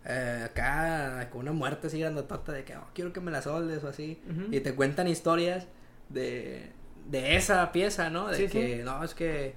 eh, 0.06 0.43
acá, 0.45 1.30
con 1.30 1.41
una 1.41 1.52
muerte 1.52 1.88
así 1.88 2.00
grandotota 2.00 2.54
de 2.54 2.63
que, 2.63 2.78
oh, 2.78 2.88
quiero 2.93 3.12
que 3.12 3.19
me 3.19 3.32
la 3.32 3.41
soldes 3.41 3.84
o 3.84 3.89
así. 3.89 4.21
Y 4.52 4.62
te 4.62 4.76
cuentan 4.76 5.08
historias 5.08 5.67
de, 6.10 6.71
de 7.10 7.36
esa 7.36 7.72
pieza, 7.72 8.10
¿no? 8.10 8.28
De 8.28 8.36
Sí, 8.36 8.48
que, 8.48 8.84
no, 8.84 9.04
es 9.04 9.13
que, 9.13 9.54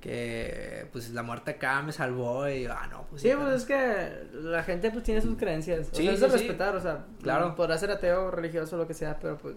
que, 0.00 0.86
pues 0.92 1.10
la 1.10 1.22
muerte 1.22 1.52
acá 1.52 1.80
me 1.82 1.92
salvó 1.92 2.48
y, 2.48 2.66
ah, 2.66 2.86
no, 2.90 3.06
pues 3.08 3.22
Sí, 3.22 3.28
pero- 3.28 3.42
pues 3.42 3.54
es 3.62 3.64
que 3.64 4.38
la 4.40 4.62
gente 4.62 4.90
pues 4.90 5.04
tiene 5.04 5.20
sus 5.20 5.36
creencias. 5.36 5.90
O 5.92 5.94
Sí, 5.96 6.04
sea, 6.04 6.12
es 6.12 6.18
sí, 6.18 6.24
de 6.26 6.30
sí. 6.30 6.36
respetar, 6.38 6.76
o 6.76 6.80
sea, 6.80 7.04
Claro. 7.22 7.54
podrá 7.54 7.78
ser 7.78 7.90
ateo, 7.90 8.30
religioso, 8.30 8.76
lo 8.76 8.86
que 8.86 8.94
sea, 8.94 9.18
pero 9.20 9.38
pues 9.38 9.54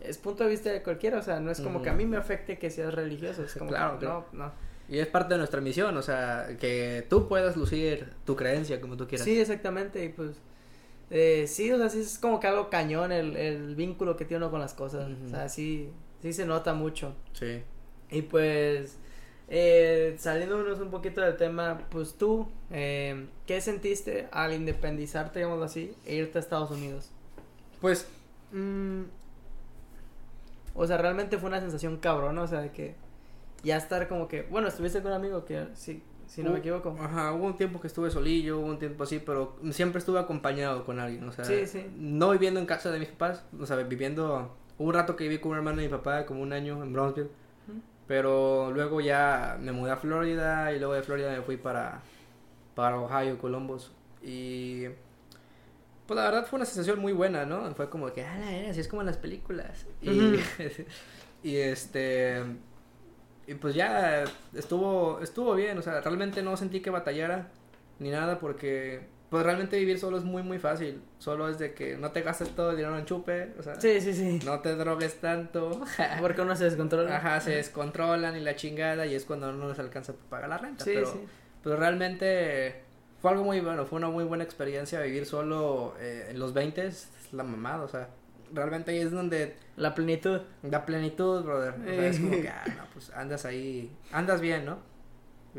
es 0.00 0.18
punto 0.18 0.44
de 0.44 0.50
vista 0.50 0.70
de 0.70 0.82
cualquiera, 0.82 1.18
o 1.18 1.22
sea, 1.22 1.40
no 1.40 1.50
es 1.50 1.60
como 1.60 1.76
Ujú. 1.76 1.84
que 1.84 1.90
a 1.90 1.94
mí 1.94 2.06
me 2.06 2.16
afecte 2.16 2.58
que 2.58 2.70
seas 2.70 2.94
religioso, 2.94 3.42
es 3.44 3.54
como 3.54 3.70
Claro, 3.70 3.98
que, 3.98 4.06
claro. 4.06 4.26
no, 4.32 4.44
no. 4.46 4.52
Y 4.88 5.00
es 5.00 5.06
parte 5.06 5.34
de 5.34 5.38
nuestra 5.38 5.60
misión, 5.60 5.96
o 5.96 6.02
sea, 6.02 6.48
que 6.58 7.04
tú 7.10 7.28
puedas 7.28 7.56
lucir 7.56 8.08
tu 8.24 8.34
creencia 8.36 8.80
como 8.80 8.96
tú 8.96 9.06
quieras. 9.06 9.24
Sí, 9.24 9.38
exactamente, 9.38 10.04
y 10.04 10.08
pues 10.08 10.40
eh, 11.10 11.46
sí, 11.46 11.70
o 11.72 11.78
sea, 11.78 11.88
sí 11.88 12.00
es 12.00 12.18
como 12.18 12.38
que 12.40 12.46
algo 12.46 12.68
cañón 12.70 13.12
el, 13.12 13.36
el 13.36 13.74
vínculo 13.74 14.16
que 14.16 14.24
tiene 14.24 14.44
uno 14.44 14.50
con 14.50 14.60
las 14.60 14.74
cosas, 14.74 15.08
Ujú. 15.10 15.26
o 15.26 15.28
sea, 15.30 15.48
sí, 15.48 15.90
sí 16.22 16.32
se 16.32 16.46
nota 16.46 16.74
mucho. 16.74 17.14
Sí. 17.32 17.62
Y 18.10 18.22
pues, 18.22 18.98
eh, 19.48 20.14
saliéndonos 20.18 20.78
un 20.80 20.90
poquito 20.90 21.20
del 21.20 21.36
tema, 21.36 21.86
pues 21.90 22.14
tú, 22.14 22.48
eh, 22.70 23.26
¿qué 23.46 23.60
sentiste 23.60 24.28
al 24.32 24.52
independizarte, 24.54 25.38
digámoslo 25.38 25.64
así, 25.64 25.94
e 26.06 26.16
irte 26.16 26.38
a 26.38 26.40
Estados 26.40 26.70
Unidos? 26.70 27.10
Pues, 27.80 28.08
Mm, 28.50 29.02
o 30.74 30.86
sea, 30.86 30.96
realmente 30.96 31.36
fue 31.38 31.48
una 31.48 31.60
sensación 31.60 31.98
cabrona, 31.98 32.40
o 32.42 32.46
sea, 32.46 32.60
de 32.60 32.70
que 32.70 32.94
ya 33.62 33.76
estar 33.76 34.08
como 34.08 34.28
que, 34.28 34.42
bueno, 34.42 34.68
estuviste 34.68 35.02
con 35.02 35.10
un 35.10 35.16
amigo 35.18 35.44
que 35.44 35.66
sí, 35.74 36.02
si 36.26 36.42
no 36.42 36.52
me 36.52 36.60
equivoco. 36.60 36.96
Ajá, 37.00 37.32
hubo 37.32 37.44
un 37.46 37.56
tiempo 37.56 37.80
que 37.80 37.88
estuve 37.88 38.10
solillo, 38.10 38.58
hubo 38.60 38.66
un 38.66 38.78
tiempo 38.78 39.02
así, 39.04 39.18
pero 39.18 39.56
siempre 39.72 39.98
estuve 39.98 40.18
acompañado 40.20 40.84
con 40.84 40.98
alguien, 41.00 41.28
o 41.28 41.32
sea, 41.32 41.44
Sí, 41.44 41.66
sí. 41.66 41.84
no 41.98 42.30
viviendo 42.30 42.60
en 42.60 42.66
casa 42.66 42.90
de 42.90 42.98
mis 43.00 43.08
papás, 43.08 43.44
o 43.60 43.66
sea, 43.66 43.76
viviendo, 43.76 44.54
hubo 44.78 44.88
un 44.88 44.94
rato 44.94 45.16
que 45.16 45.24
viví 45.24 45.38
con 45.38 45.52
un 45.52 45.58
hermano 45.58 45.78
de 45.78 45.84
mi 45.84 45.88
papá, 45.90 46.24
como 46.26 46.40
un 46.40 46.52
año 46.52 46.82
en 46.82 46.92
Brownsville, 46.92 47.30
pero 48.06 48.70
luego 48.72 49.00
ya 49.00 49.58
me 49.60 49.72
mudé 49.72 49.92
a 49.92 49.96
Florida 49.96 50.72
y 50.72 50.78
luego 50.78 50.94
de 50.94 51.02
Florida 51.02 51.30
me 51.30 51.42
fui 51.42 51.56
para, 51.56 52.00
para 52.74 52.98
Ohio, 52.98 53.38
Columbus, 53.38 53.90
y 54.22 54.86
pues 56.06 56.16
la 56.16 56.24
verdad 56.24 56.46
fue 56.46 56.56
una 56.56 56.64
sensación 56.64 57.00
muy 57.00 57.12
buena, 57.12 57.44
¿no? 57.44 57.74
Fue 57.74 57.90
como 57.90 58.12
que, 58.12 58.24
ah, 58.24 58.38
la 58.38 58.52
era, 58.52 58.70
así 58.70 58.80
es 58.80 58.88
como 58.88 59.02
en 59.02 59.06
las 59.06 59.18
películas, 59.18 59.86
y, 60.00 60.36
y 61.42 61.56
este... 61.56 62.42
Y 63.46 63.54
pues 63.54 63.74
ya 63.74 64.24
estuvo 64.52 65.20
estuvo 65.20 65.54
bien, 65.54 65.78
o 65.78 65.82
sea, 65.82 66.02
realmente 66.02 66.42
no 66.42 66.54
sentí 66.58 66.80
que 66.80 66.90
batallara 66.90 67.48
ni 67.98 68.10
nada 68.10 68.38
porque 68.38 69.08
pues 69.30 69.44
realmente 69.44 69.78
vivir 69.78 69.98
solo 69.98 70.16
es 70.18 70.24
muy 70.24 70.42
muy 70.42 70.58
fácil. 70.58 71.02
Solo 71.18 71.48
es 71.48 71.58
de 71.58 71.74
que 71.74 71.96
no 71.96 72.10
te 72.12 72.22
gastes 72.22 72.50
todo 72.50 72.70
el 72.70 72.76
dinero 72.76 72.98
en 72.98 73.04
chupe, 73.04 73.52
o 73.58 73.62
sea, 73.62 73.80
Sí, 73.80 74.00
sí, 74.00 74.14
sí. 74.14 74.40
no 74.44 74.60
te 74.60 74.74
drogues 74.76 75.20
tanto. 75.20 75.82
Porque 76.20 76.40
uno 76.42 76.56
se 76.56 76.64
descontrola. 76.64 77.16
Ajá, 77.16 77.40
se 77.40 77.50
descontrolan 77.52 78.36
y 78.36 78.40
la 78.40 78.56
chingada 78.56 79.04
y 79.06 79.14
es 79.14 79.24
cuando 79.24 79.52
no 79.52 79.68
les 79.68 79.78
alcanza 79.78 80.12
para 80.14 80.28
pagar 80.30 80.48
la 80.48 80.58
renta, 80.58 80.84
Sí, 80.84 80.92
pero 80.94 81.06
sí. 81.12 81.18
pero 81.62 81.76
realmente 81.76 82.82
fue 83.20 83.32
algo 83.32 83.44
muy 83.44 83.60
bueno, 83.60 83.84
fue 83.84 83.98
una 83.98 84.08
muy 84.08 84.24
buena 84.24 84.44
experiencia 84.44 85.00
vivir 85.02 85.26
solo 85.26 85.94
eh, 86.00 86.28
en 86.30 86.38
los 86.38 86.54
20 86.54 86.86
es 86.86 87.10
la 87.32 87.42
mamada, 87.42 87.82
o 87.82 87.88
sea, 87.88 88.08
realmente 88.54 88.92
ahí 88.92 88.98
es 89.00 89.10
donde 89.10 89.56
La 89.76 89.94
plenitud. 89.94 90.40
Da 90.62 90.86
plenitud, 90.86 91.42
brother. 91.44 91.74
O 91.74 91.84
sea, 91.84 92.06
es 92.06 92.18
como 92.18 92.30
que, 92.30 92.48
ah, 92.48 92.64
no, 92.76 92.84
pues 92.94 93.10
andas 93.10 93.44
ahí, 93.44 93.94
andas 94.12 94.40
bien, 94.40 94.64
¿no? 94.64 94.78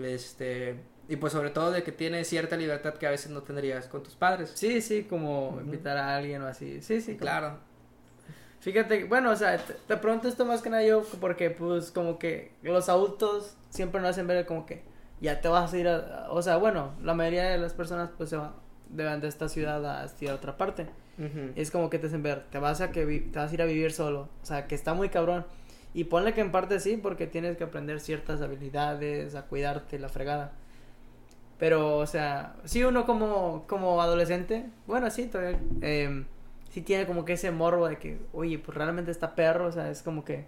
Este, 0.02 0.76
y 1.10 1.16
pues 1.18 1.34
sobre 1.34 1.50
todo 1.50 1.72
de 1.72 1.84
que 1.84 1.92
tienes 1.92 2.28
cierta 2.30 2.56
libertad 2.56 2.94
que 2.94 3.08
a 3.08 3.10
veces 3.10 3.32
no 3.32 3.42
tendrías 3.42 3.88
con 3.88 4.04
tus 4.04 4.16
padres. 4.16 4.52
Sí, 4.54 4.80
sí, 4.82 5.04
como 5.04 5.60
invitar 5.62 5.98
a 5.98 6.16
alguien 6.16 6.42
o 6.44 6.48
así. 6.48 6.82
Sí, 6.82 7.02
sí. 7.02 7.14
como- 7.14 7.22
Claro. 7.22 7.58
Fíjate, 8.62 9.06
bueno, 9.06 9.32
o 9.32 9.36
sea, 9.36 9.58
te, 9.58 9.98
pregunto 9.98 10.28
esto 10.28 10.46
más 10.46 10.62
que 10.62 10.70
nada 10.70 10.84
yo 10.84 11.04
porque 11.22 11.50
pues 11.50 11.92
como 11.92 12.20
que 12.20 12.52
los 12.62 12.90
adultos 12.90 13.56
siempre 13.70 14.02
nos 14.02 14.12
hacen 14.12 14.28
ver 14.28 14.46
como 14.46 14.66
que 14.66 14.84
ya 15.22 15.40
te 15.42 15.48
vas 15.48 15.74
a 15.74 15.78
ir 15.78 15.88
a, 15.88 16.28
o 16.30 16.42
sea, 16.42 16.58
bueno, 16.58 16.92
la 17.02 17.14
mayoría 17.14 17.46
de 17.50 17.58
las 17.58 17.74
personas 17.74 18.10
pues 18.18 18.30
se 18.30 18.36
van 18.38 18.52
de, 18.90 19.28
esta 19.28 19.48
ciudad 19.50 19.86
a 19.86 20.04
a 20.04 20.34
otra 20.34 20.58
parte. 20.58 20.88
Ujú. 21.18 21.52
Es 21.56 21.72
como 21.72 21.90
que 21.90 22.00
te 22.00 22.08
hacen 22.08 22.22
ver, 22.22 22.44
te 22.52 22.60
vas 22.60 22.82
a 22.82 22.92
que 22.92 23.06
vi- 23.06 23.22
te 23.22 23.40
vas 23.40 23.50
a 23.52 23.54
ir 23.54 23.62
a 23.62 23.66
vivir 23.66 23.92
solo, 23.94 24.30
o 24.42 24.46
sea, 24.46 24.68
que 24.68 24.76
está 24.76 24.94
muy 24.94 25.10
cabrón. 25.10 25.46
Y 25.94 26.04
ponle 26.04 26.34
que 26.34 26.42
en 26.42 26.52
parte 26.52 26.80
sí, 26.80 26.98
porque 26.98 27.28
tienes 27.28 27.58
que 27.58 27.64
aprender 27.64 28.00
ciertas 28.00 28.42
habilidades, 28.42 29.36
a 29.36 29.44
cuidarte, 29.48 29.98
la 30.00 30.10
fregada. 30.10 30.52
Pero, 31.60 31.98
o 31.98 32.08
sea, 32.08 32.56
sí 32.64 32.84
uno 32.84 33.06
como, 33.06 33.66
como 33.68 34.02
adolescente, 34.02 34.66
bueno, 34.88 35.10
sí, 35.12 35.26
todavía, 35.28 35.60
em, 35.82 36.26
sí 36.72 36.82
tiene 36.82 37.06
como 37.06 37.26
que 37.26 37.34
ese 37.34 37.52
morbo 37.52 37.88
de 37.88 37.98
que, 37.98 38.20
oye, 38.34 38.58
pues 38.60 38.78
realmente 38.78 39.12
está 39.12 39.36
perro, 39.36 39.68
o 39.68 39.72
sea, 39.72 39.90
es 39.92 40.02
como 40.02 40.24
que 40.24 40.46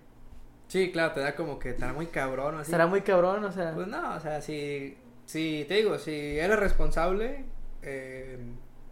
Sí, 0.67 0.89
claro, 0.93 1.13
te 1.13 1.19
da 1.19 1.35
como 1.35 1.59
que 1.59 1.71
estará 1.71 1.91
muy 1.91 2.07
cabrón, 2.07 2.55
así. 2.55 2.71
estará 2.71 2.87
muy 2.87 3.01
cabrón, 3.01 3.43
o 3.43 3.51
sea, 3.51 3.73
Pues 3.73 3.87
no, 3.87 4.15
o 4.15 4.19
sea, 4.21 4.41
si, 4.41 4.97
si 5.25 5.65
te 5.67 5.73
digo, 5.75 5.97
si 5.99 6.39
eres 6.39 6.57
responsable, 6.57 7.43
eh, 7.81 8.39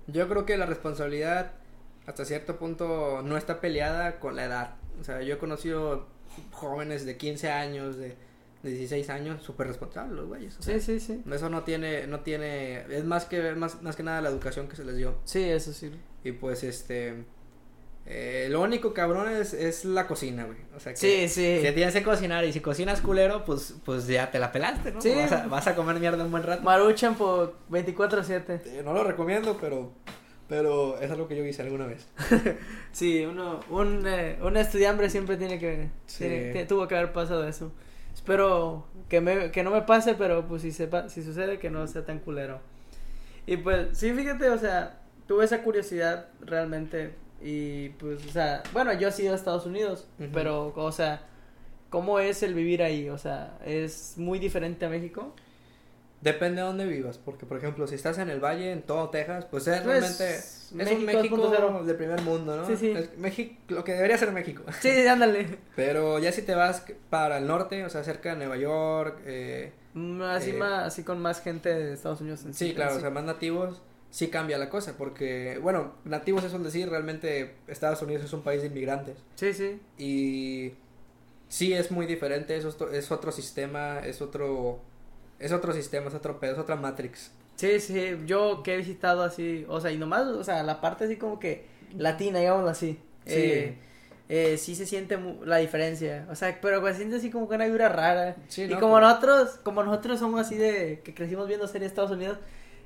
yo 0.07 0.27
creo 0.27 0.45
que 0.45 0.57
la 0.57 0.65
responsabilidad 0.65 1.51
hasta 2.05 2.25
cierto 2.25 2.57
punto 2.57 3.21
no 3.23 3.37
está 3.37 3.61
peleada 3.61 4.19
con 4.19 4.35
la 4.35 4.43
edad. 4.43 4.75
O 4.99 5.05
sea, 5.05 5.21
yo 5.21 5.35
he 5.35 5.37
conocido 5.37 6.07
jóvenes 6.51 7.05
de 7.05 7.15
15 7.15 7.49
años, 7.51 7.97
de 7.97 8.17
16 8.63 9.09
años, 9.09 9.41
súper 9.43 9.67
responsables 9.67 10.15
los 10.15 10.27
güeyes. 10.27 10.57
o 10.57 10.61
sea, 10.61 10.79
sí, 10.79 10.99
sí, 10.99 10.99
sí. 10.99 11.23
Eso 11.31 11.49
no 11.49 11.63
tiene, 11.63 12.07
no 12.07 12.19
tiene, 12.21 12.81
es 12.93 13.05
más 13.05 13.25
que, 13.25 13.53
más, 13.55 13.81
más 13.81 13.95
que 13.95 14.03
nada 14.03 14.21
la 14.21 14.29
educación 14.29 14.67
que 14.67 14.75
se 14.75 14.83
les 14.83 14.97
dio. 14.97 15.15
Sí, 15.23 15.43
eso 15.43 15.71
sí. 15.73 15.91
Y 16.23 16.33
pues 16.33 16.63
este, 16.63 17.23
eh, 18.05 18.47
lo 18.49 18.61
único 18.61 18.93
cabrón 18.93 19.29
es, 19.31 19.53
es 19.53 19.85
la 19.85 20.07
cocina, 20.07 20.43
güey. 20.45 20.57
O 20.75 20.79
sea 20.79 20.93
que 20.93 20.97
Sí, 20.97 21.27
sí. 21.29 21.59
si 21.65 21.71
tienes 21.73 21.93
que 21.93 22.03
cocinar 22.03 22.43
y 22.43 22.51
si 22.51 22.59
cocinas 22.59 23.01
culero, 23.01 23.45
pues, 23.45 23.75
pues 23.85 24.07
ya 24.07 24.31
te 24.31 24.39
la 24.39 24.51
pelaste, 24.51 24.91
¿no? 24.91 24.99
Sí. 25.01 25.13
Vas 25.15 25.31
a, 25.31 25.47
vas 25.47 25.67
a 25.67 25.75
comer 25.75 25.97
mierda 25.99 26.23
un 26.25 26.31
buen 26.31 26.43
rato. 26.43 26.63
Maruchan 26.63 27.15
por 27.15 27.55
24/7. 27.69 28.61
Eh, 28.65 28.81
no 28.83 28.93
lo 28.93 29.03
recomiendo, 29.03 29.57
pero, 29.61 29.93
pero 30.47 30.99
es 30.99 31.09
algo 31.11 31.27
que 31.27 31.37
yo 31.37 31.45
hice 31.45 31.61
alguna 31.61 31.85
vez. 31.85 32.07
Sí, 32.91 33.23
uno, 33.23 33.59
un, 33.69 34.03
eh, 34.07 34.39
un 34.41 34.57
estudiante 34.57 35.09
siempre 35.11 35.37
tiene 35.37 35.59
que, 35.59 35.89
Sí. 36.07 36.23
tiene- 36.25 36.65
tuvo 36.65 36.87
que 36.87 36.95
haber 36.97 37.13
pasado 37.13 37.47
eso. 37.47 37.71
Espero 38.29 38.85
que, 39.09 39.21
me, 39.21 39.49
que 39.49 39.63
no 39.63 39.71
me 39.71 39.81
pase, 39.81 40.13
pero 40.13 40.47
pues 40.47 40.61
si, 40.61 40.71
sepa, 40.71 41.09
si 41.09 41.23
sucede 41.23 41.57
que 41.57 41.71
no 41.71 41.87
sea 41.87 42.05
tan 42.05 42.19
culero. 42.19 42.59
Y 43.47 43.57
pues, 43.57 43.97
sí, 43.97 44.13
fíjate, 44.13 44.51
o 44.51 44.57
sea, 44.59 44.99
tuve 45.25 45.45
esa 45.45 45.63
curiosidad 45.63 46.27
realmente 46.39 47.15
y 47.41 47.89
pues, 47.89 48.23
o 48.27 48.29
sea, 48.29 48.61
bueno, 48.71 48.93
yo 48.93 49.09
he 49.09 49.21
ido 49.23 49.33
a 49.33 49.35
Estados 49.35 49.65
Unidos, 49.65 50.07
pero, 50.31 50.71
o 50.75 50.91
sea, 50.91 51.23
¿cómo 51.89 52.19
es 52.19 52.43
el 52.43 52.53
vivir 52.53 52.83
ahí? 52.83 53.09
O 53.09 53.17
sea, 53.17 53.57
¿es 53.65 54.13
muy 54.15 54.37
diferente 54.37 54.85
a 54.85 54.89
México? 54.89 55.33
Depende 56.21 56.61
de 56.61 56.67
dónde 56.67 56.85
vivas, 56.85 57.17
porque 57.17 57.45
por 57.45 57.57
ejemplo, 57.57 57.87
si 57.87 57.95
estás 57.95 58.17
en 58.17 58.29
el 58.29 58.39
valle, 58.43 58.71
en 58.71 58.81
todo 58.81 59.09
Texas, 59.09 59.45
pues 59.49 59.67
es 59.67 59.81
Pues, 59.81 59.85
realmente 60.19 60.35
es 60.35 60.69
un 60.71 60.77
México 61.05 61.37
México 61.37 61.37
2.0. 61.37 61.83
de 61.85 61.93
primer 61.93 62.21
mundo, 62.23 62.57
¿no? 62.57 62.67
Sí, 62.67 62.75
sí. 62.75 62.93
México, 63.17 63.55
lo 63.69 63.83
que 63.85 63.93
debería 63.93 64.17
ser 64.17 64.31
México. 64.33 64.63
Sí, 64.81 65.07
ándale. 65.07 65.57
Pero 65.75 66.19
ya 66.19 66.31
si 66.33 66.41
te 66.41 66.55
vas 66.55 66.83
para 67.09 67.37
el 67.37 67.47
norte, 67.47 67.85
o 67.85 67.89
sea, 67.89 68.03
cerca 68.03 68.31
de 68.31 68.35
Nueva 68.37 68.57
York, 68.57 69.21
eh, 69.25 69.71
Mm, 69.93 70.21
Así, 70.21 70.51
Eh, 70.51 70.53
más, 70.53 70.85
así 70.85 71.03
con 71.03 71.19
más 71.19 71.41
gente 71.41 71.69
de 71.73 71.93
Estados 71.93 72.21
Unidos. 72.21 72.45
en 72.45 72.53
sí, 72.53 72.69
en 72.69 72.75
claro, 72.75 72.95
o 72.97 72.99
sea, 72.99 73.09
más 73.09 73.23
nativos, 73.23 73.81
sí 74.11 74.27
cambia 74.27 74.57
la 74.59 74.69
cosa, 74.69 74.95
porque, 74.97 75.57
bueno, 75.63 75.93
nativos 76.05 76.43
es 76.43 76.53
un 76.53 76.63
decir, 76.63 76.89
realmente 76.89 77.55
Estados 77.67 78.01
Unidos 78.03 78.23
es 78.25 78.31
un 78.33 78.43
país 78.43 78.61
de 78.61 78.67
inmigrantes. 78.67 79.17
Sí, 79.35 79.51
sí. 79.53 79.81
Y 79.97 80.73
sí 81.47 81.73
es 81.73 81.89
muy 81.91 82.05
diferente, 82.05 82.55
es 82.55 82.65
otro, 82.65 82.91
es 82.91 83.11
otro 83.11 83.31
sistema, 83.31 83.99
es 84.05 84.21
otro, 84.21 84.79
es 85.39 85.51
otro 85.51 85.73
sistema, 85.73 86.07
es 86.07 86.13
otro 86.15 86.39
pedo, 86.39 86.53
es 86.53 86.59
otra 86.59 86.75
Matrix. 86.75 87.31
Sí, 87.55 87.79
sí, 87.79 88.17
yo 88.25 88.63
que 88.63 88.73
he 88.73 88.77
visitado 88.77 89.23
así, 89.23 89.65
o 89.67 89.81
sea, 89.81 89.91
y 89.91 89.97
nomás, 89.97 90.27
o 90.27 90.43
sea, 90.43 90.63
la 90.63 90.79
parte 90.81 91.05
así 91.05 91.17
como 91.17 91.39
que 91.39 91.65
latina, 91.97 92.39
digámoslo 92.39 92.69
así. 92.69 92.99
Sí. 93.25 93.33
Eh, 93.35 93.77
eh, 94.29 94.57
sí 94.57 94.75
se 94.75 94.85
siente 94.85 95.17
la 95.43 95.57
diferencia, 95.57 96.27
o 96.29 96.35
sea, 96.35 96.59
pero 96.61 96.79
pues, 96.81 96.93
se 96.93 96.99
siente 96.99 97.17
así 97.17 97.29
como 97.31 97.49
que 97.49 97.55
una 97.55 97.65
vibra 97.65 97.89
rara. 97.89 98.35
Sí, 98.47 98.63
y 98.63 98.67
¿no? 98.67 98.79
como 98.79 98.95
Pero- 98.95 99.07
nosotros, 99.07 99.59
como 99.63 99.83
nosotros 99.83 100.19
somos 100.19 100.39
así 100.39 100.55
de, 100.55 101.01
que 101.03 101.13
crecimos 101.13 101.47
viendo 101.47 101.67
series 101.67 101.81
de 101.81 101.87
Estados 101.87 102.11
Unidos, 102.11 102.37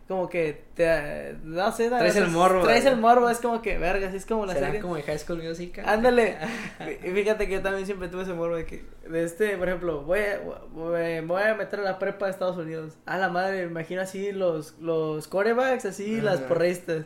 como 0.08 0.30
que 0.30 0.64
te, 0.76 1.36
no 1.44 1.72
sé, 1.72 1.90
da- 1.90 2.00
Traes 2.00 2.16
el 2.18 2.28
morbo, 2.28 2.62
Traes 2.64 2.84
¿verdad? 2.84 2.94
el 2.94 3.00
morbo, 3.02 3.30
es 3.30 3.38
como 3.40 3.62
que, 3.62 3.78
verga, 3.78 4.08
así 4.10 4.18
es 4.18 4.26
como 4.26 4.46
la 4.46 4.54
¿Será 4.54 4.68
serie. 4.68 4.82
como 4.82 4.98
en 4.98 5.04
High 5.04 5.18
School 5.20 5.42
Musical? 5.42 5.86
Ándale. 5.88 6.38
Fíjate 7.02 7.48
que 7.48 7.54
yo 7.54 7.62
también 7.62 7.86
siempre 7.86 8.10
tuve 8.10 8.24
ese 8.24 8.34
morbo 8.34 8.56
de 8.58 8.66
que, 8.66 8.84
de 9.10 9.24
este, 9.24 9.58
por 9.58 9.68
ejemplo, 9.70 10.02
voy 10.04 10.20
a, 10.20 10.40
voy, 10.74 11.42
a 11.42 11.56
meter 11.56 11.80
a 11.80 11.84
la 11.84 12.00
prepa 12.00 12.26
de 12.26 12.32
Estados 12.32 12.58
Unidos. 12.58 12.98
A 13.06 13.18
la 13.18 13.30
madre, 13.30 13.64
me 13.66 13.72
imagino 13.72 14.02
así 14.02 14.32
los, 14.34 14.78
los 14.80 15.28
corebacks, 15.30 15.86
así, 15.86 16.20
las 16.22 16.40
Ajá. 16.40 16.48
porristas. 16.50 17.06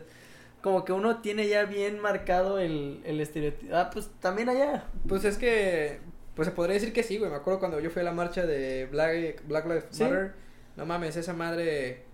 Como 0.61 0.83
que 0.83 0.91
uno 0.91 1.21
tiene 1.21 1.47
ya 1.47 1.65
bien 1.65 1.99
marcado 1.99 2.57
el, 2.59 3.01
el 3.05 3.21
estereotipo. 3.21 3.75
Ah, 3.75 3.89
pues 3.93 4.09
también 4.19 4.49
allá. 4.49 4.85
Pues 5.07 5.23
es 5.23 5.37
que, 5.37 5.99
pues 6.35 6.47
se 6.47 6.51
podría 6.53 6.73
decir 6.73 6.91
que 6.93 7.03
sí, 7.03 7.19
güey. 7.19 7.29
Me 7.29 7.37
acuerdo 7.37 7.59
cuando 7.59 7.79
yo 7.79 7.91
fui 7.91 8.01
a 8.01 8.05
la 8.05 8.11
marcha 8.11 8.45
de 8.45 8.87
Black, 8.87 9.43
Black 9.47 9.65
Lives 9.65 9.85
Sí. 9.91 10.03
Matter. 10.03 10.33
No 10.75 10.85
mames, 10.85 11.15
esa 11.15 11.33
madre. 11.33 12.06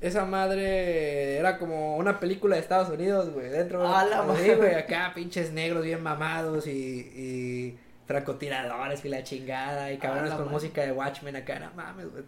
Esa 0.00 0.24
madre 0.24 1.36
era 1.38 1.58
como 1.58 1.96
una 1.96 2.20
película 2.20 2.54
de 2.56 2.62
Estados 2.62 2.88
Unidos, 2.88 3.30
güey. 3.32 3.48
Dentro 3.48 3.86
A 3.86 4.04
la 4.04 4.22
madre. 4.22 4.54
güey. 4.56 4.74
Acá 4.74 5.12
pinches 5.14 5.52
negros 5.52 5.82
bien 5.84 6.02
mamados 6.02 6.66
y. 6.66 6.70
y 6.70 7.78
francotiradores 8.06 9.04
y 9.04 9.08
la 9.08 9.22
chingada. 9.22 9.92
Y 9.92 9.98
cabrones 9.98 10.30
con 10.30 10.40
madre. 10.40 10.52
música 10.52 10.82
de 10.82 10.92
Watchmen 10.92 11.36
acá. 11.36 11.58
No 11.58 11.70
mames, 11.74 12.10
güey. 12.10 12.22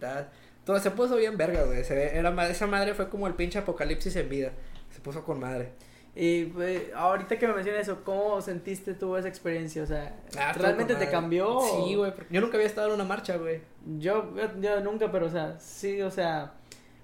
Todo 0.65 0.79
se 0.79 0.91
puso 0.91 1.15
bien 1.15 1.37
verga, 1.37 1.63
güey. 1.63 1.83
Se 1.83 1.95
ve- 1.95 2.11
era, 2.17 2.47
esa 2.49 2.67
madre 2.67 2.93
fue 2.93 3.09
como 3.09 3.25
el 3.27 3.33
pinche 3.33 3.59
apocalipsis 3.59 4.15
en 4.15 4.29
vida. 4.29 4.51
Se 4.91 4.99
puso 4.99 5.23
con 5.23 5.39
madre. 5.39 5.69
Y 6.13 6.45
pues, 6.47 6.81
ahorita 6.93 7.39
que 7.39 7.47
me 7.47 7.53
mencionas 7.53 7.83
eso, 7.83 8.03
¿cómo 8.03 8.41
sentiste 8.41 8.93
tú 8.93 9.15
esa 9.15 9.29
experiencia? 9.29 9.81
O 9.81 9.85
sea, 9.85 10.13
Ah, 10.37 10.51
¿realmente 10.53 10.95
te 10.95 11.09
cambió? 11.09 11.61
Sí, 11.61 11.95
güey. 11.95 12.11
Yo 12.29 12.41
nunca 12.41 12.57
había 12.57 12.67
estado 12.67 12.89
en 12.89 12.95
una 12.95 13.05
marcha, 13.05 13.37
güey. 13.37 13.61
Yo, 13.97 14.33
yo 14.59 14.81
nunca, 14.81 15.09
pero 15.09 15.27
o 15.27 15.29
sea, 15.29 15.57
sí, 15.59 16.01
o 16.01 16.11
sea, 16.11 16.51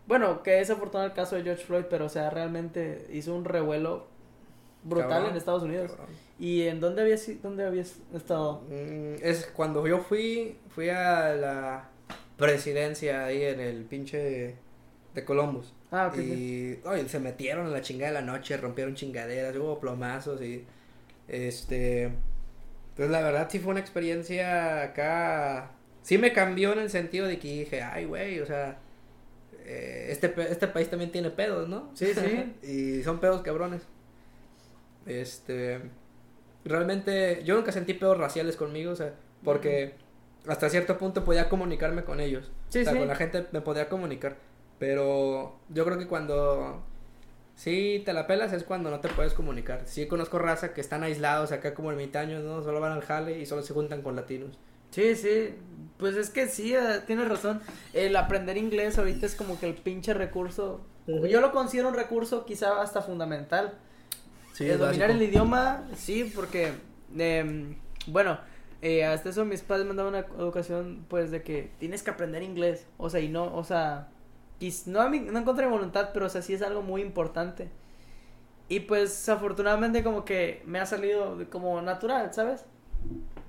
bueno, 0.08 0.41
que 0.41 0.60
es 0.60 0.70
afortunado 0.70 1.08
el 1.08 1.14
caso 1.14 1.36
de 1.36 1.43
George 1.43 1.64
Floyd, 1.66 1.86
pero 1.89 2.05
o 2.05 2.10
sea, 2.10 2.30
realmente 2.30 3.08
hizo 3.12 3.36
un 3.36 3.45
revuelo 3.45 4.08
brutal 4.84 5.10
Cabrón, 5.10 5.32
en 5.32 5.38
Estados 5.38 5.64
Unidos. 5.64 5.91
cabrón. 5.91 6.16
¿Y 6.39 6.64
en 6.64 6.80
dónde 6.80 7.01
habías, 7.01 7.30
dónde 7.41 7.66
habías 7.66 7.97
estado? 8.14 8.62
Mm, 8.70 9.16
es 9.22 9.47
cuando 9.47 9.86
yo 9.86 9.99
fui, 9.99 10.58
fui 10.70 10.89
a 10.89 11.34
la 11.36 11.89
presidencia 12.38 13.26
ahí 13.26 13.43
en 13.43 13.60
el 13.60 13.84
pinche 13.84 14.55
de 15.14 15.26
Columbus. 15.26 15.74
Ah, 15.91 16.08
ok. 16.08 16.18
y 16.20 16.80
oye, 16.86 17.08
se 17.08 17.20
metieron 17.20 17.68
en 17.68 17.74
la 17.74 17.82
chingada 17.82 18.12
de 18.12 18.20
la 18.20 18.26
noche, 18.26 18.58
rompieron 18.58 18.95
chingaderas, 18.95 19.55
hubo 19.55 19.80
plomazos 19.80 20.41
y 20.41 20.66
este 21.28 22.12
pues 22.95 23.10
la 23.10 23.22
verdad 23.22 23.47
sí 23.49 23.60
fue 23.60 23.72
una 23.72 23.80
experiencia 23.80 24.82
acá 24.84 25.72
sí 26.01 26.18
me 26.18 26.34
cambió 26.34 26.74
en 26.74 26.80
el 26.80 26.89
sentido 26.89 27.28
de 27.28 27.38
que 27.38 27.47
dije, 27.47 27.82
ay 27.82 28.05
güey, 28.05 28.39
o 28.39 28.45
sea, 28.45 28.80
eh, 29.68 30.07
este, 30.11 30.34
este 30.49 30.68
país 30.70 30.89
también 30.89 31.11
tiene 31.11 31.30
pedos, 31.30 31.68
¿no? 31.68 31.91
Sí, 31.93 32.13
sí. 32.13 32.55
y 32.63 33.03
son 33.03 33.20
pedos 33.20 33.41
cabrones. 33.41 33.82
Este, 35.05 35.82
realmente 36.63 37.41
yo 37.43 37.55
nunca 37.55 37.74
sentí 37.74 37.93
pedos 37.93 38.18
raciales 38.18 38.55
conmigo, 38.55 38.93
o 38.93 38.95
sea, 38.95 39.13
porque 39.43 39.95
hasta 40.47 40.70
cierto 40.70 40.97
punto 40.97 41.26
podía 41.26 41.49
comunicarme 41.49 42.05
con 42.05 42.22
ellos. 42.22 42.49
Sí, 42.70 42.80
o 42.80 42.84
sea, 42.86 42.93
sí. 42.93 42.99
con 42.99 43.09
la 43.09 43.15
gente 43.15 43.45
me 43.51 43.59
podía 43.59 43.89
comunicar. 43.89 44.38
Pero 44.80 45.59
yo 45.68 45.84
creo 45.84 45.97
que 45.97 46.07
cuando 46.07 46.82
sí 47.55 48.01
te 48.05 48.13
la 48.13 48.26
pelas 48.26 48.53
es 48.53 48.63
cuando 48.63 48.89
no 48.89 49.01
te 49.01 49.09
puedes 49.09 49.34
comunicar. 49.34 49.82
Sí 49.86 50.07
conozco 50.07 50.39
raza 50.39 50.74
que 50.74 50.80
están 50.80 51.03
aislados 51.03 51.51
acá 51.51 51.74
como 51.74 51.91
ermitaños, 51.91 52.41
¿no? 52.41 52.63
Solo 52.63 52.80
van 52.80 52.93
al 52.93 53.01
jale 53.01 53.38
y 53.38 53.45
solo 53.45 53.63
se 53.63 53.74
juntan 53.74 54.01
con 54.01 54.15
latinos. 54.15 54.57
Sí, 54.91 55.15
sí, 55.15 55.55
pues 55.97 56.15
es 56.15 56.29
que 56.29 56.47
sí, 56.47 56.73
eh, 56.75 57.01
tienes 57.05 57.27
razón. 57.27 57.61
El 57.93 58.15
aprender 58.15 58.57
inglés 58.57 58.97
ahorita 58.97 59.25
es 59.25 59.35
como 59.35 59.59
que 59.59 59.67
el 59.67 59.75
pinche 59.75 60.13
recurso. 60.13 60.81
Yo 61.07 61.39
lo 61.39 61.51
considero 61.51 61.88
un 61.88 61.95
recurso 61.95 62.45
quizá 62.45 62.81
hasta 62.81 63.01
fundamental. 63.01 63.77
el 64.59 64.77
dominar 64.77 65.11
el 65.11 65.21
idioma, 65.21 65.88
sí, 65.95 66.25
porque, 66.35 66.73
em, 67.17 67.77
bueno, 68.07 68.39
eh, 68.81 69.05
hasta 69.05 69.29
eso 69.29 69.45
mis 69.45 69.61
padres 69.61 69.85
me 69.85 69.91
han 69.91 69.97
dado 69.97 70.09
una 70.09 70.19
educación, 70.19 71.05
pues, 71.07 71.31
de 71.31 71.43
que 71.43 71.71
tienes 71.79 72.03
que 72.03 72.11
aprender 72.11 72.43
inglés. 72.43 72.85
O 72.97 73.09
sea, 73.09 73.19
y 73.21 73.29
no, 73.29 73.55
o 73.55 73.63
sea, 73.63 74.09
no, 74.85 75.09
no 75.09 75.39
en 75.39 75.43
contra 75.45 75.65
de 75.65 75.71
mi 75.71 75.77
voluntad, 75.77 76.09
pero, 76.13 76.25
o 76.27 76.29
sea, 76.29 76.41
sí 76.41 76.53
es 76.53 76.61
algo 76.61 76.81
muy 76.81 77.01
importante. 77.01 77.69
Y 78.69 78.81
pues, 78.81 79.29
afortunadamente, 79.29 80.03
como 80.03 80.25
que 80.25 80.61
me 80.65 80.79
ha 80.79 80.85
salido 80.85 81.38
como 81.49 81.81
natural, 81.81 82.33
¿sabes? 82.33 82.65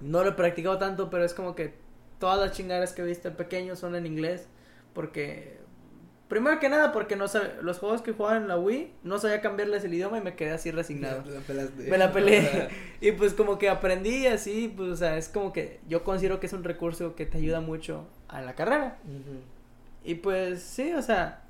No 0.00 0.22
lo 0.22 0.30
he 0.30 0.32
practicado 0.32 0.78
tanto, 0.78 1.10
pero 1.10 1.24
es 1.24 1.34
como 1.34 1.54
que 1.54 1.74
todas 2.18 2.38
las 2.38 2.52
chingaderas 2.56 2.92
que 2.92 3.02
he 3.02 3.04
visto 3.04 3.32
pequeño 3.36 3.76
son 3.76 3.94
en 3.96 4.06
inglés. 4.06 4.46
Porque, 4.92 5.58
primero 6.28 6.58
que 6.58 6.68
nada, 6.68 6.92
porque 6.92 7.16
no 7.16 7.28
sabe, 7.28 7.54
los 7.62 7.78
juegos 7.78 8.02
que 8.02 8.12
jugaban 8.12 8.42
en 8.42 8.48
la 8.48 8.58
Wii, 8.58 8.92
no 9.02 9.18
sabía 9.18 9.40
cambiarles 9.40 9.84
el 9.84 9.94
idioma 9.94 10.18
y 10.18 10.20
me 10.20 10.34
quedé 10.34 10.52
así 10.52 10.70
resignado. 10.70 11.22
Me 11.48 11.54
la. 11.54 11.68
Me 11.76 11.98
la 11.98 12.12
peleé. 12.12 12.68
y 13.00 13.12
pues 13.12 13.34
como 13.34 13.58
que 13.58 13.68
aprendí 13.68 14.26
así, 14.26 14.72
pues 14.74 14.90
o 14.90 14.96
sea, 14.96 15.16
es 15.16 15.28
como 15.28 15.52
que 15.52 15.80
yo 15.88 16.04
considero 16.04 16.40
que 16.40 16.46
es 16.46 16.52
un 16.52 16.64
recurso 16.64 17.14
que 17.14 17.26
te 17.26 17.38
ayuda 17.38 17.60
mucho 17.60 18.06
a 18.28 18.40
la 18.40 18.54
carrera. 18.54 18.98
Y 20.04 20.16
pues 20.16 20.62
sí, 20.62 20.92
o 20.94 21.02
sea, 21.02 21.42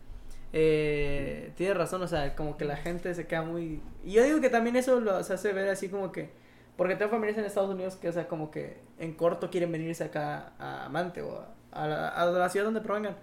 eh, 0.53 1.53
tienes 1.57 1.77
razón, 1.77 2.03
o 2.03 2.09
sea, 2.09 2.35
como 2.35 2.57
que 2.57 2.65
la 2.65 2.77
gente 2.77 3.15
se 3.15 3.27
queda 3.27 3.43
muy... 3.43 3.81
Y 4.05 4.13
yo 4.13 4.25
digo 4.25 4.41
que 4.41 4.49
también 4.49 4.77
eso 4.77 5.01
lo 5.01 5.23
se 5.23 5.35
hace 5.35 5.53
ver 5.53 5.69
así 5.69 5.89
como 5.89 6.13
que... 6.13 6.31
Porque 6.79 6.97
tengo 6.97 7.11
familiares 7.11 7.37
en 7.39 7.45
Estados 7.45 7.69
Unidos 7.69 7.97
que, 7.97 8.09
o 8.09 8.13
sea, 8.13 8.27
como 8.29 8.51
que 8.51 8.81
en 8.99 9.13
corto 9.15 9.51
quieren 9.51 9.71
venirse 9.71 10.05
acá 10.05 10.53
a 10.59 10.87
Amante 10.87 11.21
o 11.21 11.39
a, 11.39 11.83
a 11.83 11.87
la, 11.87 12.09
a 12.09 12.25
la 12.27 12.49
ciudad 12.49 12.65
donde 12.65 12.81
provengan. 12.81 13.17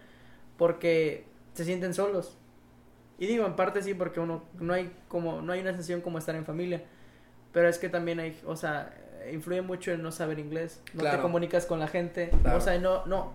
Porque 0.58 1.26
se 1.54 1.66
sienten 1.66 1.94
solos. 1.96 2.38
Y 3.18 3.28
digo, 3.28 3.46
en 3.46 3.56
parte 3.56 3.82
sí, 3.82 3.94
porque 3.94 4.20
uno 4.20 4.44
no 4.60 4.74
hay 4.74 4.92
como 5.08 5.42
no 5.42 5.54
hay 5.54 5.62
una 5.62 5.72
sensación 5.72 6.02
como 6.02 6.18
estar 6.20 6.36
en 6.36 6.46
familia. 6.46 6.84
Pero 7.54 7.68
es 7.70 7.78
que 7.80 7.88
también 7.90 8.20
hay, 8.20 8.38
o 8.46 8.58
sea, 8.58 8.94
influye 9.32 9.62
mucho 9.62 9.92
el 9.94 10.04
no 10.04 10.12
saber 10.12 10.38
inglés. 10.40 10.82
No 10.94 11.00
Claro. 11.02 11.18
te 11.18 11.22
comunicas 11.24 11.66
con 11.66 11.80
la 11.80 11.88
gente. 11.88 12.30
Claro. 12.42 12.58
O 12.58 12.62
sea, 12.62 12.78
no, 12.78 13.06
no. 13.06 13.32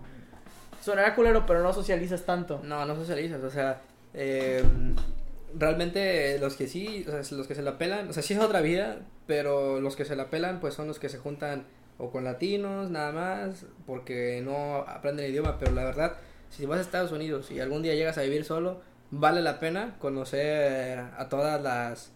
Sonará 0.81 1.15
culero, 1.15 1.45
pero 1.47 1.61
no 1.63 1.73
socializas 1.73 2.23
tanto. 2.23 2.61
No, 2.63 2.85
no 2.85 2.95
socializas, 2.95 3.43
o 3.43 3.49
sea, 3.49 3.81
eh, 4.13 4.63
realmente 5.57 6.37
los 6.39 6.55
que 6.55 6.67
sí, 6.67 7.05
o 7.07 7.11
sea, 7.23 7.37
los 7.37 7.47
que 7.47 7.55
se 7.55 7.61
la 7.61 7.77
pelan, 7.77 8.09
o 8.09 8.13
sea, 8.13 8.23
sí 8.23 8.33
es 8.33 8.39
otra 8.39 8.61
vida, 8.61 8.99
pero 9.27 9.79
los 9.79 9.95
que 9.95 10.05
se 10.05 10.15
la 10.15 10.29
pelan 10.29 10.59
pues 10.59 10.73
son 10.73 10.87
los 10.87 10.99
que 10.99 11.09
se 11.09 11.17
juntan 11.17 11.65
o 11.97 12.09
con 12.11 12.23
latinos 12.23 12.89
nada 12.89 13.11
más, 13.11 13.65
porque 13.85 14.41
no 14.43 14.77
aprenden 14.87 15.25
el 15.25 15.31
idioma, 15.31 15.57
pero 15.59 15.71
la 15.71 15.83
verdad, 15.83 16.17
si 16.49 16.65
vas 16.65 16.79
a 16.79 16.81
Estados 16.81 17.11
Unidos 17.11 17.51
y 17.51 17.59
algún 17.59 17.81
día 17.83 17.93
llegas 17.95 18.17
a 18.17 18.21
vivir 18.23 18.43
solo, 18.43 18.81
vale 19.11 19.41
la 19.41 19.59
pena 19.59 19.95
conocer 19.99 20.99
a 21.17 21.27
todas 21.29 21.61
las 21.61 22.11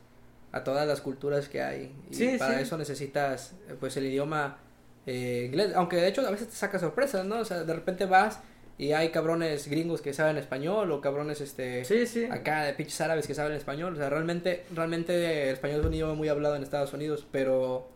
a 0.52 0.64
todas 0.64 0.88
las 0.88 1.02
culturas 1.02 1.50
que 1.50 1.62
hay 1.62 1.94
y 2.10 2.14
Sí, 2.16 2.36
para 2.40 2.56
sí. 2.56 2.62
eso 2.64 2.78
necesitas 2.78 3.56
pues 3.80 3.98
el 3.98 4.06
idioma 4.06 4.58
eh, 5.06 5.44
inglés, 5.48 5.74
aunque 5.76 5.98
de 5.98 6.08
hecho 6.08 6.26
a 6.26 6.32
veces 6.32 6.48
te 6.48 6.56
saca 6.56 6.80
sorpresas, 6.80 7.26
¿no? 7.26 7.40
O 7.40 7.46
sea, 7.46 7.64
de 7.64 7.74
repente 7.74 8.06
vas 8.06 8.40
y 8.78 8.92
hay 8.92 9.10
cabrones 9.10 9.68
gringos 9.68 10.02
que 10.02 10.14
saben 10.14 10.38
español 10.38 10.92
o 10.92 11.02
cabrones 11.02 11.42
este 11.42 11.86
Sí, 11.86 12.06
sí. 12.08 12.26
acá 12.26 12.64
de 12.64 12.74
pinches 12.74 13.00
árabes 13.02 13.28
que 13.28 13.34
saben 13.34 13.54
español, 13.54 13.94
o 13.94 13.98
sea, 13.98 14.10
realmente 14.10 14.66
realmente 14.74 15.50
el 15.50 15.54
español 15.54 15.80
es 15.82 15.86
un 15.86 15.94
idioma 15.94 16.14
muy 16.14 16.28
hablado 16.28 16.56
en 16.56 16.64
Estados 16.64 16.94
Unidos, 16.94 17.26
pero 17.32 17.88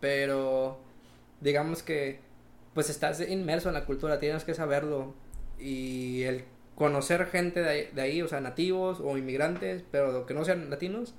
pero 0.00 0.78
digamos 1.40 1.82
que 1.82 2.20
pues 2.74 2.88
estás 2.88 3.20
inmerso 3.20 3.68
en 3.68 3.74
la 3.74 3.84
cultura, 3.84 4.18
tienes 4.18 4.44
que 4.44 4.54
saberlo 4.54 5.14
y 5.58 6.22
el 6.22 6.44
conocer 6.74 7.26
gente 7.26 7.60
de 7.60 7.68
ahí, 7.68 7.88
de 7.94 8.02
ahí, 8.02 8.22
o 8.22 8.28
sea, 8.28 8.40
nativos 8.40 9.00
o 9.00 9.16
inmigrantes, 9.18 9.84
pero 9.90 10.26
que 10.26 10.34
no 10.34 10.44
sean 10.44 10.70
latinos, 10.70 11.14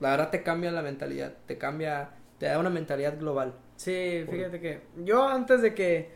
la 0.00 0.10
verdad 0.10 0.30
te 0.30 0.42
cambia 0.42 0.72
la 0.72 0.82
mentalidad, 0.82 1.34
te 1.46 1.58
cambia, 1.58 2.10
te 2.38 2.46
da 2.46 2.58
una 2.58 2.70
mentalidad 2.70 3.18
global. 3.18 3.54
Sí, 3.76 4.24
fíjate 4.28 4.60
que 4.60 4.80
yo 5.04 5.28
antes 5.28 5.62
de 5.62 5.74
que, 5.74 6.10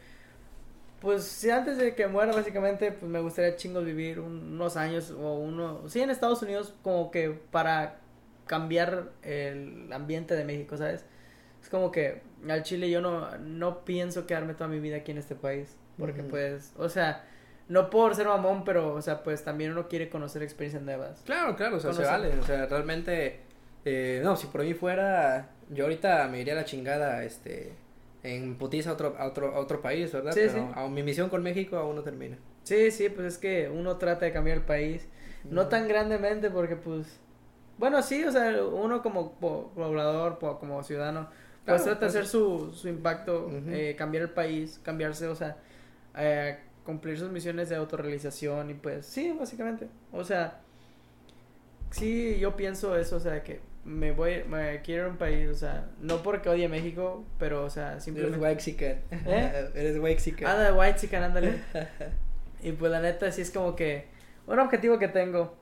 pues 1.02 1.24
sí, 1.24 1.50
antes 1.50 1.76
de 1.76 1.94
que 1.94 2.06
muera 2.06 2.32
básicamente, 2.32 2.92
pues 2.92 3.10
me 3.10 3.20
gustaría 3.20 3.56
chingos 3.56 3.84
vivir 3.84 4.20
un- 4.20 4.54
unos 4.54 4.76
años 4.78 5.10
o 5.10 5.34
uno, 5.34 5.86
sí, 5.88 6.00
en 6.00 6.08
Estados 6.10 6.40
Unidos 6.42 6.72
como 6.82 7.10
que 7.10 7.30
para 7.50 7.96
cambiar 8.46 9.10
el 9.22 9.92
ambiente 9.92 10.34
de 10.34 10.44
México, 10.44 10.76
¿sabes? 10.78 11.04
Es 11.60 11.68
como 11.68 11.90
que 11.92 12.22
al 12.48 12.62
Chile 12.62 12.88
yo 12.90 13.00
no, 13.00 13.36
no 13.38 13.84
pienso 13.84 14.26
quedarme 14.26 14.54
toda 14.54 14.68
mi 14.68 14.80
vida 14.80 14.96
aquí 14.96 15.10
en 15.10 15.18
este 15.18 15.34
país, 15.34 15.76
porque 15.98 16.22
pues, 16.30 16.72
o 16.78 16.88
sea, 16.88 17.24
no 17.68 17.90
por 17.90 18.14
ser 18.14 18.26
mamón, 18.26 18.64
pero, 18.64 18.94
o 18.94 19.02
sea, 19.02 19.22
pues 19.22 19.44
también 19.44 19.70
uno 19.72 19.88
quiere 19.88 20.08
conocer 20.08 20.42
experiencias 20.42 20.82
nuevas. 20.82 21.22
Claro, 21.24 21.54
claro, 21.56 21.76
o 21.76 21.80
sea, 21.80 21.92
se 21.92 22.02
vale, 22.04 22.38
o 22.38 22.42
sea, 22.44 22.66
realmente, 22.66 23.40
eh, 23.84 24.20
no, 24.24 24.36
si 24.36 24.46
por 24.48 24.62
mí 24.62 24.74
fuera, 24.74 25.50
yo 25.70 25.84
ahorita 25.84 26.26
me 26.28 26.40
iría 26.40 26.52
a 26.54 26.56
la 26.56 26.64
chingada, 26.64 27.22
este, 27.24 27.72
en 28.22 28.56
putiza 28.56 28.90
a 28.90 28.92
otro, 28.94 29.16
a 29.18 29.26
otro, 29.26 29.54
a 29.54 29.58
otro 29.58 29.80
país, 29.82 30.12
¿verdad? 30.12 30.32
Sí, 30.32 30.40
Pero 30.46 30.52
sí. 30.52 30.72
a- 30.74 30.88
mi 30.88 31.02
misión 31.02 31.28
con 31.28 31.42
México 31.42 31.76
aún 31.76 31.96
no 31.96 32.02
termina. 32.02 32.38
Sí, 32.62 32.90
sí, 32.90 33.08
pues 33.08 33.26
es 33.34 33.38
que 33.38 33.68
uno 33.68 33.96
trata 33.96 34.24
de 34.26 34.32
cambiar 34.32 34.58
el 34.58 34.64
país. 34.64 35.08
No 35.44 35.62
Ujú. 35.62 35.70
tan 35.70 35.88
grandemente 35.88 36.50
porque 36.50 36.76
pues... 36.76 37.18
Bueno, 37.78 38.00
sí, 38.02 38.22
o 38.24 38.30
sea, 38.30 38.62
uno 38.64 39.02
como 39.02 39.32
po- 39.32 39.72
poblador, 39.74 40.38
po- 40.38 40.58
como 40.60 40.82
ciudadano, 40.84 41.28
pues 41.64 41.82
Claro, 41.82 41.82
trata 41.84 42.06
de 42.06 42.06
pues- 42.06 42.10
hacer 42.16 42.26
su, 42.28 42.72
su 42.72 42.88
impacto, 42.88 43.46
Ujú. 43.46 43.70
eh, 43.70 43.96
cambiar 43.96 44.22
el 44.22 44.30
país, 44.30 44.78
cambiarse, 44.84 45.26
o 45.26 45.34
sea, 45.34 45.56
eh, 46.16 46.58
cumplir 46.84 47.18
sus 47.18 47.30
misiones 47.30 47.68
de 47.70 47.76
autorrealización 47.76 48.70
y 48.70 48.74
pues 48.74 49.04
sí, 49.06 49.32
básicamente. 49.36 49.88
O 50.12 50.22
sea, 50.22 50.60
sí, 51.90 52.38
yo 52.38 52.56
pienso 52.56 52.96
eso, 52.96 53.16
o 53.16 53.20
sea, 53.20 53.42
que 53.42 53.60
me 53.84 54.12
voy, 54.12 54.44
me 54.48 54.80
quiero 54.82 55.02
ir 55.02 55.08
a 55.08 55.10
un 55.10 55.16
país, 55.16 55.48
o 55.50 55.54
sea, 55.54 55.88
no 56.00 56.22
porque 56.22 56.48
odie 56.48 56.68
México, 56.68 57.24
pero, 57.38 57.64
o 57.64 57.70
sea, 57.70 57.92
Eres 57.92 58.04
simplemente... 58.04 58.38
Waxican. 58.38 59.00
¿Eh? 59.10 59.70
Eres 59.74 59.98
Waxican. 59.98 60.48
Anda 60.50 60.64
de 60.70 60.72
white 60.72 60.98
chican, 61.00 61.22
ándale. 61.22 61.60
y 62.62 62.72
pues 62.72 62.92
la 62.92 63.00
neta 63.00 63.30
sí 63.32 63.42
es 63.42 63.50
como 63.50 63.74
que 63.74 64.06
un 64.46 64.58
objetivo 64.58 64.98
que 64.98 65.08
tengo. 65.08 65.54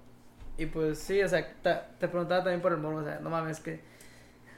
Y 0.58 0.66
pues 0.66 0.98
sí, 0.98 1.22
o 1.22 1.28
sea, 1.28 1.46
te 1.62 2.08
preguntaba 2.08 2.42
también 2.44 2.60
por 2.60 2.72
el 2.72 2.78
morbo, 2.78 2.98
o 2.98 3.04
sea, 3.04 3.18
no 3.20 3.30
mames 3.30 3.60
que 3.60 3.80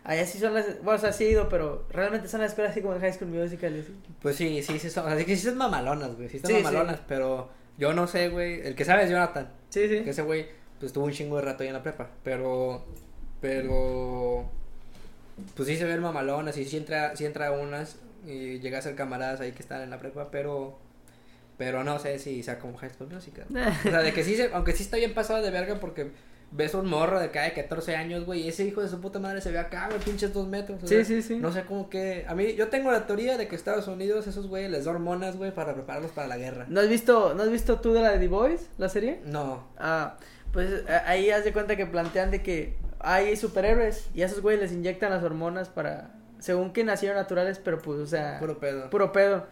allá 0.05 0.27
sí 0.27 0.39
son 0.39 0.55
las, 0.55 0.83
bueno, 0.83 0.99
o 0.99 1.01
sea, 1.01 1.13
sí 1.13 1.25
he 1.27 1.31
ido, 1.31 1.49
pero 1.49 1.87
realmente 1.91 2.27
son 2.27 2.41
las 2.41 2.51
escuelas 2.51 2.73
así 2.73 2.81
como 2.83 2.95
en 2.95 3.01
High 3.01 3.13
School 3.13 3.31
Musical. 3.31 3.85
Pues 4.21 4.35
sí, 4.35 4.61
sí, 4.65 4.81
sí, 4.81 4.91
son, 4.91 5.07
así 5.09 5.25
que 5.25 5.37
sí 5.37 5.47
son 5.47 5.57
mamalonas, 5.59 6.17
güey, 6.17 6.29
sí 6.29 6.41
son 6.41 6.51
Sí, 6.51 6.57
sí. 6.57 6.63
mamalonas, 6.65 7.01
pero 7.07 7.51
yo 7.79 7.93
no 7.93 8.09
sé, 8.09 8.29
güey, 8.31 8.67
el 8.67 8.75
que 8.75 8.85
sabe 8.85 9.05
es 9.05 9.11
Jonathan, 9.11 9.49
Sí, 9.69 9.89
sí. 9.89 10.03
que 10.03 10.11
ese 10.11 10.23
güey, 10.23 10.47
pues 10.81 10.93
tuvo 10.93 11.05
un 11.05 11.13
chingo 11.13 11.37
de 11.37 11.43
rato 11.43 11.63
ahí 11.63 11.69
en 11.69 11.75
la 11.75 11.83
prepa, 11.85 12.09
pero, 12.25 12.85
pero, 13.43 14.47
pues 15.55 15.69
sí 15.69 15.77
se 15.77 15.85
ven 15.85 16.01
mamalonas 16.01 16.57
y 16.57 16.65
sí 16.65 16.79
entra, 16.79 17.15
sí 17.17 17.27
entra 17.27 17.53
unas 17.53 17.97
y 18.27 18.61
llega 18.61 18.79
a 18.79 18.83
ser 18.83 18.95
camaradas 18.95 19.41
ahí 19.41 19.53
que 19.53 19.61
están 19.63 19.83
en 19.83 19.91
la 19.91 19.99
prepa, 19.99 20.31
pero, 20.31 20.79
pero 21.59 21.85
no 21.85 21.99
sé 21.99 22.19
si 22.19 22.43
sea 22.43 22.59
como 22.59 22.79
High 22.79 22.91
School 22.95 23.11
Musical. 23.13 23.45
O 23.51 23.91
sea, 23.91 24.01
de 24.01 24.13
que 24.15 24.25
sí, 24.25 24.37
se, 24.37 24.51
aunque 24.55 24.73
sí 24.73 24.85
está 24.85 24.97
bien 24.97 25.13
pasado 25.13 25.43
de 25.43 25.51
verga 25.51 25.79
porque 25.81 26.13
ves 26.53 26.75
un 26.75 26.87
morro 26.87 27.19
de 27.19 27.31
cada 27.31 27.51
14 27.53 27.97
años, 27.97 28.27
güey, 28.27 28.43
y 28.43 28.49
ese 28.49 28.65
hijo 28.65 28.83
de 28.83 28.89
su 28.89 29.01
puta 29.01 29.19
madre 29.19 29.41
se 29.41 29.51
ve 29.51 29.59
acá, 29.59 29.89
güey, 29.89 29.99
pinches 30.01 30.33
dos 30.35 30.47
metros. 30.47 30.83
o 30.83 30.87
Sí, 30.87 30.97
sea, 30.97 31.05
sí, 31.05 31.23
sí. 31.23 31.37
No 31.37 31.51
sé 31.51 31.63
cómo 31.65 31.89
que... 31.89 32.27
A 32.29 32.35
mí, 32.35 32.55
yo 32.55 32.69
tengo 32.69 32.93
la 32.93 33.07
teoría 33.07 33.39
de 33.39 33.49
que 33.49 33.57
Estados 33.57 33.89
Unidos, 33.89 34.27
esos 34.27 34.47
güeyes 34.49 34.71
les 34.71 34.85
da 34.85 34.91
hormonas, 34.93 35.37
güey, 35.37 35.51
para 35.53 35.75
prepararlos 35.75 36.13
para 36.13 36.29
la 36.29 36.37
guerra. 36.37 36.67
¿No 36.69 36.81
has 36.81 36.89
visto, 36.91 37.35
¿no 37.35 37.43
has 37.43 37.51
visto 37.51 37.81
tú 37.81 37.93
de 37.95 38.03
la 38.03 38.13
de 38.13 38.19
The 38.19 38.29
Boys, 38.29 38.69
la 38.79 38.89
serie? 38.91 39.21
No. 39.25 39.67
Ah, 39.79 40.17
pues 40.53 40.87
a- 40.89 41.09
ahí 41.11 41.31
haz 41.31 41.43
de 41.45 41.55
cuenta 41.55 41.75
que 41.75 41.87
plantean 41.87 42.31
de 42.31 42.43
que 42.43 42.77
hay 43.03 43.37
superhéroes 43.37 44.09
y 44.15 44.23
a 44.23 44.27
esos 44.27 44.41
güeyes 44.41 44.63
les 44.63 44.73
inyectan 44.73 45.11
las 45.11 45.23
hormonas 45.23 45.69
para, 45.69 46.11
según 46.39 46.73
que 46.73 46.85
nacieron 46.85 47.17
naturales, 47.19 47.59
pero 47.59 47.79
pues, 47.79 47.99
o 48.01 48.07
sea, 48.07 48.39
Puro 48.39 48.59
pedo. 48.59 48.91
puro 48.91 49.13
pedo. 49.13 49.47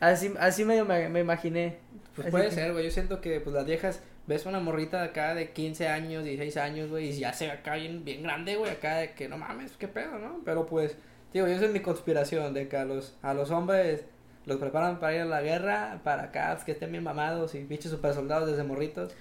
Así, 0.00 0.34
así 0.38 0.64
medio 0.64 0.84
me, 0.84 1.08
me 1.08 1.20
imaginé. 1.20 1.78
Pues 2.14 2.26
Así 2.26 2.30
puede 2.30 2.48
que- 2.48 2.54
ser, 2.54 2.72
güey. 2.72 2.84
Yo 2.84 2.90
siento 2.90 3.20
que, 3.20 3.40
pues, 3.40 3.54
las 3.54 3.64
viejas... 3.66 4.00
Ves 4.26 4.46
una 4.46 4.58
morrita 4.58 5.02
de 5.02 5.08
acá 5.08 5.34
de 5.34 5.50
15 5.50 5.86
años, 5.88 6.24
16 6.24 6.56
años, 6.56 6.88
güey, 6.88 7.10
y 7.10 7.18
ya 7.18 7.34
se 7.34 7.44
ve 7.44 7.52
acá 7.52 7.74
bien, 7.74 8.06
bien 8.06 8.22
grande, 8.22 8.56
güey, 8.56 8.70
acá 8.70 8.96
de 8.96 9.12
que 9.12 9.28
no 9.28 9.36
mames, 9.36 9.72
qué 9.72 9.86
pedo, 9.86 10.18
¿no? 10.18 10.40
Pero 10.46 10.64
pues, 10.64 10.96
digo, 11.34 11.46
yo 11.46 11.52
es 11.52 11.70
mi 11.70 11.80
conspiración, 11.80 12.54
de 12.54 12.66
que 12.66 12.78
a 12.78 12.86
los, 12.86 13.18
a 13.20 13.34
los 13.34 13.50
hombres 13.50 14.06
los 14.46 14.56
preparan 14.56 14.98
para 14.98 15.14
ir 15.14 15.20
a 15.20 15.24
la 15.26 15.42
guerra, 15.42 16.00
para 16.04 16.22
acá, 16.22 16.58
que 16.64 16.72
estén 16.72 16.90
bien 16.90 17.04
mamados 17.04 17.54
y 17.54 17.64
bichos 17.64 17.90
super 17.90 18.14
soldados 18.14 18.48
desde 18.48 18.62
morritos. 18.62 19.12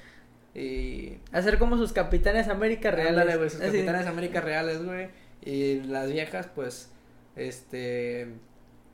Y. 0.56 1.18
Hacer 1.32 1.58
como 1.58 1.78
sus 1.78 1.94
capitanes 1.94 2.48
América 2.48 2.92
reales. 2.92 3.12
Ándale, 3.14 3.38
güey, 3.38 3.50
sus 3.50 3.62
Así. 3.62 3.72
capitanes 3.72 4.08
América 4.08 4.42
reales, 4.42 4.84
güey. 4.84 5.08
Y 5.44 5.82
las 5.82 6.12
viejas, 6.12 6.48
pues, 6.54 6.92
este. 7.36 8.28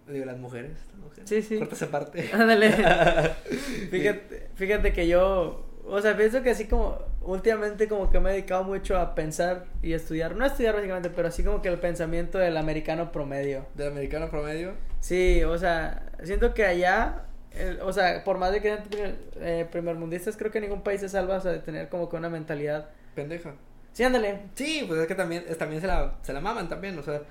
Digo, 0.08 0.26
las 0.26 0.38
mujeres. 0.38 0.72
las 0.92 1.00
mujeres. 1.00 1.30
Sí, 1.30 1.42
sí. 1.42 1.60
Corta 1.60 1.76
esa 1.76 1.92
parte. 1.92 2.30
Ándale. 2.34 2.72
Fíjate, 3.92 4.48
fíjate 4.56 4.92
que 4.94 5.08
yo, 5.08 5.66
o 5.86 6.02
sea, 6.02 6.18
pienso 6.18 6.42
que 6.42 6.50
así 6.50 6.66
como 6.66 6.98
últimamente 7.22 7.88
como 7.88 8.10
que 8.10 8.20
me 8.20 8.30
he 8.30 8.34
dedicado 8.34 8.64
mucho 8.64 8.98
a 8.98 9.14
pensar 9.14 9.66
y 9.84 9.94
estudiar, 9.94 10.36
no 10.36 10.44
a 10.44 10.48
estudiar 10.48 10.74
básicamente, 10.76 11.10
pero 11.12 11.28
así 11.28 11.44
como 11.44 11.62
que 11.62 11.70
el 11.70 11.78
pensamiento 11.80 12.40
del 12.40 12.58
americano 12.58 13.12
promedio. 13.12 13.66
Del 13.76 13.90
americano 13.90 14.30
promedio. 14.32 14.74
Sí, 15.00 15.44
o 15.44 15.58
sea, 15.58 16.10
siento 16.24 16.54
que 16.56 16.66
allá, 16.66 17.26
el- 17.56 17.82
o 17.82 17.92
sea, 17.94 18.24
por 18.24 18.38
más 18.38 18.52
de 18.52 18.62
que 18.62 18.78
sean 18.92 19.16
eh, 19.38 19.68
primermundistas, 19.72 20.38
creo 20.38 20.52
que 20.52 20.62
ningún 20.62 20.82
país 20.84 21.02
se 21.02 21.10
salva, 21.10 21.38
o 21.38 21.42
sea, 21.42 21.52
de 21.52 21.60
tener 21.60 21.90
como 21.90 22.10
que 22.10 22.16
una 22.16 22.30
mentalidad. 22.30 22.90
Pendeja. 23.16 23.54
Sí, 23.94 24.04
ándale. 24.04 24.40
Sí, 24.56 24.86
pues 24.88 25.00
es 25.02 25.08
que 25.08 25.16
también, 25.16 25.44
es- 25.48 25.58
también 25.58 25.82
se, 25.82 25.88
la, 25.88 26.16
se 26.22 26.32
la 26.34 26.42
maman 26.42 26.70
también, 26.70 26.98
o 26.98 27.04
sea, 27.04 27.22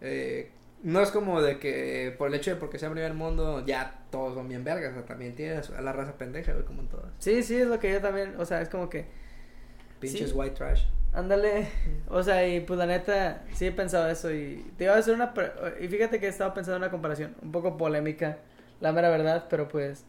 eh, 0.00 0.50
no 0.82 1.00
es 1.00 1.10
como 1.10 1.40
de 1.40 1.58
que 1.58 2.14
por 2.18 2.28
el 2.28 2.34
hecho 2.34 2.50
de 2.50 2.56
porque 2.56 2.78
sea 2.78 2.90
primer 2.90 3.14
mundo 3.14 3.64
ya 3.64 4.00
todos 4.10 4.34
son 4.34 4.48
bien 4.48 4.64
vergas, 4.64 4.90
o 4.92 4.94
sea, 4.94 5.04
también 5.04 5.34
tienes 5.34 5.70
a 5.70 5.80
la 5.80 5.92
raza 5.92 6.12
pendeja, 6.18 6.52
güey, 6.52 6.64
como 6.64 6.82
en 6.82 6.88
todas. 6.88 7.06
Sí, 7.18 7.42
sí, 7.42 7.56
es 7.56 7.66
lo 7.68 7.78
que 7.78 7.92
yo 7.92 8.00
también, 8.00 8.34
o 8.38 8.44
sea, 8.44 8.60
es 8.60 8.68
como 8.68 8.90
que, 8.90 9.06
Pinches 10.00 10.30
Sí. 10.30 10.36
white 10.36 10.56
trash. 10.56 10.82
ándale, 11.12 11.68
o 12.08 12.22
sea, 12.22 12.46
y 12.48 12.60
pues 12.60 12.78
la 12.78 12.86
neta, 12.86 13.44
sí 13.54 13.66
he 13.66 13.72
pensado 13.72 14.08
eso 14.08 14.32
y 14.32 14.64
te 14.76 14.84
iba 14.84 14.94
a 14.94 14.98
hacer 14.98 15.14
una, 15.14 15.32
pre- 15.34 15.52
y 15.80 15.86
fíjate 15.88 16.18
que 16.18 16.26
he 16.26 16.28
estado 16.30 16.52
pensando 16.54 16.76
en 16.78 16.82
una 16.82 16.90
comparación, 16.90 17.36
un 17.42 17.52
poco 17.52 17.76
polémica, 17.76 18.38
la 18.82 18.92
mera 18.92 19.08
verdad, 19.08 19.46
pero 19.48 19.68
pues, 19.68 20.04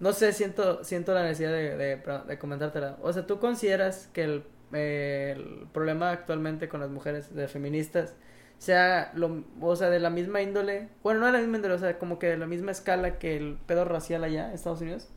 no 0.00 0.12
sé, 0.12 0.32
siento, 0.32 0.84
siento 0.84 1.14
la 1.14 1.22
necesidad 1.22 1.52
de, 1.52 1.76
de, 1.76 2.02
de 2.26 2.38
comentártela. 2.38 2.98
O 3.02 3.12
sea, 3.12 3.26
¿tú 3.26 3.38
consideras 3.38 4.08
que 4.12 4.24
el, 4.24 4.44
eh, 4.72 5.34
el 5.36 5.68
problema 5.72 6.10
actualmente 6.10 6.68
con 6.68 6.80
las 6.80 6.90
mujeres 6.90 7.34
de 7.34 7.48
feministas 7.48 8.16
sea, 8.58 9.12
lo, 9.14 9.44
o 9.60 9.76
sea, 9.76 9.88
de 9.90 10.00
la 10.00 10.10
misma 10.10 10.42
índole, 10.42 10.88
bueno, 11.02 11.20
no 11.20 11.26
de 11.26 11.32
la 11.32 11.38
misma 11.38 11.56
índole, 11.56 11.74
o 11.74 11.78
sea, 11.78 11.98
como 11.98 12.18
que 12.18 12.26
de 12.28 12.36
la 12.36 12.46
misma 12.46 12.72
escala 12.72 13.18
que 13.18 13.36
el 13.36 13.58
pedo 13.66 13.84
racial 13.84 14.24
allá 14.24 14.48
en 14.48 14.54
Estados 14.54 14.80
Unidos? 14.80 15.08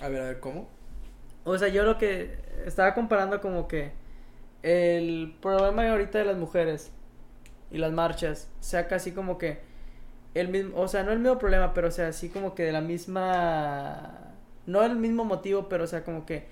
A 0.00 0.08
ver, 0.08 0.20
a 0.20 0.24
ver, 0.26 0.40
¿cómo? 0.40 0.68
O 1.44 1.56
sea, 1.58 1.68
yo 1.68 1.84
lo 1.84 1.96
que 1.96 2.38
estaba 2.66 2.94
comparando 2.94 3.40
como 3.40 3.66
que 3.68 3.92
el 4.62 5.36
problema 5.40 5.88
ahorita 5.90 6.18
de 6.18 6.24
las 6.24 6.36
mujeres 6.36 6.92
y 7.70 7.78
las 7.78 7.92
marchas 7.92 8.50
sea 8.60 8.88
casi 8.88 9.12
como 9.12 9.38
que 9.38 9.60
el 10.38 10.48
mismo, 10.48 10.80
o 10.80 10.88
sea, 10.88 11.02
no 11.02 11.12
el 11.12 11.18
mismo 11.20 11.38
problema, 11.38 11.72
pero 11.74 11.88
o 11.88 11.90
sea, 11.90 12.08
así 12.08 12.28
como 12.28 12.54
que 12.54 12.64
de 12.64 12.72
la 12.72 12.80
misma, 12.80 14.32
no 14.66 14.82
el 14.82 14.96
mismo 14.96 15.24
motivo, 15.24 15.68
pero 15.68 15.84
o 15.84 15.86
sea, 15.86 16.04
como 16.04 16.26
que 16.26 16.46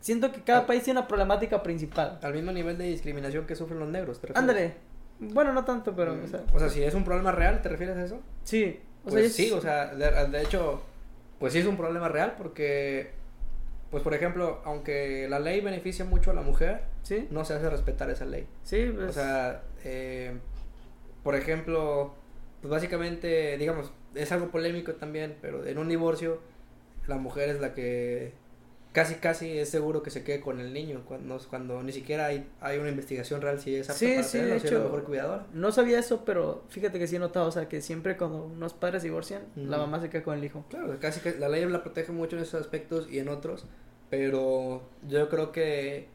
siento 0.00 0.30
que 0.32 0.42
cada 0.42 0.66
país 0.66 0.82
tiene 0.84 1.00
una 1.00 1.08
problemática 1.08 1.62
principal. 1.62 2.18
Al 2.22 2.34
mismo 2.34 2.52
nivel 2.52 2.78
de 2.78 2.84
discriminación 2.84 3.46
que 3.46 3.56
sufren 3.56 3.78
los 3.80 3.88
negros, 3.88 4.20
¿te 4.20 4.28
refieres? 4.28 4.40
Ándale. 4.40 4.74
Bueno, 5.20 5.52
no 5.52 5.64
tanto, 5.64 5.94
pero, 5.96 6.14
Mm, 6.14 6.24
o 6.24 6.26
sea, 6.28 6.40
o 6.54 6.58
sea, 6.60 6.68
si 6.68 6.82
es 6.82 6.94
un 6.94 7.04
problema 7.04 7.32
real, 7.32 7.60
¿te 7.62 7.68
refieres 7.68 7.96
a 7.96 8.04
eso? 8.04 8.20
sí. 8.44 8.80
O 9.04 9.10
Pues 9.10 9.34
sea, 9.34 9.46
sí, 9.46 9.52
o 9.52 9.60
sea, 9.60 9.86
de, 9.94 10.28
de 10.28 10.42
hecho, 10.42 10.82
pues 11.38 11.52
sí 11.54 11.60
es 11.60 11.66
un 11.66 11.76
problema 11.76 12.08
real 12.08 12.34
porque, 12.36 13.12
pues 13.90 14.02
por 14.02 14.12
ejemplo, 14.12 14.60
aunque 14.64 15.26
la 15.30 15.38
ley 15.38 15.60
beneficia 15.60 16.04
mucho 16.04 16.30
a 16.32 16.34
la 16.34 16.42
mujer, 16.42 16.82
sí, 17.04 17.26
no 17.30 17.44
se 17.44 17.54
hace 17.54 17.70
respetar 17.70 18.10
esa 18.10 18.26
ley. 18.26 18.46
sí, 18.64 18.92
pues, 18.94 19.10
O 19.10 19.12
sea, 19.12 19.62
eh, 19.84 20.36
por 21.22 21.36
ejemplo, 21.36 22.12
pues 22.60 22.70
básicamente, 22.70 23.56
digamos, 23.58 23.92
es 24.14 24.32
algo 24.32 24.50
polémico 24.50 24.94
también, 24.94 25.36
pero 25.40 25.64
en 25.66 25.78
un 25.78 25.88
divorcio, 25.88 26.40
la 27.06 27.16
mujer 27.16 27.48
es 27.50 27.60
la 27.60 27.74
que 27.74 28.32
casi, 28.92 29.16
casi 29.16 29.58
es 29.58 29.68
seguro 29.70 30.02
que 30.02 30.10
se 30.10 30.24
quede 30.24 30.40
con 30.40 30.60
el 30.60 30.72
niño, 30.72 31.04
cuando, 31.06 31.38
cuando 31.48 31.82
ni 31.82 31.92
siquiera 31.92 32.26
hay, 32.26 32.48
hay 32.60 32.78
una 32.78 32.88
investigación 32.90 33.40
real 33.42 33.60
si 33.60 33.76
es 33.76 33.90
apta 33.90 33.98
Sí, 33.98 34.06
para 34.16 34.22
sí, 34.22 34.32
tenerlo, 34.32 34.54
de 34.54 34.60
si 34.60 34.66
es 34.66 34.72
hecho. 34.72 34.82
mejor 34.82 35.04
cuidadora. 35.04 35.46
no 35.52 35.70
sabía 35.72 35.98
eso, 36.00 36.24
pero 36.24 36.64
fíjate 36.68 36.98
que 36.98 37.06
sí 37.06 37.16
he 37.16 37.18
notado, 37.18 37.46
o 37.48 37.52
sea, 37.52 37.68
que 37.68 37.80
siempre 37.80 38.16
cuando 38.16 38.44
unos 38.46 38.74
padres 38.74 39.02
divorcian, 39.04 39.42
la 39.56 39.78
mamá 39.78 40.00
se 40.00 40.10
queda 40.10 40.22
con 40.24 40.36
el 40.38 40.44
hijo. 40.44 40.64
Claro, 40.68 40.98
casi 41.00 41.20
que 41.20 41.38
la 41.38 41.48
ley 41.48 41.64
la 41.66 41.82
protege 41.82 42.12
mucho 42.12 42.36
en 42.36 42.42
esos 42.42 42.60
aspectos 42.60 43.08
y 43.10 43.18
en 43.20 43.28
otros, 43.28 43.66
pero 44.10 44.88
yo 45.06 45.28
creo 45.28 45.52
que 45.52 46.08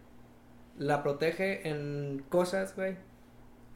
la 0.78 1.04
protege 1.04 1.68
en 1.70 2.24
cosas, 2.30 2.76
güey, 2.76 2.98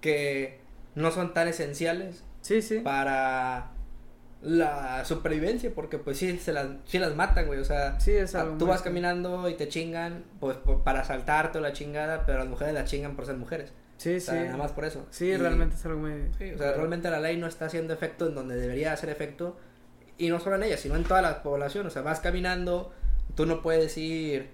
que 0.01 0.59
no 0.95 1.11
son 1.11 1.34
tan 1.34 1.47
esenciales 1.47 2.24
Sí, 2.47 2.61
sí. 2.61 2.79
para 2.79 3.71
la 4.41 5.03
supervivencia, 5.03 5.71
porque 5.73 5.97
pues 5.97 6.17
sí, 6.17 6.37
se 6.37 6.53
las, 6.53 6.67
sí 6.85 6.99
las 6.99 7.15
matan, 7.15 7.47
güey, 7.47 7.59
o 7.59 7.65
sea, 7.65 7.99
Sí, 7.99 8.11
es 8.11 8.35
algo 8.35 8.57
tú 8.57 8.67
vas 8.67 8.81
caminando 8.83 9.49
y 9.49 9.55
te 9.55 9.67
chingan, 9.67 10.23
pues 10.39 10.57
para 10.83 11.01
asaltarte 11.01 11.57
o 11.57 11.61
la 11.61 11.73
chingada, 11.73 12.25
pero 12.25 12.39
las 12.39 12.47
mujeres 12.47 12.73
la 12.73 12.85
chingan 12.85 13.15
por 13.15 13.25
ser 13.25 13.35
mujeres, 13.35 13.73
Sí, 13.97 14.15
o 14.17 14.19
sea, 14.21 14.33
sí. 14.35 14.39
nada 14.45 14.57
más 14.57 14.71
por 14.73 14.85
eso. 14.85 15.07
Sí, 15.09 15.25
Y- 15.25 15.37
realmente 15.37 15.75
es 15.75 15.83
algo 15.85 15.99
muy... 15.99 16.29
Sí, 16.37 16.51
o 16.51 16.57
sea, 16.57 16.73
realmente 16.73 17.09
la 17.09 17.19
ley 17.19 17.35
no 17.37 17.47
está 17.47 17.65
haciendo 17.65 17.93
efecto 17.95 18.27
en 18.27 18.35
donde 18.35 18.55
debería 18.55 18.93
hacer 18.93 19.09
efecto. 19.09 19.57
Y 20.19 20.29
no 20.29 20.39
solo 20.39 20.55
en 20.55 20.63
ellas, 20.63 20.79
sino 20.81 20.95
en 20.95 21.03
toda 21.03 21.21
la 21.23 21.41
población. 21.41 21.85
O 21.87 21.89
sea, 21.89 22.03
vas 22.03 22.19
caminando, 22.19 22.91
tú 23.35 23.45
no 23.47 23.61
puedes 23.63 23.97
ir. 23.97 24.49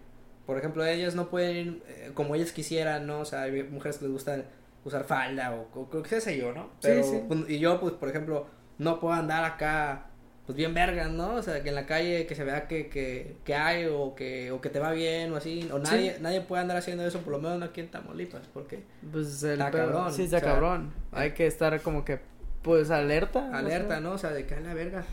Por 0.45 0.57
ejemplo, 0.57 0.85
ellas 0.85 1.15
no 1.15 1.29
pueden 1.29 1.55
ir 1.57 1.83
eh, 1.89 2.11
como 2.13 2.35
ellas 2.35 2.53
quisieran, 2.53 3.05
¿no? 3.05 3.19
O 3.19 3.25
sea, 3.25 3.43
hay 3.43 3.63
mujeres 3.63 3.97
que 3.97 4.05
les 4.05 4.13
gusta 4.13 4.45
usar 4.85 5.03
falda 5.05 5.53
o, 5.53 5.67
o, 5.79 5.81
o 5.97 6.03
qué 6.03 6.19
sé 6.21 6.37
yo, 6.37 6.51
¿no? 6.53 6.63
Sí, 6.79 6.89
Pero, 6.89 7.03
sí. 7.03 7.19
pues, 7.27 7.39
y 7.49 7.59
yo, 7.59 7.79
pues, 7.79 7.93
por 7.93 8.09
ejemplo, 8.09 8.47
no 8.77 8.99
puedo 8.99 9.13
andar 9.13 9.43
acá, 9.45 10.07
pues 10.45 10.57
bien 10.57 10.73
vergas, 10.73 11.09
¿no? 11.09 11.35
O 11.35 11.41
sea, 11.41 11.63
que 11.63 11.69
en 11.69 11.75
la 11.75 11.85
calle 11.85 12.25
que 12.27 12.35
se 12.35 12.43
vea 12.43 12.67
que, 12.67 12.89
que, 12.89 13.37
que 13.45 13.55
hay 13.55 13.85
o 13.85 14.13
que, 14.13 14.51
o 14.51 14.59
que 14.59 14.69
te 14.69 14.79
va 14.79 14.91
bien 14.91 15.31
o 15.31 15.37
así. 15.37 15.69
O 15.71 15.77
Sí. 15.77 15.83
nadie, 15.91 16.17
nadie 16.19 16.41
puede 16.41 16.61
andar 16.63 16.75
haciendo 16.77 17.05
eso, 17.05 17.19
por 17.21 17.31
lo 17.31 17.39
menos 17.39 17.59
no 17.59 17.65
aquí 17.65 17.79
en 17.81 17.89
Tamaulipas, 17.91 18.47
porque 18.53 18.83
Pues 19.11 19.41
el 19.43 19.53
Está 19.53 19.71
cabrón, 19.71 20.11
Sí, 20.13 20.23
está 20.23 20.37
o 20.37 20.39
sea, 20.41 20.49
cabrón. 20.49 20.93
Hay 21.13 21.31
que 21.31 21.47
estar 21.47 21.79
como 21.81 22.03
que, 22.03 22.19
pues, 22.61 22.91
alerta. 22.91 23.57
alerta. 23.57 23.99
¿no? 24.01 24.11
O 24.11 24.17
sea, 24.17 24.31
de 24.31 24.45
que 24.45 24.59
la 24.59 24.73
verga. 24.73 25.05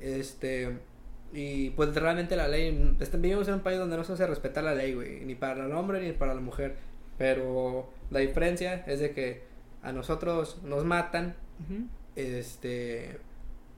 Este. 0.00 0.78
Y 1.32 1.70
pues 1.70 1.94
realmente 1.94 2.34
la 2.36 2.48
ley. 2.48 2.96
este, 3.00 3.16
vivimos 3.18 3.46
en 3.48 3.54
un 3.54 3.60
país 3.60 3.78
donde 3.78 3.96
no 3.96 4.02
se 4.04 4.14
hace 4.14 4.26
respetar 4.26 4.64
la 4.64 4.74
ley, 4.74 4.94
güey. 4.94 5.20
Ni 5.24 5.34
para 5.34 5.64
el 5.66 5.72
hombre 5.72 6.00
ni 6.00 6.12
para 6.12 6.34
la 6.34 6.40
mujer. 6.40 6.76
Pero 7.20 7.86
la 8.10 8.20
diferencia 8.20 8.82
es 8.86 8.98
de 8.98 9.12
que 9.12 9.42
a 9.82 9.92
nosotros 9.92 10.58
nos 10.64 10.84
matan. 10.86 11.36
Este. 12.16 13.18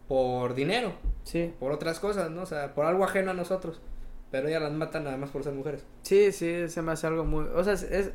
Por 0.09 0.55
dinero. 0.55 0.93
Sí, 1.25 1.53
Por 1.59 1.73
otras 1.73 1.99
cosas, 1.99 2.31
¿no? 2.31 2.43
O 2.43 2.47
sea, 2.47 2.75
por 2.75 2.87
algo 2.87 3.03
ajeno 3.05 3.31
a 3.33 3.35
nosotros. 3.35 3.81
Pero 4.31 4.47
ellas 4.49 4.63
las 4.63 4.73
matan 4.73 5.05
nada 5.05 5.17
más 5.17 5.31
por 5.31 5.43
ser 5.43 5.53
mujeres. 5.55 5.85
sí, 6.03 6.31
sí, 6.33 6.69
se 6.69 6.83
me 6.83 6.93
hace 6.93 7.07
algo 7.07 7.25
muy... 7.25 7.45
O 7.55 7.65
sea, 7.65 7.73
es, 7.75 7.83
es, 7.83 8.07
es 8.09 8.13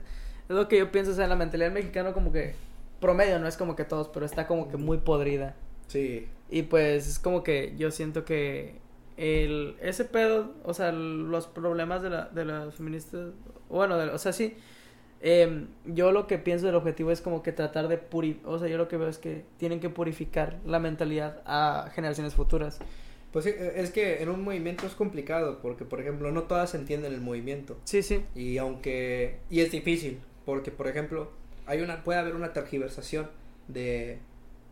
lo 0.48 0.68
que 0.68 0.78
yo 0.80 0.92
pienso, 0.92 1.12
o 1.12 1.14
sea, 1.14 1.28
la 1.28 1.36
mentalidad 1.36 1.72
mexicana 1.72 2.14
como 2.14 2.32
que... 2.32 2.56
Promedio, 3.02 3.38
no 3.40 3.48
es 3.48 3.58
como 3.58 3.76
que 3.76 3.84
todos, 3.84 4.08
pero 4.10 4.26
está 4.26 4.48
como 4.48 4.70
que 4.70 4.78
muy 4.78 4.98
podrida. 5.00 5.56
Sí. 5.88 6.28
Y 6.50 6.64
pues 6.64 7.08
es 7.08 7.20
como 7.20 7.44
que 7.44 7.76
yo 7.78 7.92
siento 7.92 8.26
que 8.26 8.76
el 9.18 9.76
ese 9.82 10.06
pedo, 10.06 10.54
o 10.64 10.74
sea, 10.74 10.92
los 10.92 11.48
problemas 11.48 12.02
de 12.02 12.10
la 12.12 12.26
de 12.30 12.46
las 12.46 12.76
feministas, 12.76 13.32
bueno, 13.70 13.98
de- 13.98 14.10
o 14.10 14.18
sea, 14.18 14.34
sí. 14.34 14.56
Em, 15.22 15.68
yo 15.86 16.12
lo 16.12 16.28
que 16.28 16.38
pienso 16.38 16.66
del 16.66 16.76
objetivo 16.76 17.12
es 17.12 17.22
como 17.22 17.42
que 17.44 17.52
tratar 17.52 17.88
de 17.88 17.98
puri, 17.98 18.40
o 18.46 18.60
sea, 18.60 18.68
yo 18.68 18.78
lo 18.78 18.88
que 18.88 18.98
veo 18.98 19.08
es 19.08 19.18
que 19.18 19.44
tienen 19.58 19.80
que 19.80 19.90
purificar 19.90 20.58
la 20.66 20.80
mentalidad 20.80 21.42
a 21.46 21.90
generaciones 21.94 22.34
futuras. 22.36 22.80
Pues 23.32 23.46
sí, 23.46 23.54
es 23.58 23.92
que 23.92 24.22
en 24.24 24.30
un 24.30 24.44
movimiento 24.44 24.88
es 24.88 24.94
complicado. 24.94 25.60
Porque, 25.62 25.84
por 25.86 26.00
ejemplo, 26.00 26.32
no 26.32 26.44
todas 26.44 26.74
entienden 26.76 27.14
el 27.14 27.22
movimiento. 27.22 27.78
Sí, 27.84 28.02
sí. 28.02 28.24
Y 28.36 28.58
aunque. 28.58 29.40
Y 29.50 29.60
es 29.60 29.70
difícil, 29.72 30.20
porque 30.46 30.72
por 30.72 30.88
ejemplo, 30.88 31.30
hay 31.66 31.82
una, 31.82 32.04
puede 32.04 32.20
haber 32.20 32.36
una 32.36 32.54
tergiversación 32.54 33.30
de 33.68 34.20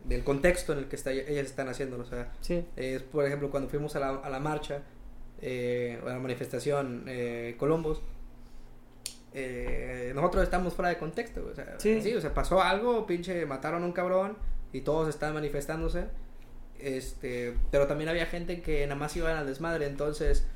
del 0.04 0.22
contexto 0.24 0.72
en 0.72 0.78
el 0.78 0.84
que 0.86 0.94
está, 0.96 1.10
ellas 1.12 1.46
están 1.46 1.68
haciendo. 1.68 1.98
O 1.98 2.04
sea, 2.04 2.32
Sí. 2.40 2.64
es 2.76 3.02
por 3.02 3.26
ejemplo 3.26 3.50
cuando 3.50 3.68
fuimos 3.68 3.94
a 3.96 4.00
la, 4.00 4.08
a 4.16 4.30
la 4.30 4.40
marcha, 4.40 4.82
eh, 5.42 6.00
a 6.02 6.08
la 6.10 6.18
manifestación 6.18 7.04
eh, 7.08 7.56
Columbus, 7.58 8.00
eh, 9.38 10.12
nosotros 10.14 10.42
estamos 10.44 10.72
fuera 10.74 10.88
de 10.88 10.96
contexto. 10.96 11.46
O 11.52 11.54
sea, 11.54 11.74
Sí. 11.78 12.14
o 12.14 12.20
sea, 12.20 12.32
pasó 12.32 12.62
algo, 12.62 13.06
pinche, 13.06 13.44
mataron 13.44 13.82
a 13.82 13.86
un 13.86 13.92
cabrón 13.92 14.36
y 14.72 14.80
todos 14.80 15.08
están 15.08 15.34
manifestándose. 15.34 16.06
Este, 16.78 17.54
pero 17.70 17.86
también 17.86 18.08
había 18.08 18.26
gente 18.26 18.60
que 18.62 18.86
nada 18.86 18.98
más 18.98 19.14
iban 19.16 19.36
al 19.36 19.46
desmadre, 19.46 19.86
entonces. 19.86 20.46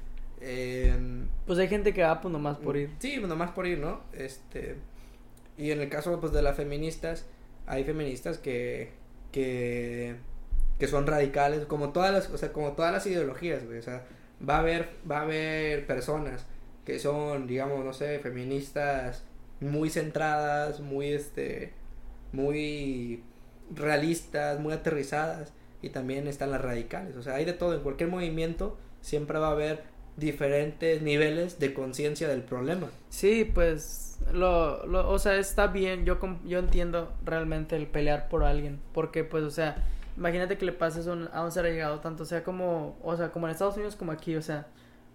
em, 0.40 1.28
Pues 1.46 1.58
hay 1.58 1.68
gente 1.68 1.92
que 1.92 2.02
va 2.02 2.20
pues 2.22 2.32
nomás 2.32 2.56
por 2.56 2.76
ir. 2.78 2.90
Sí, 2.98 3.16
pues 3.18 3.28
nomás 3.28 3.50
por 3.50 3.66
ir, 3.66 3.78
¿no? 3.78 4.00
Este. 4.14 4.76
Y 5.58 5.70
en 5.72 5.80
el 5.82 5.90
caso 5.90 6.18
pues 6.20 6.32
de 6.32 6.40
las 6.40 6.56
feministas, 6.56 7.26
hay 7.66 7.84
feministas 7.84 8.38
que 8.38 8.92
que 9.32 10.16
que 10.78 10.88
son 10.88 11.06
radicales, 11.06 11.66
como 11.66 11.90
todas 11.90 12.10
las, 12.12 12.30
o 12.30 12.38
sea, 12.38 12.52
como 12.54 12.72
todas 12.72 12.90
las 12.92 13.06
ideologías, 13.06 13.66
güey, 13.66 13.78
o 13.78 13.82
sea, 13.82 14.02
va 14.48 14.56
a 14.56 14.60
haber 14.60 14.88
va 15.10 15.18
a 15.18 15.22
haber 15.22 15.86
personas 15.86 16.46
que 16.84 16.98
son, 16.98 17.46
digamos, 17.46 17.84
no 17.84 17.92
sé, 17.92 18.18
feministas 18.18 19.24
muy 19.60 19.90
centradas, 19.90 20.80
muy 20.80 21.08
este 21.08 21.72
muy 22.32 23.22
realistas, 23.74 24.60
muy 24.60 24.72
aterrizadas 24.72 25.52
y 25.82 25.90
también 25.90 26.26
están 26.26 26.50
las 26.50 26.60
radicales. 26.60 27.16
O 27.16 27.22
sea, 27.22 27.34
hay 27.34 27.44
de 27.44 27.52
todo. 27.52 27.74
En 27.74 27.80
cualquier 27.80 28.08
movimiento 28.08 28.76
siempre 29.00 29.38
va 29.38 29.48
a 29.48 29.52
haber 29.52 29.82
diferentes 30.16 31.02
niveles 31.02 31.58
de 31.58 31.72
conciencia 31.72 32.28
del 32.28 32.42
problema. 32.42 32.88
Sí, 33.08 33.50
pues, 33.52 34.18
lo, 34.32 34.86
lo, 34.86 35.10
o 35.10 35.18
sea, 35.18 35.36
está 35.36 35.68
bien, 35.68 36.04
yo, 36.04 36.18
yo 36.44 36.58
entiendo 36.58 37.12
realmente 37.24 37.76
el 37.76 37.86
pelear 37.86 38.28
por 38.28 38.44
alguien, 38.44 38.80
porque 38.92 39.24
pues, 39.24 39.44
o 39.44 39.50
sea, 39.50 39.84
imagínate 40.16 40.58
que 40.58 40.66
le 40.66 40.72
pases 40.72 41.06
un, 41.06 41.28
a 41.32 41.42
un 41.42 41.50
ser 41.50 41.64
llegado 41.64 42.00
tanto 42.00 42.24
sea 42.24 42.44
como, 42.44 42.98
o 43.02 43.16
sea, 43.16 43.30
como 43.32 43.46
en 43.46 43.52
Estados 43.52 43.76
Unidos 43.76 43.96
como 43.96 44.12
aquí, 44.12 44.36
o 44.36 44.42
sea, 44.42 44.66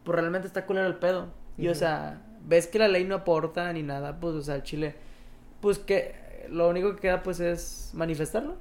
pues 0.03 0.18
realmente 0.18 0.47
está 0.47 0.66
culero 0.66 0.88
el 0.88 0.95
pedo, 0.95 1.28
y 1.57 1.67
o 1.67 1.75
sea, 1.75 2.21
ves 2.45 2.67
que 2.67 2.79
la 2.79 2.87
ley 2.87 3.03
no 3.03 3.15
aporta 3.15 3.71
ni 3.73 3.83
nada, 3.83 4.19
pues, 4.19 4.35
o 4.35 4.41
sea, 4.41 4.63
Chile, 4.63 4.95
pues 5.61 5.79
que 5.79 6.15
lo 6.49 6.69
único 6.69 6.95
que 6.95 7.01
queda 7.01 7.23
pues 7.23 7.39
es 7.39 7.91
manifestarlo, 7.93 8.55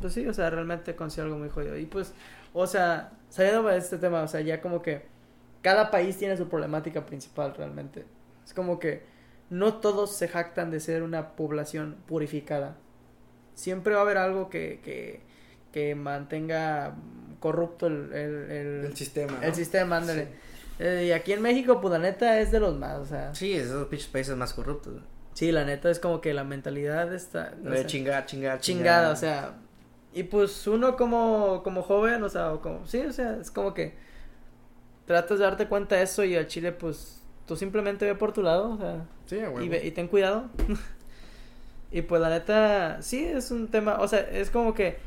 pues 0.00 0.12
sí, 0.12 0.26
o 0.26 0.34
sea, 0.34 0.50
realmente 0.50 0.94
consigo 0.94 1.24
algo 1.24 1.38
muy 1.38 1.48
jodido, 1.48 1.78
y 1.78 1.86
pues, 1.86 2.14
o 2.52 2.66
sea, 2.66 3.12
saliendo 3.28 3.62
de 3.62 3.78
este 3.78 3.98
tema, 3.98 4.22
o 4.22 4.28
sea, 4.28 4.40
ya 4.40 4.60
como 4.60 4.82
que 4.82 5.02
cada 5.62 5.90
país 5.90 6.18
tiene 6.18 6.36
su 6.36 6.48
problemática 6.48 7.06
principal 7.06 7.54
realmente. 7.54 8.04
Es 8.44 8.52
como 8.52 8.78
que 8.78 9.02
no 9.48 9.74
todos 9.74 10.14
se 10.14 10.28
jactan 10.28 10.70
de 10.70 10.80
ser 10.80 11.02
una 11.02 11.36
población 11.36 11.96
purificada. 12.06 12.76
Siempre 13.54 13.94
va 13.94 14.00
a 14.00 14.02
haber 14.02 14.18
algo 14.18 14.50
que, 14.50 14.80
que, 14.82 15.20
que 15.72 15.94
mantenga 15.94 16.94
corrupto 17.38 17.86
el, 17.86 18.12
el, 18.12 18.50
el, 18.86 18.96
sistema. 18.96 19.38
El 19.42 19.54
sistema, 19.54 19.98
ándale. 19.98 20.28
Eh, 20.78 21.06
y 21.08 21.12
aquí 21.12 21.32
en 21.32 21.42
México, 21.42 21.80
pues 21.80 21.92
la 21.92 21.98
neta 21.98 22.40
es 22.40 22.50
de 22.50 22.60
los 22.60 22.76
más, 22.76 22.98
o 22.98 23.06
sea. 23.06 23.34
Sí, 23.34 23.52
es 23.52 23.68
de 23.68 23.74
los 23.74 23.88
pinches 23.88 24.08
países 24.08 24.36
más 24.36 24.52
corruptos. 24.52 24.94
Sí, 25.34 25.52
la 25.52 25.64
neta 25.64 25.90
es 25.90 25.98
como 25.98 26.20
que 26.20 26.34
la 26.34 26.44
mentalidad 26.44 27.12
está. 27.14 27.50
de 27.50 27.86
chingar, 27.86 28.26
chingar, 28.26 28.60
Chingada, 28.60 29.10
o 29.10 29.16
sea. 29.16 29.54
Y 30.14 30.24
pues 30.24 30.66
uno 30.66 30.96
como, 30.96 31.62
como 31.62 31.82
joven, 31.82 32.22
o 32.22 32.28
sea, 32.28 32.52
como, 32.62 32.86
sí, 32.86 33.00
o 33.00 33.12
sea, 33.12 33.38
es 33.40 33.50
como 33.50 33.72
que 33.72 33.94
tratas 35.06 35.38
de 35.38 35.44
darte 35.44 35.68
cuenta 35.68 35.96
de 35.96 36.02
eso 36.02 36.22
y 36.24 36.36
al 36.36 36.46
chile, 36.46 36.72
pues, 36.72 37.22
tú 37.46 37.56
simplemente 37.56 38.04
ve 38.04 38.14
por 38.14 38.32
tu 38.32 38.42
lado, 38.42 38.72
o 38.72 38.76
sea. 38.76 39.06
Sí, 39.26 39.38
y, 39.38 39.86
y 39.86 39.90
ten 39.92 40.08
cuidado. 40.08 40.50
y 41.90 42.02
pues 42.02 42.20
la 42.20 42.28
neta, 42.28 43.00
sí, 43.00 43.24
es 43.24 43.50
un 43.50 43.68
tema, 43.68 44.00
o 44.00 44.08
sea, 44.08 44.20
es 44.20 44.50
como 44.50 44.74
que 44.74 44.98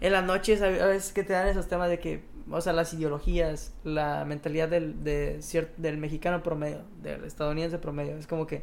en 0.00 0.12
las 0.12 0.24
noches 0.24 0.60
a 0.60 0.68
veces 0.68 1.12
que 1.12 1.22
te 1.22 1.32
dan 1.32 1.46
esos 1.46 1.68
temas 1.68 1.88
de 1.88 2.00
que, 2.00 2.24
o 2.50 2.60
sea, 2.60 2.72
las 2.72 2.92
ideologías, 2.94 3.74
la 3.84 4.24
mentalidad 4.24 4.68
del, 4.68 5.02
de 5.04 5.40
del 5.76 5.98
mexicano 5.98 6.42
promedio, 6.42 6.82
del 7.02 7.24
estadounidense 7.24 7.78
promedio, 7.78 8.16
es 8.16 8.26
como 8.26 8.46
que 8.46 8.62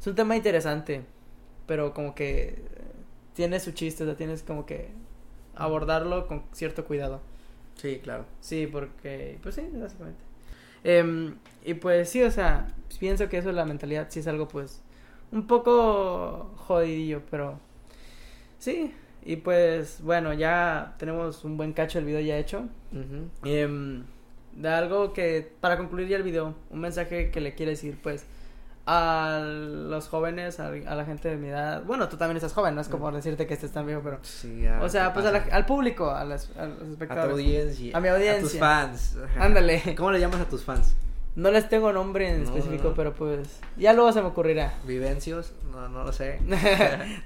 es 0.00 0.06
un 0.06 0.14
tema 0.14 0.36
interesante, 0.36 1.02
pero 1.66 1.94
como 1.94 2.14
que 2.14 2.62
tiene 3.34 3.60
su 3.60 3.72
chiste, 3.72 4.04
o 4.04 4.06
sea, 4.06 4.16
tienes 4.16 4.42
como 4.42 4.66
que 4.66 4.90
abordarlo 5.54 6.26
con 6.26 6.44
cierto 6.52 6.84
cuidado. 6.84 7.20
Sí, 7.76 8.00
claro. 8.02 8.26
Sí, 8.40 8.66
porque, 8.66 9.38
pues 9.42 9.56
sí, 9.56 9.68
básicamente. 9.72 10.20
Em, 10.84 11.36
y 11.64 11.74
pues 11.74 12.10
sí, 12.10 12.22
o 12.22 12.30
sea, 12.30 12.74
pienso 12.98 13.28
que 13.28 13.38
eso 13.38 13.48
de 13.48 13.54
la 13.54 13.64
mentalidad 13.64 14.08
sí 14.10 14.20
es 14.20 14.26
algo 14.26 14.48
pues 14.48 14.82
un 15.32 15.46
poco 15.46 16.52
jodidillo, 16.56 17.22
pero 17.30 17.58
sí. 18.58 18.94
Y 19.24 19.36
pues 19.36 20.00
bueno, 20.02 20.32
ya 20.34 20.94
tenemos 20.98 21.44
un 21.44 21.56
buen 21.56 21.72
cacho 21.72 21.98
del 21.98 22.06
video 22.06 22.20
ya 22.20 22.36
hecho. 22.36 22.68
Em, 23.44 24.04
de 24.52 24.68
algo 24.68 25.12
que, 25.12 25.50
para 25.60 25.76
concluir 25.76 26.08
ya 26.08 26.16
el 26.16 26.22
video, 26.22 26.54
un 26.70 26.80
mensaje 26.80 27.30
que 27.30 27.40
le 27.40 27.54
quiere 27.54 27.72
decir 27.72 27.98
pues 28.02 28.26
a 28.86 29.40
los 29.42 30.08
jóvenes, 30.08 30.60
a, 30.60 30.70
la 30.70 31.04
gente 31.06 31.28
de 31.30 31.36
mi 31.36 31.48
edad. 31.48 31.82
Bueno, 31.84 32.08
tú 32.08 32.18
también 32.18 32.36
estás 32.36 32.52
joven, 32.52 32.74
no 32.74 32.82
es 32.82 32.88
como 32.88 33.10
decirte 33.10 33.46
que 33.46 33.54
estés 33.54 33.72
tan 33.72 33.86
viejo, 33.86 34.02
pero. 34.04 34.18
Sí, 34.22 34.66
o 34.80 34.88
sea, 34.88 35.14
pues 35.14 35.24
al 35.26 35.66
público, 35.66 36.10
a, 36.10 36.24
los 36.24 36.50
espectadores. 36.50 37.08
A 37.08 37.24
tu 37.24 37.30
audiencia. 37.30 37.96
A 37.96 38.00
mi 38.00 38.08
audiencia. 38.08 38.38
A 38.38 38.40
tus 38.40 38.58
fans. 38.58 39.18
Ándale. 39.38 39.94
¿Cómo 39.96 40.10
le 40.12 40.20
llamas 40.20 40.40
a 40.40 40.48
tus 40.48 40.64
fans? 40.64 40.94
No 41.34 41.50
les 41.50 41.68
tengo 41.68 41.92
nombre 41.92 42.28
en 42.28 42.42
específico, 42.42 42.92
pero 42.94 43.14
pues. 43.14 43.60
Ya 43.76 43.94
luego 43.94 44.12
se 44.12 44.20
me 44.20 44.28
ocurrirá. 44.28 44.74
Vivencios, 44.86 45.52
no, 45.72 45.88
no 45.88 46.04
lo 46.04 46.12
sé. 46.12 46.38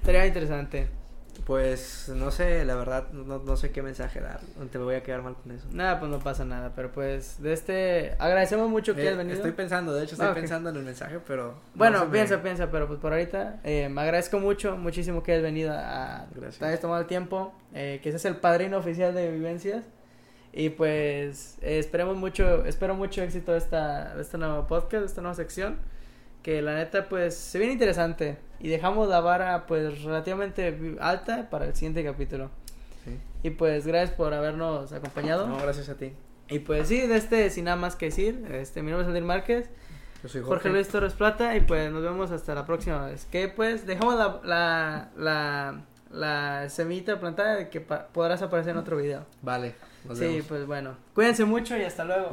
Estaría 0.01 0.27
interesante. 0.27 0.89
Pues 1.49 2.13
no 2.15 2.31
sé, 2.31 2.63
la 2.67 2.75
verdad, 2.75 3.09
no, 3.11 3.39
no, 3.39 3.57
sé 3.57 3.71
qué 3.71 3.81
mensaje 3.81 4.21
dar. 4.21 4.39
Te 4.71 4.77
voy 4.77 4.97
a 4.97 5.03
quedar 5.03 5.23
mal 5.23 5.35
con 5.35 5.51
eso. 5.51 5.67
Nada, 5.73 5.99
pues 5.99 6.11
no 6.11 6.19
pasa 6.19 6.45
nada. 6.45 6.75
Pero 6.77 6.93
pues, 6.93 7.43
de 7.43 7.55
este. 7.55 8.15
Agradecemos 8.19 8.69
mucho 8.69 8.95
que 8.95 9.01
hayas 9.01 9.17
venido. 9.17 9.37
Estoy 9.37 9.53
pensando, 9.53 9.95
de 9.95 10.05
hecho, 10.05 10.13
estoy 10.13 10.29
ah, 10.29 10.35
pensando 10.35 10.69
en 10.69 10.77
el 10.77 10.83
mensaje, 10.83 11.21
pero. 11.27 11.55
Bueno, 11.75 12.11
piensa, 12.11 12.43
piensa, 12.43 12.71
pero 12.71 12.87
pues 12.87 13.01
por 13.01 13.15
ahorita. 13.15 13.61
Eh, 13.65 13.89
me 13.89 14.03
agradezco 14.03 14.39
mucho, 14.39 14.77
muchísimo 14.77 15.23
que 15.23 15.33
hayas 15.33 15.43
venido 15.43 15.73
a. 15.73 16.27
Gracias. 16.35 16.63
hayas 16.63 16.81
tomado 16.81 17.01
el 17.01 17.07
tiempo. 17.07 17.55
Eh, 17.73 18.01
que 18.03 18.11
ese 18.11 18.19
es 18.19 18.27
el 18.27 18.37
padrino 18.37 18.77
oficial 18.77 19.15
de 19.15 19.31
Vivencias. 19.31 19.85
Y 20.53 20.69
pues, 20.69 21.57
eh, 21.63 21.79
esperemos 21.79 22.19
mucho. 22.19 22.67
Espero 22.67 22.95
mucho 22.95 23.23
éxito 23.23 23.53
de 23.53 23.59
esta, 23.59 24.21
esta 24.21 24.37
nueva 24.37 24.67
podcast, 24.67 25.01
de 25.01 25.07
esta 25.07 25.23
nueva 25.23 25.35
sección 25.35 25.79
que 26.43 26.63
la 26.63 26.75
neta 26.75 27.09
pues 27.09 27.35
se 27.35 27.59
viene 27.59 27.73
interesante 27.73 28.39
y 28.61 28.69
dejamos 28.69 29.09
la 29.09 29.21
vara 29.21 29.67
pues 29.67 30.03
relativamente 30.03 30.97
alta 31.01 31.51
para 31.51 31.67
el 31.67 31.75
siguiente 31.75 32.05
capítulo. 32.05 32.51
Y 33.43 33.51
pues 33.51 33.87
gracias 33.87 34.11
por 34.17 34.35
habernos 34.35 34.93
acompañado. 34.93 35.47
No, 35.47 35.59
gracias 35.59 35.89
a 35.89 35.95
ti. 35.97 36.13
Y 36.49 36.61
pues 36.61 36.89
sí, 36.89 37.07
de 37.07 37.17
este 37.17 37.51
sin 37.51 37.65
nada 37.65 37.77
más 37.77 37.95
que 37.95 38.07
decir, 38.07 38.45
este 38.51 38.83
mi 38.83 38.91
nombre 38.91 39.05
es 39.05 39.09
Andir 39.09 39.25
Márquez. 39.25 39.71
Yo 40.23 40.29
soy 40.29 40.43
Jorge. 40.43 40.69
Luis 40.71 40.89
Torres 40.89 41.13
Plata 41.13 41.57
y 41.57 41.61
pues 41.61 41.93
nos 41.93 42.03
vemos 42.03 42.31
hasta 42.33 42.55
la 42.55 42.67
próxima 42.67 43.07
vez. 43.07 43.27
Que 43.27 43.49
pues 43.49 43.87
dejamos 43.87 44.17
la, 44.17 44.41
la, 44.43 45.11
la, 45.17 45.83
la 46.11 46.69
semita 46.69 47.21
plantada 47.21 47.55
de 47.57 47.69
que 47.69 47.81
podrás 47.81 48.43
aparecer 48.43 48.73
en 48.73 48.79
otro 48.79 48.97
video. 48.97 49.25
Vale. 49.43 49.75
sí, 50.15 50.43
pues 50.49 50.67
bueno. 50.67 50.97
Cuídense 51.15 51.45
mucho 51.45 51.77
y 51.77 51.83
hasta 51.83 52.05
luego. 52.05 52.31